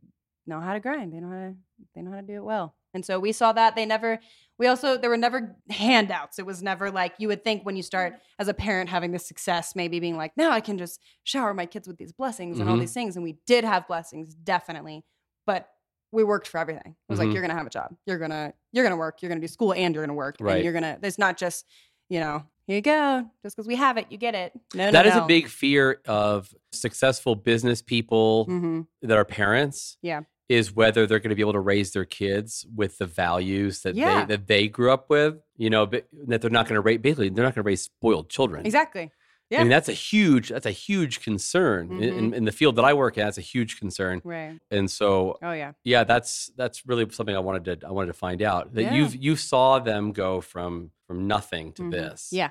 know 0.46 0.60
how 0.60 0.72
to 0.72 0.80
grind. 0.80 1.12
They 1.12 1.20
know 1.20 1.28
how 1.28 1.34
to 1.48 1.54
they 1.94 2.02
know 2.02 2.10
how 2.12 2.20
to 2.20 2.26
do 2.26 2.36
it 2.36 2.44
well. 2.44 2.74
And 2.94 3.04
so 3.04 3.18
we 3.18 3.32
saw 3.32 3.52
that 3.52 3.74
they 3.76 3.84
never 3.86 4.20
we 4.56 4.68
also 4.68 4.96
there 4.96 5.10
were 5.10 5.16
never 5.16 5.56
handouts. 5.68 6.38
It 6.38 6.46
was 6.46 6.62
never 6.62 6.88
like 6.90 7.14
you 7.18 7.26
would 7.28 7.42
think 7.42 7.64
when 7.66 7.74
you 7.76 7.82
start 7.82 8.14
as 8.38 8.46
a 8.46 8.54
parent 8.54 8.88
having 8.88 9.10
this 9.10 9.26
success, 9.26 9.74
maybe 9.74 9.98
being 9.98 10.16
like, 10.16 10.36
now 10.36 10.50
I 10.52 10.60
can 10.60 10.78
just 10.78 11.00
shower 11.24 11.52
my 11.52 11.66
kids 11.66 11.88
with 11.88 11.96
these 11.98 12.12
blessings 12.12 12.60
and 12.60 12.68
all 12.70 12.76
Mhm. 12.76 12.80
these 12.80 12.92
things. 12.94 13.16
And 13.16 13.24
we 13.24 13.36
did 13.46 13.64
have 13.64 13.88
blessings, 13.88 14.32
definitely. 14.36 15.04
But 15.44 15.68
we 16.12 16.22
worked 16.22 16.46
for 16.46 16.58
everything. 16.58 16.92
It 16.92 17.12
was 17.12 17.18
Mhm. 17.18 17.24
like 17.24 17.32
you're 17.32 17.42
gonna 17.42 17.54
have 17.58 17.66
a 17.66 17.70
job. 17.70 17.96
You're 18.06 18.18
gonna 18.18 18.54
you're 18.72 18.84
gonna 18.84 18.96
work. 18.96 19.20
You're 19.22 19.28
gonna 19.28 19.40
do 19.40 19.48
school 19.48 19.74
and 19.74 19.92
you're 19.92 20.04
gonna 20.06 20.14
work. 20.14 20.36
Right. 20.38 20.54
And 20.56 20.64
you're 20.64 20.72
gonna. 20.72 20.98
There's 21.00 21.18
not 21.18 21.36
just 21.36 21.66
you 22.08 22.20
know 22.20 22.44
here 22.68 22.76
you 22.76 22.80
go. 22.82 23.28
Just 23.42 23.56
because 23.56 23.66
we 23.66 23.74
have 23.74 23.96
it, 23.98 24.06
you 24.10 24.16
get 24.18 24.34
it. 24.36 24.52
No, 24.72 24.90
That 24.92 25.02
no, 25.04 25.08
is 25.10 25.16
no. 25.16 25.24
a 25.24 25.26
big 25.26 25.48
fear 25.48 26.00
of 26.06 26.54
successful 26.72 27.34
business 27.34 27.82
people 27.82 28.44
hmm 28.44 28.82
that 29.02 29.18
are 29.18 29.24
parents. 29.24 29.98
Yeah. 30.00 30.20
Is 30.48 30.72
whether 30.74 31.06
they're 31.06 31.20
going 31.20 31.30
to 31.30 31.34
be 31.36 31.40
able 31.42 31.54
to 31.54 31.60
raise 31.60 31.92
their 31.92 32.04
kids 32.04 32.66
with 32.74 32.98
the 32.98 33.06
values 33.06 33.80
that 33.82 33.94
Yeah. 33.94 34.26
they 34.26 34.36
that 34.36 34.46
they 34.46 34.68
grew 34.68 34.90
up 34.92 35.08
with. 35.08 35.36
You 35.56 35.70
know, 35.70 35.86
but 35.86 36.06
that 36.26 36.42
they're 36.42 36.50
not 36.50 36.66
going 36.66 36.74
to 36.74 36.80
raise. 36.82 36.98
Basically, 36.98 37.30
they're 37.30 37.44
not 37.44 37.54
going 37.54 37.64
to 37.64 37.66
raise 37.66 37.82
spoiled 37.82 38.28
children. 38.28 38.66
Exactly. 38.66 39.10
Yeah. 39.50 39.60
I 39.60 39.62
mean, 39.64 39.70
that's 39.70 39.88
a 39.88 39.92
huge 39.92 40.48
that's 40.50 40.66
a 40.66 40.70
huge 40.70 41.20
concern 41.22 41.90
in, 41.92 41.98
Mm-hmm. 42.10 42.18
in, 42.18 42.34
in 42.34 42.44
the 42.44 42.52
field 42.52 42.76
that 42.76 42.84
I 42.84 42.92
work 42.94 43.16
in. 43.18 43.24
That's 43.24 43.38
a 43.38 43.42
huge 43.42 43.78
concern, 43.78 44.20
Right. 44.24 44.58
and 44.70 44.90
so 44.90 45.38
Oh 45.42 45.52
yeah. 45.52 45.72
yeah, 45.84 46.04
that's 46.04 46.50
that's 46.56 46.86
really 46.86 47.08
something 47.10 47.34
I 47.36 47.40
wanted 47.40 47.80
to 47.80 47.86
I 47.86 47.92
wanted 47.92 48.08
to 48.08 48.14
find 48.14 48.42
out 48.42 48.74
that 48.74 48.82
Yeah. 48.82 48.94
you've 48.94 49.14
you 49.16 49.36
saw 49.36 49.78
them 49.78 50.12
go 50.12 50.40
from 50.40 50.90
from 51.06 51.26
nothing 51.26 51.72
to 51.74 51.82
Mhm. 51.82 51.90
this. 51.92 52.28
Yeah. 52.32 52.50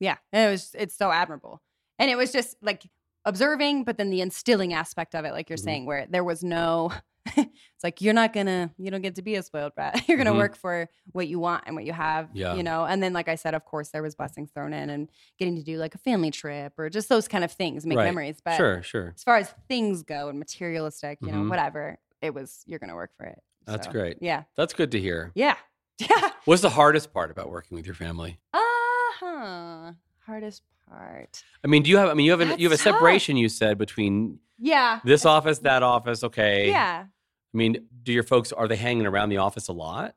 Yeah. 0.00 0.16
And 0.32 0.48
it 0.48 0.52
was 0.52 0.70
it's 0.78 0.96
so 0.96 1.10
admirable. 1.10 1.62
And 1.98 2.10
it 2.10 2.16
was 2.16 2.30
just 2.32 2.56
like 2.62 2.84
observing, 3.26 3.84
but 3.84 3.98
then 3.98 4.08
the 4.08 4.22
instilling 4.22 4.72
aspect 4.72 5.14
of 5.14 5.26
it, 5.26 5.32
like 5.32 5.50
you're 5.50 5.58
Mhm. 5.58 5.64
saying, 5.64 5.86
where 5.86 6.06
there 6.08 6.24
was 6.24 6.42
no 6.42 6.90
it's 7.36 7.82
like 7.82 8.00
you're 8.00 8.14
not 8.14 8.32
gonna 8.32 8.72
you 8.78 8.88
don't 8.90 9.02
get 9.02 9.16
to 9.16 9.22
be 9.22 9.34
a 9.34 9.42
spoiled 9.42 9.74
brat. 9.74 10.00
you're 10.08 10.16
gonna 10.16 10.32
Mhm. 10.32 10.36
work 10.38 10.56
for 10.56 10.88
what 11.12 11.26
you 11.26 11.38
want 11.40 11.64
and 11.66 11.74
what 11.74 11.84
you 11.84 11.92
have. 11.92 12.30
Yeah. 12.32 12.54
You 12.54 12.62
know, 12.62 12.84
and 12.86 13.02
then 13.02 13.12
like 13.12 13.28
I 13.28 13.34
said, 13.34 13.52
of 13.52 13.64
course 13.64 13.88
there 13.90 14.02
was 14.02 14.14
blessings 14.14 14.50
thrown 14.52 14.72
in 14.72 14.88
and 14.90 15.08
getting 15.38 15.56
to 15.56 15.62
do 15.64 15.76
like 15.76 15.94
a 15.96 15.98
family 15.98 16.30
trip 16.30 16.72
or 16.78 16.88
just 16.88 17.08
those 17.08 17.26
kind 17.26 17.42
of 17.42 17.50
things, 17.50 17.84
make 17.84 17.98
Right. 17.98 18.04
memories. 18.04 18.40
But 18.44 18.56
Sure, 18.56 18.80
sure. 18.82 19.12
as 19.16 19.24
far 19.24 19.36
as 19.38 19.52
things 19.68 20.04
go 20.04 20.28
and 20.28 20.38
materialistic, 20.38 21.18
you 21.20 21.32
know, 21.32 21.38
Mhm. 21.42 21.50
whatever, 21.50 21.98
it 22.22 22.32
was 22.32 22.62
you're 22.64 22.78
gonna 22.78 22.94
work 22.94 23.10
for 23.18 23.26
it. 23.26 23.40
That's 23.66 23.86
So, 23.86 23.92
great. 23.92 24.18
Yeah. 24.20 24.44
That's 24.56 24.72
good 24.72 24.92
to 24.92 25.00
hear. 25.00 25.32
Yeah. 25.34 25.56
Yeah. 25.98 26.30
What's 26.44 26.62
the 26.62 26.70
hardest 26.70 27.12
part 27.12 27.30
about 27.32 27.50
working 27.50 27.74
with 27.74 27.86
your 27.86 27.94
family? 27.96 28.38
Uh-huh. 28.52 29.92
Hardest 30.26 30.62
part. 30.88 31.42
I 31.64 31.66
mean, 31.68 31.82
do 31.82 31.90
you 31.90 31.96
have? 31.98 32.08
I 32.08 32.14
mean, 32.14 32.26
you 32.26 32.32
have 32.32 32.40
a, 32.40 32.44
you 32.44 32.50
have 32.50 32.60
a 32.60 32.68
That's 32.70 32.84
tough. 32.84 32.94
separation. 32.94 33.36
You 33.36 33.48
said 33.48 33.78
between 33.78 34.38
Yeah. 34.58 35.00
this 35.04 35.24
office, 35.24 35.58
that 35.60 35.82
office. 35.82 36.22
Okay. 36.24 36.68
Yeah. 36.68 37.04
I 37.06 37.56
mean, 37.56 37.86
do 38.02 38.12
your 38.12 38.22
folks 38.22 38.52
are 38.52 38.68
they 38.68 38.76
hanging 38.76 39.06
around 39.06 39.30
the 39.30 39.38
office 39.38 39.68
a 39.68 39.72
lot? 39.72 40.14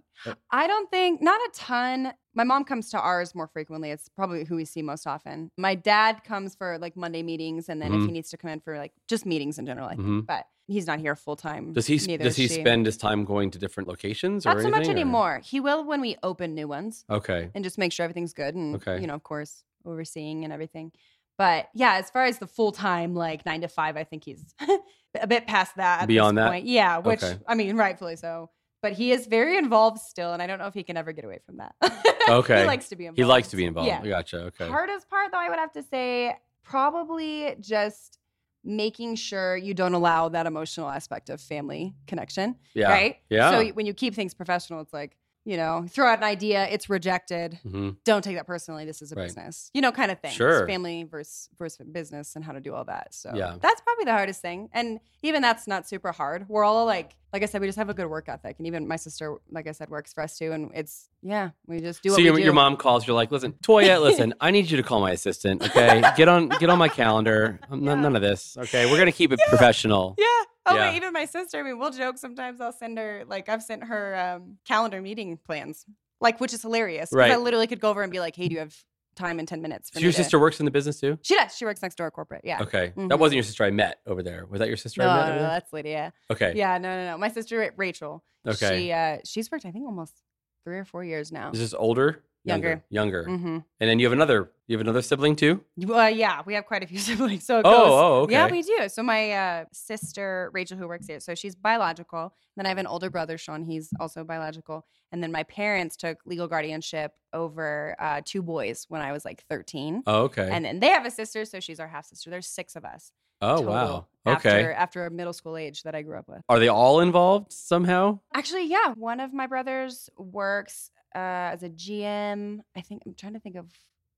I 0.51 0.67
don't 0.67 0.91
think, 0.91 1.21
not 1.21 1.39
a 1.39 1.49
ton. 1.53 2.11
My 2.33 2.43
mom 2.43 2.65
comes 2.65 2.89
to 2.89 2.99
ours 2.99 3.33
more 3.33 3.47
frequently. 3.47 3.89
It's 3.91 4.09
probably 4.09 4.43
who 4.43 4.57
we 4.57 4.65
see 4.65 4.81
most 4.81 5.07
often. 5.07 5.49
My 5.57 5.75
dad 5.75 6.25
comes 6.25 6.55
for 6.55 6.77
like 6.77 6.97
Monday 6.97 7.23
meetings, 7.23 7.69
and 7.69 7.81
then 7.81 7.93
if 7.93 8.01
Mhm. 8.01 8.05
he 8.07 8.11
needs 8.11 8.29
to 8.31 8.37
come 8.37 8.51
in 8.51 8.59
for 8.59 8.77
like 8.77 8.91
just 9.07 9.25
meetings 9.25 9.57
in 9.57 9.65
general, 9.65 9.87
I 9.87 9.95
think. 9.95 10.07
Mhm. 10.07 10.25
But 10.25 10.45
he's 10.67 10.85
not 10.85 10.99
here 10.99 11.15
full 11.15 11.37
time. 11.37 11.71
Does 11.71 11.87
he 11.87 11.97
does 12.17 12.35
he 12.35 12.49
spend 12.49 12.85
his 12.85 12.97
time 12.97 13.23
going 13.23 13.49
to 13.51 13.59
different 13.59 13.87
locations 13.87 14.45
or 14.45 14.55
Not 14.55 14.61
so 14.63 14.69
much 14.69 14.87
or- 14.89 14.91
anymore. 14.91 15.39
He 15.41 15.61
will 15.61 15.85
when 15.85 16.01
we 16.01 16.17
open 16.21 16.53
new 16.53 16.67
ones 16.67 17.05
Okay. 17.09 17.49
and 17.55 17.63
just 17.63 17.77
make 17.77 17.93
sure 17.93 18.03
everything's 18.03 18.33
good 18.33 18.55
and, 18.55 18.75
Okay. 18.75 18.99
you 18.99 19.07
know, 19.07 19.15
of 19.15 19.23
course, 19.23 19.63
overseeing 19.85 20.43
and 20.43 20.53
everything. 20.53 20.91
But 21.37 21.69
yeah, 21.73 21.93
as 21.95 22.09
far 22.09 22.25
as 22.25 22.37
the 22.39 22.47
full 22.47 22.71
time, 22.71 23.15
like 23.15 23.45
nine 23.45 23.61
to 23.61 23.67
five, 23.69 23.95
I 23.95 24.03
think 24.03 24.25
he's 24.25 24.53
a 25.19 25.25
bit 25.27 25.47
past 25.47 25.75
that. 25.77 26.01
At 26.01 26.07
Beyond 26.07 26.37
this 26.37 26.43
that? 26.43 26.49
point. 26.49 26.65
yeah. 26.65 26.97
Which 26.97 27.23
Okay. 27.23 27.37
I 27.47 27.55
mean, 27.55 27.77
rightfully 27.77 28.15
so. 28.17 28.49
But 28.81 28.93
he 28.93 29.11
is 29.11 29.25
very 29.27 29.57
involved 29.57 29.99
still, 29.99 30.31
and 30.33 30.41
I 30.41 30.47
don't 30.47 30.57
know 30.59 30.67
if 30.67 30.73
he 30.73 30.83
can 30.83 30.95
ever 30.95 31.11
get 31.11 31.25
away 31.25 31.39
from 31.45 31.57
that. 31.57 31.75
Okay. 32.29 32.59
he 32.61 32.67
likes 32.67 32.89
to 32.89 32.95
be 32.95 33.05
involved. 33.07 33.17
He 33.17 33.25
likes 33.25 33.47
to 33.47 33.55
be 33.55 33.65
involved. 33.65 33.87
Yeah. 33.87 34.03
Gotcha. 34.05 34.37
Okay. 34.47 34.67
Hardest 34.67 35.09
part, 35.09 35.31
though, 35.31 35.39
I 35.39 35.49
would 35.49 35.57
have 35.57 35.71
to 35.71 35.81
say, 35.81 36.35
probably 36.63 37.55
just 37.59 38.19
making 38.63 39.15
sure 39.15 39.57
you 39.57 39.73
don't 39.73 39.93
allow 39.95 40.29
that 40.29 40.45
emotional 40.45 40.87
aspect 40.89 41.29
of 41.29 41.41
family 41.41 41.95
connection. 42.07 42.55
Yeah. 42.75 42.89
Right. 42.91 43.15
Yeah. 43.29 43.49
So 43.51 43.65
when 43.69 43.85
you 43.87 43.93
keep 43.95 44.13
things 44.13 44.33
professional, 44.35 44.79
it's 44.81 44.93
like 44.93 45.17
you 45.49 45.57
know, 45.57 45.83
throw 45.89 46.05
out 46.07 46.19
an 46.19 46.23
idea, 46.23 46.67
it's 46.69 46.89
rejected 46.91 47.57
hmm 47.63 47.89
don't 48.05 48.23
take 48.23 48.35
that 48.35 48.45
personally. 48.45 48.85
This 48.85 49.01
is 49.01 49.11
a 49.11 49.15
Right. 49.15 49.25
business, 49.25 49.71
you 49.73 49.81
know, 49.81 49.91
kind 49.91 50.11
of 50.11 50.19
thing. 50.19 50.29
It's 50.29 50.37
Sure. 50.37 50.67
family 50.67 51.03
versus 51.03 51.49
versus 51.57 51.85
business 51.91 52.35
and 52.35 52.45
how 52.45 52.51
to 52.53 52.59
do 52.59 52.75
all 52.75 52.85
that. 52.85 53.13
So 53.15 53.31
Yeah. 53.35 53.55
that's 53.59 53.81
probably 53.81 54.05
the 54.05 54.11
hardest 54.11 54.41
thing. 54.41 54.69
And 54.73 54.99
even 55.23 55.41
that's 55.41 55.65
not 55.67 55.87
super 55.89 56.11
hard. 56.11 56.45
We're 56.47 56.63
all 56.63 56.85
like, 56.85 57.15
like 57.33 57.41
I 57.41 57.47
said, 57.47 57.61
we 57.61 57.67
just 57.67 57.77
have 57.79 57.89
a 57.89 57.93
good 57.95 58.07
work 58.07 58.29
ethic. 58.29 58.55
And 58.59 58.67
even 58.67 58.87
my 58.87 58.95
sister, 58.95 59.37
like 59.51 59.67
I 59.67 59.71
said, 59.71 59.89
works 59.89 60.13
for 60.13 60.21
us 60.21 60.37
too. 60.37 60.51
And 60.51 60.69
it's 60.75 61.09
yeah, 61.23 61.49
we 61.67 61.79
just 61.79 62.03
do 62.03 62.11
what 62.11 62.17
So 62.17 62.21
your, 62.21 62.33
we 62.33 62.41
do. 62.41 62.45
your 62.45 62.53
mom 62.53 62.77
calls. 62.77 63.07
You're 63.07 63.15
like, 63.15 63.31
listen, 63.31 63.53
Toya, 63.63 63.99
listen, 64.07 64.33
I 64.39 64.51
need 64.51 64.69
you 64.69 64.77
to 64.77 64.83
call 64.83 65.01
my 65.01 65.11
assistant. 65.11 65.63
Okay, 65.63 66.01
get 66.15 66.27
on 66.27 66.49
get 66.49 66.69
on 66.69 66.77
my 66.77 66.89
calendar. 66.89 67.59
Yeah. 67.71 67.75
None, 67.77 68.01
none 68.03 68.15
of 68.15 68.21
this. 68.21 68.55
Okay, 68.55 68.85
we're 68.85 68.99
gonna 68.99 69.11
keep 69.11 69.31
it 69.31 69.39
professional. 69.49 70.13
Yeah. 70.17 70.25
Oh, 70.65 70.75
Yeah. 70.75 70.91
wait, 70.91 70.95
even 70.95 71.13
my 71.13 71.25
sister. 71.25 71.59
I 71.59 71.63
mean, 71.63 71.79
we'll 71.79 71.91
joke 71.91 72.17
sometimes. 72.17 72.59
I'll 72.61 72.71
send 72.73 72.97
her 72.97 73.23
like 73.27 73.49
I've 73.49 73.63
sent 73.63 73.83
her 73.85 74.15
um, 74.15 74.57
calendar 74.65 75.01
meeting 75.01 75.37
plans, 75.37 75.85
like 76.21 76.39
which 76.39 76.53
is 76.53 76.61
hilarious. 76.61 77.15
'cause 77.15 77.29
I 77.29 77.37
literally 77.37 77.67
could 77.67 77.79
go 77.79 77.89
over 77.89 78.03
and 78.03 78.11
be 78.11 78.19
like, 78.19 78.35
"Hey, 78.35 78.47
do 78.47 78.53
you 78.53 78.59
have 78.59 78.75
time 79.15 79.39
in 79.39 79.45
ten 79.45 79.61
minutes?" 79.61 79.89
For 79.89 79.99
So 79.99 80.03
your 80.03 80.11
to-" 80.11 80.17
sister 80.17 80.39
works 80.39 80.59
in 80.59 80.65
the 80.65 80.71
business 80.71 80.99
too. 80.99 81.17
She 81.21 81.35
does. 81.35 81.55
She 81.55 81.65
works 81.65 81.81
next 81.81 81.95
door 81.95 82.07
at 82.07 82.13
corporate. 82.13 82.41
Yeah. 82.43 82.61
Okay, 82.61 82.93
that 83.07 83.15
Mhm. 83.15 83.19
wasn't 83.19 83.35
your 83.37 83.43
sister 83.43 83.63
I 83.63 83.71
met 83.71 84.01
over 84.05 84.21
there. 84.21 84.45
Was 84.45 84.59
that 84.59 84.67
your 84.67 84.77
sister 84.77 85.01
No, 85.01 85.07
I 85.07 85.13
met 85.13 85.25
no, 85.25 85.35
no, 85.37 85.41
that's 85.49 85.71
Lydia. 85.73 86.13
Okay. 86.31 86.53
Yeah, 86.55 86.77
no, 86.77 86.95
no, 86.95 87.11
no. 87.11 87.17
My 87.17 87.29
sister 87.29 87.73
Rachel. 87.77 88.23
Okay. 88.47 88.79
She 88.79 88.91
uh 88.91 89.19
she's 89.25 89.49
worked 89.51 89.65
I 89.65 89.71
think 89.71 89.85
almost 89.85 90.21
three 90.65 90.77
or 90.77 90.85
four 90.85 91.03
years 91.03 91.31
now. 91.31 91.51
Is 91.53 91.59
this 91.59 91.73
older? 91.73 92.23
Younger. 92.45 92.83
Younger. 92.89 93.25
Mm-hmm. 93.25 93.57
And 93.79 93.89
then 93.89 93.99
you 93.99 94.05
have 94.05 94.13
another. 94.13 94.51
You 94.67 94.77
have 94.77 94.81
another 94.81 95.01
sibling 95.01 95.35
too. 95.35 95.61
Well, 95.77 96.09
yeah, 96.09 96.41
we 96.45 96.53
have 96.53 96.65
quite 96.65 96.83
a 96.83 96.87
few 96.87 96.99
siblings. 97.09 97.43
So 97.45 97.59
Oh, 97.59 97.63
goes, 97.63 97.73
oh, 97.75 98.15
okay. 98.21 98.33
Yeah, 98.33 98.47
we 98.49 98.61
do. 98.61 98.87
So 98.87 99.01
my 99.03 99.31
uh, 99.31 99.65
sister 99.73 100.49
Rachel, 100.53 100.77
who 100.77 100.87
works 100.87 101.07
here, 101.07 101.19
so 101.19 101.35
she's 101.35 101.55
biological. 101.55 102.33
Then 102.55 102.65
I 102.65 102.69
have 102.69 102.77
an 102.77 102.87
older 102.87 103.09
brother, 103.09 103.37
Sean. 103.37 103.63
He's 103.63 103.89
also 103.99 104.23
biological. 104.23 104.85
And 105.11 105.23
then 105.23 105.31
my 105.31 105.43
parents 105.43 105.95
took 105.97 106.19
legal 106.25 106.47
guardianship 106.47 107.13
over 107.33 107.95
uh, 107.99 108.21
two 108.23 108.41
boys 108.43 108.85
when 108.89 109.01
I 109.01 109.11
was 109.11 109.25
like 109.25 109.43
13. 109.49 110.03
Oh, 110.05 110.23
okay. 110.23 110.47
And 110.51 110.63
then 110.65 110.79
they 110.79 110.89
have 110.89 111.05
a 111.05 111.11
sister, 111.11 111.45
so 111.45 111.59
she's 111.59 111.79
our 111.79 111.87
half 111.87 112.05
sister. 112.05 112.29
There's 112.29 112.47
six 112.47 112.75
of 112.75 112.85
us. 112.85 113.11
oh, 113.41 113.57
total 113.57 113.71
wow. 113.71 114.05
After, 114.25 114.49
Okay. 114.49 114.73
After 114.73 115.05
a 115.05 115.11
middle 115.11 115.33
school 115.33 115.57
age 115.57 115.81
that 115.83 115.95
I 115.95 116.03
grew 116.03 116.17
up 116.17 116.27
with. 116.27 116.41
Are 116.47 116.59
they 116.59 116.67
all 116.67 116.99
involved 116.99 117.51
somehow? 117.53 118.19
Actually, 118.35 118.65
yeah. 118.67 118.93
One 118.95 119.19
of 119.19 119.33
my 119.33 119.47
brothers 119.47 120.09
works 120.17 120.91
uh, 121.15 121.53
as 121.53 121.63
a 121.63 121.69
GM. 121.69 122.59
I 122.75 122.81
think 122.81 123.03
I'm 123.05 123.13
trying 123.13 123.33
to 123.33 123.39
think 123.39 123.55
of. 123.55 123.67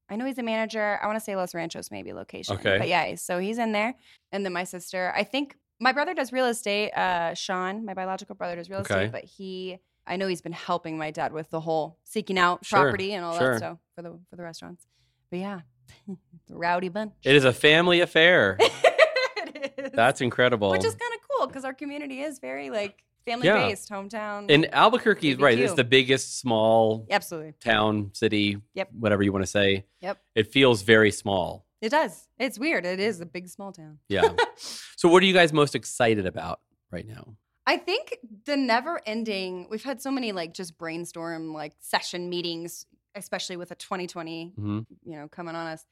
I 0.10 0.18
know 0.18 0.26
he's 0.26 0.38
a 0.38 0.44
manager. 0.44 1.00
I 1.02 1.06
want 1.08 1.18
to 1.18 1.24
say 1.24 1.36
Los 1.36 1.56
Ranchos, 1.56 1.90
maybe 1.90 2.12
location. 2.12 2.56
Okay. 2.58 2.78
But 2.78 2.88
yeah, 2.90 3.16
so 3.16 3.40
he's 3.40 3.58
in 3.58 3.72
there. 3.72 3.94
And 4.34 4.44
then 4.44 4.52
my 4.54 4.66
sister. 4.66 5.14
I 5.16 5.24
think 5.24 5.56
my 5.80 5.94
brother 5.94 6.14
does 6.14 6.34
real 6.34 6.48
estate. 6.48 6.92
Uh, 6.92 7.34
Sean, 7.34 7.86
my 7.86 7.94
biological 7.94 8.36
brother, 8.36 8.56
does 8.58 8.70
real 8.70 8.80
Okay. 8.80 9.06
estate. 9.06 9.12
But 9.14 9.24
he, 9.24 9.80
I 10.06 10.18
know 10.18 10.28
he's 10.28 10.42
been 10.42 10.52
helping 10.52 10.98
my 10.98 11.12
dad 11.12 11.32
with 11.32 11.50
the 11.50 11.62
whole 11.62 11.98
seeking 12.04 12.38
out 12.38 12.66
Sure, 12.66 12.82
property 12.82 13.14
and 13.14 13.24
all 13.24 13.38
sure. 13.38 13.52
that 13.54 13.58
stuff 13.60 13.78
for 13.96 14.02
the 14.02 14.20
for 14.30 14.36
the 14.36 14.44
restaurants. 14.44 14.86
But 15.30 15.40
yeah, 15.40 15.60
it's 16.10 16.52
a 16.52 16.58
rowdy 16.58 16.90
bunch. 16.90 17.14
It 17.24 17.36
is 17.36 17.46
a 17.46 17.54
family 17.54 18.02
affair. 18.02 18.58
It 19.54 19.74
is. 19.78 19.92
That's 19.94 20.22
incredible. 20.22 20.72
which 20.72 20.84
is 20.86 20.96
kind 20.96 21.14
of 21.14 21.20
cool 21.30 21.48
because 21.48 21.66
our 21.66 21.74
community 21.74 22.22
is 22.22 22.40
very 22.40 22.70
like 22.70 23.04
family 23.26 23.48
Yeah. 23.48 23.68
based, 23.68 23.90
hometown. 23.90 24.50
in 24.50 24.66
Albuquerque, 24.74 25.32
is 25.32 25.38
right? 25.38 25.58
It's 25.60 25.74
the 25.74 25.84
biggest 25.84 26.40
small 26.40 27.06
Absolutely. 27.10 27.54
town, 27.64 28.12
city, 28.14 28.58
Yep. 28.74 28.90
whatever 28.94 29.24
you 29.24 29.32
want 29.32 29.44
to 29.44 29.50
say. 29.52 29.86
Yep. 30.02 30.18
It 30.36 30.52
feels 30.52 30.82
very 30.82 31.12
small. 31.12 31.66
It 31.82 31.90
does. 31.90 32.28
It's 32.38 32.60
weird. 32.60 32.86
It 32.86 33.00
is 33.00 33.22
a 33.22 33.26
big 33.26 33.48
small 33.48 33.72
town. 33.72 34.00
Yeah. 34.08 34.34
so, 34.96 35.10
what 35.10 35.24
are 35.24 35.26
you 35.26 35.34
guys 35.34 35.52
most 35.52 35.74
excited 35.76 36.26
about 36.26 36.60
right 36.92 37.08
now? 37.08 37.36
I 37.66 37.78
think 37.78 38.18
the 38.46 38.58
never 38.58 39.02
ending, 39.06 39.68
we've 39.70 39.84
had 39.84 40.02
so 40.02 40.12
many 40.12 40.32
like 40.32 40.54
just 40.54 40.78
brainstorm 40.78 41.54
like 41.54 41.74
session 41.80 42.30
meetings, 42.30 42.86
especially 43.16 43.56
with 43.58 43.72
a 43.72 43.76
2020, 43.76 44.54
hmm 44.56 44.80
you 45.04 45.16
know, 45.16 45.28
coming 45.28 45.56
on 45.56 45.68
us. 45.68 45.86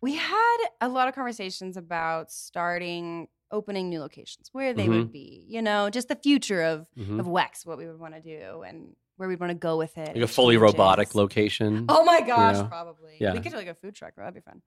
We 0.00 0.14
had 0.14 0.56
a 0.80 0.88
lot 0.88 1.08
of 1.08 1.14
conversations 1.14 1.76
about 1.76 2.30
starting 2.32 3.28
opening 3.50 3.88
new 3.88 4.00
locations, 4.00 4.48
where 4.52 4.74
they 4.74 4.88
would 4.88 5.12
be, 5.12 5.44
you 5.48 5.62
know, 5.62 5.88
just 5.90 6.08
the 6.08 6.16
future 6.16 6.62
of 6.62 6.88
hmm 6.96 7.20
of 7.20 7.26
Wex, 7.26 7.64
what 7.66 7.78
we 7.78 7.86
would 7.86 7.98
want 7.98 8.14
to 8.14 8.20
do 8.20 8.62
and 8.62 8.94
where 9.16 9.28
we'd 9.28 9.40
want 9.40 9.50
to 9.50 9.54
go 9.54 9.78
with 9.78 9.96
it. 9.96 10.08
Like 10.14 10.16
a 10.24 10.26
fully 10.28 10.56
robotic 10.58 11.14
location. 11.14 11.86
Oh 11.88 12.04
my 12.04 12.20
gosh, 12.20 12.56
know? 12.56 12.64
probably. 12.64 13.16
Yeah. 13.18 13.32
We 13.32 13.40
could 13.40 13.52
do 13.52 13.56
like 13.58 13.66
a 13.68 13.74
food 13.74 13.94
truck. 13.94 14.14
That'd 14.16 14.34
be 14.34 14.40
fun. 14.40 14.60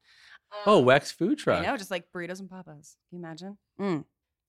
Oh, 0.66 0.80
Um, 0.80 0.86
Wex 0.86 1.14
food 1.14 1.38
truck. 1.38 1.64
know, 1.64 1.78
just 1.78 1.92
like 1.92 2.12
burritos 2.12 2.40
and 2.40 2.50
papas. 2.50 2.98
Can 3.10 3.20
you 3.20 3.26
imagine? 3.26 3.58
Mm. 3.80 3.86
I 3.86 3.92
know, 3.94 4.04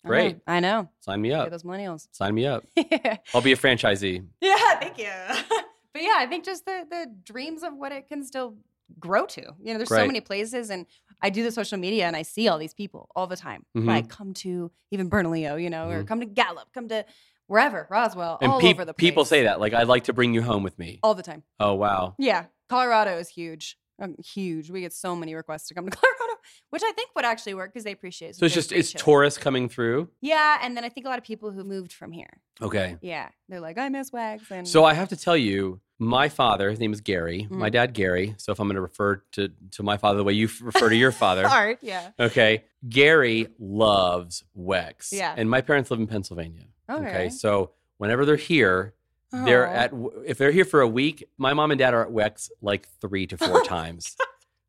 Great. 0.08 0.38
I 0.46 0.60
know. 0.60 0.88
Sign 1.00 1.20
me 1.20 1.32
up. 1.32 1.44
at 1.44 1.50
those 1.52 1.62
millennials. 1.64 2.08
Sign 2.12 2.34
me 2.34 2.46
up. 2.46 2.64
I'll 3.34 3.42
be 3.42 3.52
a 3.52 3.56
franchisee. 3.56 4.24
yeah, 4.40 4.78
thank 4.80 4.96
you. 4.96 5.10
but 5.92 6.02
yeah, 6.02 6.14
I 6.16 6.26
think 6.26 6.44
just 6.46 6.64
the 6.64 6.86
the 6.90 7.06
dreams 7.22 7.62
of 7.62 7.74
what 7.76 7.92
it 7.92 8.08
can 8.08 8.24
still 8.24 8.56
grow 8.98 9.26
to. 9.26 9.42
You 9.62 9.72
know, 9.72 9.78
there's 9.78 9.88
so 9.88 10.06
many 10.06 10.20
places, 10.20 10.70
and 10.70 10.86
I 11.22 11.30
do 11.30 11.42
the 11.42 11.52
social 11.52 11.78
media, 11.78 12.06
and 12.06 12.16
I 12.16 12.22
see 12.22 12.48
all 12.48 12.58
these 12.58 12.74
people 12.74 13.08
all 13.14 13.26
the 13.26 13.36
time. 13.36 13.64
Mhm. 13.76 13.86
Like 13.86 14.08
come 14.08 14.34
to 14.34 14.70
even 14.90 15.08
Bernalillo, 15.08 15.56
you 15.56 15.70
know, 15.70 15.88
or 15.90 16.02
Mhm. 16.02 16.06
come 16.08 16.20
to 16.20 16.26
Gallup, 16.26 16.72
come 16.72 16.88
to 16.88 17.04
wherever 17.46 17.86
Roswell, 17.90 18.38
And 18.40 18.52
all 18.52 18.60
peop- 18.60 18.76
over 18.76 18.84
the 18.84 18.94
place. 18.94 19.00
people 19.10 19.24
say 19.24 19.42
that. 19.44 19.60
Like, 19.60 19.72
I'd 19.74 19.88
like 19.88 20.04
to 20.04 20.12
bring 20.12 20.34
you 20.34 20.42
home 20.42 20.62
with 20.62 20.78
me. 20.78 20.98
all 21.02 21.14
the 21.14 21.22
time. 21.22 21.42
Oh, 21.58 21.74
wow. 21.74 22.14
Yeah, 22.18 22.46
Colorado 22.68 23.18
is 23.18 23.28
huge. 23.28 23.76
Um, 24.02 24.14
huge. 24.24 24.70
We 24.70 24.80
get 24.80 24.94
so 24.94 25.14
many 25.14 25.34
requests 25.34 25.68
to 25.68 25.74
come 25.74 25.84
to 25.84 25.90
Colorado, 25.96 26.40
which 26.70 26.82
I 26.82 26.92
think 26.92 27.10
would 27.16 27.24
actually 27.26 27.52
work 27.54 27.70
because 27.72 27.84
they 27.84 27.92
appreciate. 27.92 28.34
So 28.36 28.46
it's 28.46 28.54
just, 28.54 28.72
it's 28.72 28.92
tourists 28.94 29.38
coming 29.38 29.68
through. 29.68 30.08
Yeah, 30.22 30.58
and 30.62 30.74
then 30.76 30.84
I 30.84 30.88
think 30.88 31.04
a 31.06 31.10
lot 31.10 31.18
of 31.18 31.24
people 31.24 31.50
who 31.50 31.64
moved 31.64 31.92
from 31.92 32.10
here. 32.12 32.40
Okay. 32.62 32.96
Yeah, 33.02 33.28
they're 33.50 33.60
like, 33.60 33.76
I 33.78 33.88
miss 33.90 34.10
Wex. 34.10 34.50
And 34.50 34.66
So 34.66 34.84
I 34.86 34.94
have 34.94 35.08
to 35.10 35.16
tell 35.16 35.36
you, 35.36 35.80
my 36.00 36.28
father, 36.30 36.70
his 36.70 36.80
name 36.80 36.92
is 36.92 37.00
Gary, 37.02 37.46
my 37.50 37.68
Mhm. 37.68 37.72
dad 37.72 37.92
Gary. 37.94 38.34
So 38.38 38.50
if 38.52 38.58
I'm 38.58 38.66
going 38.66 38.74
to 38.76 38.80
refer 38.80 39.16
to 39.32 39.50
to 39.72 39.82
my 39.82 39.96
father 39.98 40.16
the 40.16 40.24
way 40.24 40.32
you 40.32 40.48
refer 40.62 40.88
to 40.88 40.96
your 40.96 41.12
father, 41.24 41.46
art. 41.46 41.78
Yeah. 41.82 42.10
okay, 42.18 42.64
Gary 42.88 43.48
loves 43.58 44.42
Wex. 44.58 45.12
Yeah. 45.12 45.34
And 45.36 45.48
my 45.48 45.60
parents 45.60 45.90
live 45.90 46.00
in 46.00 46.06
Pennsylvania. 46.06 46.64
Okay. 46.90 47.28
So 47.28 47.72
whenever 47.98 48.24
they're 48.24 48.36
here, 48.36 48.94
they're 49.30 49.66
at 49.66 49.92
if 50.26 50.38
they're 50.38 50.50
here 50.50 50.64
for 50.64 50.80
a 50.80 50.88
week, 50.88 51.28
my 51.38 51.52
mom 51.54 51.70
and 51.70 51.78
dad 51.78 51.94
are 51.94 52.02
at 52.04 52.10
Wex 52.10 52.50
like 52.60 52.88
three 53.00 53.26
to 53.28 53.36
four 53.38 53.62
times. 53.76 54.16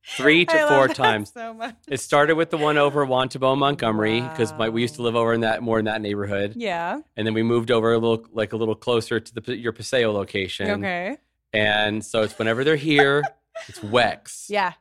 Three 0.04 0.46
to 0.46 0.68
four 0.68 0.88
times. 0.88 1.32
so 1.32 1.54
much. 1.54 1.76
It 1.88 2.00
started 2.00 2.36
with 2.36 2.50
the 2.50 2.58
one 2.58 2.78
over 2.78 3.06
Juan 3.06 3.30
Tabo, 3.30 3.58
Montgomery, 3.58 4.22
because 4.22 4.52
we 4.54 4.82
used 4.82 4.96
to 4.96 5.04
live 5.04 5.16
over 5.16 5.34
in 5.34 5.42
that 5.42 5.62
more 5.62 5.80
in 5.80 5.86
that 5.86 6.02
neighborhood, 6.02 6.54
Yeah. 6.56 7.00
and 7.16 7.28
then 7.28 7.34
we 7.34 7.44
moved 7.44 7.70
over 7.72 7.94
a 7.94 7.98
little 7.98 8.26
like 8.32 8.54
a 8.54 8.58
little 8.58 8.76
closer 8.76 9.20
to 9.20 9.34
the 9.34 9.58
your 9.58 9.72
Paseo 9.74 10.12
location. 10.12 10.70
Okay. 10.72 11.18
And 11.54 12.04
so 12.04 12.24
it's 12.24 12.38
whenever 12.40 12.64
they're 12.64 12.76
here, 12.76 13.24
it's 13.68 13.80
Wex. 13.80 14.46
Yeah. 14.50 14.74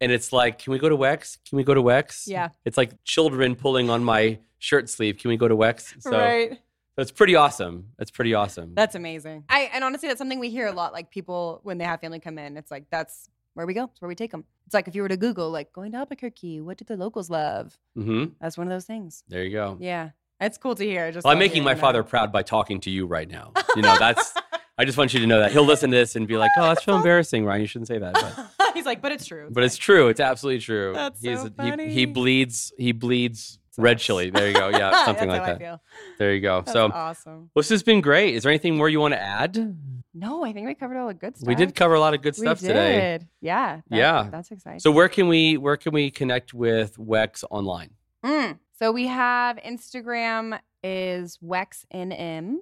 And 0.00 0.12
it's 0.12 0.30
like, 0.30 0.58
can 0.58 0.72
we 0.72 0.78
go 0.78 0.90
to 0.90 0.96
Wex? 0.96 1.38
Can 1.48 1.56
we 1.56 1.64
go 1.64 1.72
to 1.72 1.82
Wex? 1.82 2.24
Yeah. 2.26 2.50
It's 2.66 2.76
like 2.76 3.02
children 3.04 3.54
pulling 3.56 3.88
on 3.88 4.04
my 4.04 4.38
shirt 4.58 4.90
sleeve. 4.90 5.16
Can 5.16 5.30
we 5.30 5.38
go 5.38 5.48
to 5.48 5.56
Wex? 5.56 5.94
So 6.02 6.10
right. 6.10 6.58
that's 6.98 7.10
pretty 7.10 7.34
awesome. 7.34 7.92
That's 7.96 8.10
pretty 8.10 8.34
awesome. 8.34 8.74
That's 8.74 8.94
amazing. 8.94 9.44
I 9.48 9.70
and 9.72 9.82
honestly, 9.84 10.08
that's 10.08 10.18
something 10.18 10.38
we 10.38 10.50
hear 10.50 10.66
a 10.66 10.72
lot. 10.72 10.92
Like 10.92 11.10
people 11.10 11.60
when 11.62 11.78
they 11.78 11.84
have 11.84 12.00
family 12.00 12.20
come 12.20 12.36
in, 12.36 12.58
it's 12.58 12.70
like 12.70 12.86
that's 12.90 13.30
where 13.56 13.66
we 13.66 13.72
go. 13.72 13.84
It's 13.84 14.00
where 14.02 14.08
we 14.08 14.14
take 14.14 14.30
them. 14.32 14.44
It's 14.66 14.74
like 14.74 14.86
if 14.86 14.94
you 14.94 15.00
were 15.00 15.08
to 15.08 15.16
Google 15.16 15.50
like 15.50 15.72
going 15.72 15.92
to 15.92 15.98
Albuquerque, 15.98 16.60
what 16.60 16.76
do 16.76 16.84
the 16.84 16.96
locals 16.96 17.30
love? 17.30 17.78
hmm 17.94 18.26
That's 18.38 18.58
one 18.58 18.66
of 18.66 18.70
those 18.70 18.84
things. 18.84 19.24
There 19.28 19.42
you 19.42 19.50
go. 19.52 19.78
Yeah, 19.80 20.10
it's 20.40 20.58
cool 20.58 20.74
to 20.74 20.84
hear. 20.84 21.10
Just 21.10 21.24
Well, 21.24 21.32
I'm 21.32 21.38
making 21.38 21.64
my 21.64 21.70
hearing 21.70 21.80
father 21.80 22.02
that. 22.02 22.10
proud 22.10 22.30
by 22.32 22.42
talking 22.42 22.80
to 22.80 22.90
you 22.90 23.06
right 23.06 23.28
now. 23.28 23.52
You 23.76 23.82
know, 23.82 23.96
that's, 23.98 24.32
I 24.78 24.86
just 24.86 24.96
want 24.96 25.12
you 25.12 25.20
to 25.20 25.26
know 25.26 25.38
that. 25.40 25.52
He'll 25.52 25.62
listen 25.64 25.90
to 25.90 25.96
this 25.98 26.16
and 26.16 26.26
be 26.26 26.38
like, 26.38 26.50
oh, 26.56 26.62
that's 26.62 26.82
so 26.84 26.96
embarrassing, 26.96 27.44
Ryan. 27.44 27.60
You 27.60 27.66
shouldn't 27.66 27.88
say 27.88 27.98
that. 27.98 28.14
But, 28.14 28.72
He's 28.74 28.86
like, 28.86 29.02
but 29.02 29.12
it's 29.12 29.26
true. 29.26 29.48
but 29.50 29.64
it's 29.64 29.76
true. 29.76 30.08
It's 30.08 30.20
absolutely 30.20 30.60
true. 30.60 30.92
That's 30.94 31.20
He's, 31.20 31.42
so 31.42 31.50
He, 31.60 31.92
he 31.92 32.06
bleeds, 32.06 32.72
he 32.78 32.92
bleeds 32.92 33.58
red 33.76 33.98
chili. 33.98 34.30
There 34.30 34.48
you 34.48 34.54
go. 34.54 34.68
Yeah, 34.68 35.04
something 35.04 35.28
like 35.28 35.58
that. 35.58 35.80
There 36.18 36.34
you 36.34 36.40
go. 36.40 36.60
That's 36.62 36.72
so, 36.72 36.90
awesome. 36.92 37.50
Well, 37.54 37.60
this 37.60 37.68
has 37.68 37.82
been 37.82 38.00
great. 38.00 38.34
Is 38.34 38.42
there 38.44 38.50
anything 38.52 38.76
more 38.76 38.88
you 38.88 39.00
want 39.00 39.12
to 39.12 39.20
add? 39.20 39.76
No, 40.18 40.44
I 40.44 40.52
think 40.54 40.66
we 40.66 40.74
covered 40.74 40.96
all 40.96 41.08
the 41.08 41.14
good 41.14 41.36
stuff. 41.36 41.46
We 41.46 41.54
did 41.54 41.74
cover 41.74 41.94
a 41.94 42.00
lot 42.00 42.14
of 42.14 42.22
good 42.22 42.34
We 42.38 42.46
stuff 42.46 42.60
today. 42.60 43.18
did. 43.18 43.28
Yeah. 43.42 43.80
that- 43.88 43.96
Yeah. 43.96 44.28
That's 44.30 44.50
exciting. 44.50 44.80
So 44.80 44.90
where 44.90 45.08
can 45.10 45.28
we 45.28 45.58
where 45.58 45.76
can 45.76 45.92
we 45.92 46.10
connect 46.10 46.54
with 46.54 46.96
Wex 46.96 47.44
online? 47.50 47.90
Mm. 48.24 48.58
So 48.78 48.92
we 48.92 49.06
have 49.06 49.58
Instagram 49.58 50.58
is 50.82 51.38
Wex 51.44 51.84
WexNM. 51.92 52.56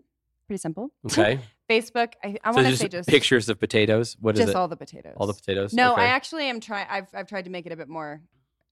Pretty 0.46 0.60
simple. 0.60 0.90
Okay. 1.06 1.38
Facebook, 1.70 2.12
I, 2.22 2.36
I 2.44 2.50
so 2.50 2.56
want 2.56 2.66
to 2.66 2.70
just 2.72 2.82
say 2.82 2.88
just 2.88 3.08
pictures 3.08 3.48
of 3.48 3.58
potatoes. 3.58 4.16
What 4.20 4.34
is 4.34 4.40
just 4.40 4.48
it? 4.48 4.52
Just 4.52 4.56
all 4.56 4.68
the 4.68 4.76
potatoes. 4.76 5.14
All 5.16 5.26
the 5.26 5.32
potatoes. 5.32 5.72
No, 5.72 5.92
okay. 5.92 6.02
I 6.02 6.06
actually 6.06 6.44
am 6.50 6.60
trying. 6.60 6.86
I've 6.90 7.06
I've 7.14 7.26
tried 7.26 7.44
to 7.46 7.50
make 7.50 7.64
it 7.66 7.72
a 7.72 7.76
bit 7.76 7.88
more 7.88 8.20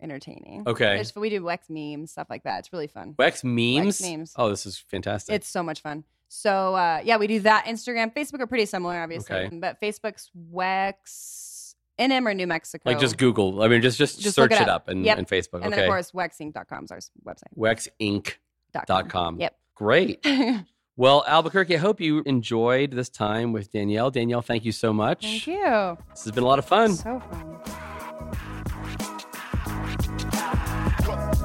entertaining. 0.03 0.65
Okay. 0.67 0.95
It's- 0.95 1.15
we 1.15 1.31
do 1.31 1.41
Wex 1.41 1.71
memes, 1.71 2.11
stuff 2.11 2.27
like 2.29 2.43
that. 2.43 2.59
It's 2.59 2.73
really 2.73 2.89
fun. 2.89 3.15
Wex 3.15 3.45
memes. 3.45 4.03
memes. 4.03 4.33
Oh, 4.37 4.51
this 4.51 4.67
is 4.67 4.77
fantastic. 4.77 5.35
It's 5.37 5.49
so 5.49 5.63
much 5.63 5.81
fun. 5.81 6.05
So 6.35 6.75
uh, 6.75 7.01
yeah, 7.05 7.19
we 7.19 7.27
do 7.27 7.41
that. 7.41 7.67
Instagram, 7.67 8.15
Facebook 8.15 8.41
are 8.41 8.47
pretty 8.47 8.65
similar, 8.65 8.99
obviously, 9.03 9.37
Okay. 9.37 9.57
but 9.59 9.79
Facebook's 9.83 10.31
Wex 10.51 11.75
NM 11.99 12.27
or 12.27 12.33
New 12.33 12.47
Mexico. 12.47 12.89
like 12.89 12.99
just 12.99 13.19
Google. 13.19 13.63
I 13.63 13.69
mean, 13.69 13.83
just 13.83 13.99
just, 13.99 14.19
Just 14.21 14.35
search 14.35 14.51
it 14.53 14.63
it 14.63 14.69
up, 14.69 14.83
up. 14.83 14.89
and, 14.89 15.05
Yep. 15.05 15.19
and 15.19 15.29
Facebook. 15.29 15.57
and 15.63 15.67
okay. 15.67 15.77
then 15.77 15.85
of 15.85 15.89
course 15.91 16.13
wexinc.com 16.13 16.85
is 16.85 16.91
our 16.91 16.99
website. 17.27 17.55
Wexinc. 17.57 18.33
Dot 18.73 18.87
Dot 18.87 19.09
com. 19.11 19.39
Yep. 19.41 19.57
Great. 19.75 20.25
Well, 20.95 21.25
Albuquerque, 21.27 21.75
I 21.77 21.79
hope 21.79 22.03
you 22.03 22.23
enjoyed 22.27 22.91
this 22.91 23.09
time 23.09 23.53
with 23.55 23.73
Danielle. 23.73 24.11
Danielle, 24.11 24.43
thank 24.43 24.67
you 24.67 24.73
so 24.73 24.93
much. 24.93 25.23
Thank 25.23 25.47
you. 25.47 25.97
This 26.11 26.25
has 26.25 26.33
been 26.33 26.45
a 26.45 26.47
lot 26.47 26.59
of 26.59 26.67
fun. 26.67 26.95
So 26.95 27.19
fun. 27.19 27.59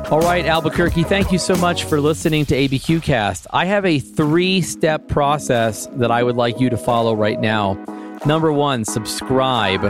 All 0.10 0.22
right, 0.22 0.46
Albuquerque, 0.46 1.04
thank 1.04 1.34
you 1.34 1.38
so 1.38 1.54
much 1.58 1.84
for 1.84 2.00
listening 2.00 2.46
to 2.46 2.56
ABQ 2.56 3.04
Cast. 3.04 3.46
I 3.52 3.66
have 3.66 3.86
a 3.86 4.00
three 4.00 4.62
step 4.62 5.10
process 5.10 5.88
that 5.96 6.12
I 6.12 6.24
would 6.24 6.38
like 6.38 6.62
you 6.62 6.70
to 6.70 6.78
follow 6.78 7.14
right 7.14 7.38
now. 7.38 7.74
Number 8.26 8.54
one, 8.54 8.86
subscribe 8.86 9.84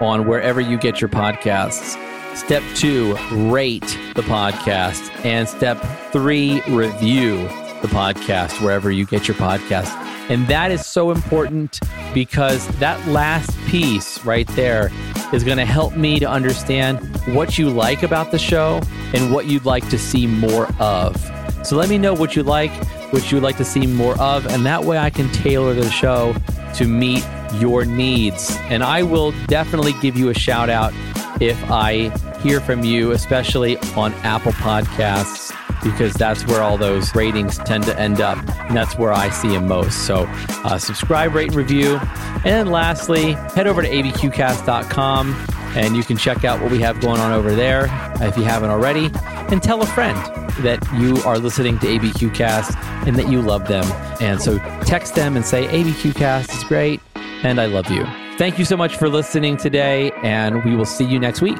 on 0.00 0.26
wherever 0.26 0.58
you 0.58 0.78
get 0.78 1.02
your 1.02 1.10
podcasts. 1.10 1.98
Step 2.34 2.62
two, 2.76 3.14
rate 3.50 3.98
the 4.14 4.22
podcast. 4.22 5.06
And 5.22 5.46
step 5.46 5.78
three, 6.12 6.62
review 6.68 7.36
the 7.82 7.88
podcast 7.88 8.62
wherever 8.62 8.90
you 8.90 9.04
get 9.04 9.28
your 9.28 9.36
podcast. 9.36 9.92
And 10.30 10.46
that 10.46 10.70
is 10.70 10.86
so 10.86 11.10
important 11.10 11.78
because 12.14 12.66
that 12.78 13.06
last 13.06 13.54
piece 13.66 14.24
right 14.24 14.48
there 14.48 14.90
is 15.32 15.44
going 15.44 15.58
to 15.58 15.64
help 15.64 15.96
me 15.96 16.18
to 16.18 16.28
understand 16.28 16.98
what 17.34 17.58
you 17.58 17.70
like 17.70 18.02
about 18.02 18.30
the 18.30 18.38
show 18.38 18.80
and 19.14 19.32
what 19.32 19.46
you'd 19.46 19.64
like 19.64 19.88
to 19.90 19.98
see 19.98 20.26
more 20.26 20.68
of. 20.80 21.16
So 21.64 21.76
let 21.76 21.88
me 21.88 21.98
know 21.98 22.14
what 22.14 22.36
you 22.36 22.42
like, 22.42 22.70
what 23.12 23.30
you'd 23.30 23.42
like 23.42 23.56
to 23.58 23.64
see 23.64 23.86
more 23.86 24.18
of, 24.20 24.46
and 24.46 24.64
that 24.66 24.84
way 24.84 24.98
I 24.98 25.10
can 25.10 25.30
tailor 25.32 25.74
the 25.74 25.90
show 25.90 26.34
to 26.74 26.84
meet 26.86 27.24
your 27.54 27.84
needs. 27.84 28.56
And 28.70 28.82
I 28.82 29.02
will 29.02 29.32
definitely 29.46 29.94
give 30.00 30.16
you 30.16 30.28
a 30.28 30.34
shout 30.34 30.70
out 30.70 30.92
if 31.40 31.58
I 31.70 32.10
hear 32.40 32.60
from 32.60 32.84
you, 32.84 33.12
especially 33.12 33.76
on 33.96 34.12
Apple 34.24 34.52
Podcasts, 34.52 35.47
because 35.82 36.14
that's 36.14 36.46
where 36.46 36.62
all 36.62 36.76
those 36.76 37.14
ratings 37.14 37.58
tend 37.58 37.84
to 37.84 37.98
end 37.98 38.20
up. 38.20 38.38
And 38.60 38.76
that's 38.76 38.96
where 38.96 39.12
I 39.12 39.30
see 39.30 39.48
them 39.48 39.68
most. 39.68 40.06
So 40.06 40.26
uh, 40.64 40.78
subscribe, 40.78 41.34
rate, 41.34 41.48
and 41.48 41.56
review. 41.56 41.96
And 41.96 42.44
then 42.44 42.66
lastly, 42.68 43.32
head 43.54 43.66
over 43.66 43.82
to 43.82 43.88
abqcast.com 43.88 45.46
and 45.76 45.96
you 45.96 46.02
can 46.02 46.16
check 46.16 46.44
out 46.44 46.60
what 46.60 46.70
we 46.70 46.80
have 46.80 47.00
going 47.00 47.20
on 47.20 47.32
over 47.32 47.54
there 47.54 47.88
if 48.20 48.36
you 48.36 48.44
haven't 48.44 48.70
already. 48.70 49.10
And 49.50 49.62
tell 49.62 49.82
a 49.82 49.86
friend 49.86 50.16
that 50.62 50.86
you 50.94 51.16
are 51.22 51.38
listening 51.38 51.78
to 51.78 51.86
ABQcast 51.86 53.06
and 53.06 53.16
that 53.16 53.28
you 53.28 53.40
love 53.40 53.68
them. 53.68 53.84
And 54.20 54.40
so 54.40 54.58
text 54.82 55.14
them 55.14 55.36
and 55.36 55.44
say, 55.44 55.66
ABQcast 55.68 56.54
is 56.56 56.64
great 56.64 57.00
and 57.42 57.60
I 57.60 57.66
love 57.66 57.90
you. 57.90 58.04
Thank 58.38 58.58
you 58.58 58.64
so 58.64 58.76
much 58.76 58.96
for 58.96 59.08
listening 59.08 59.56
today, 59.56 60.12
and 60.22 60.64
we 60.64 60.76
will 60.76 60.84
see 60.84 61.04
you 61.04 61.18
next 61.18 61.42
week. 61.42 61.58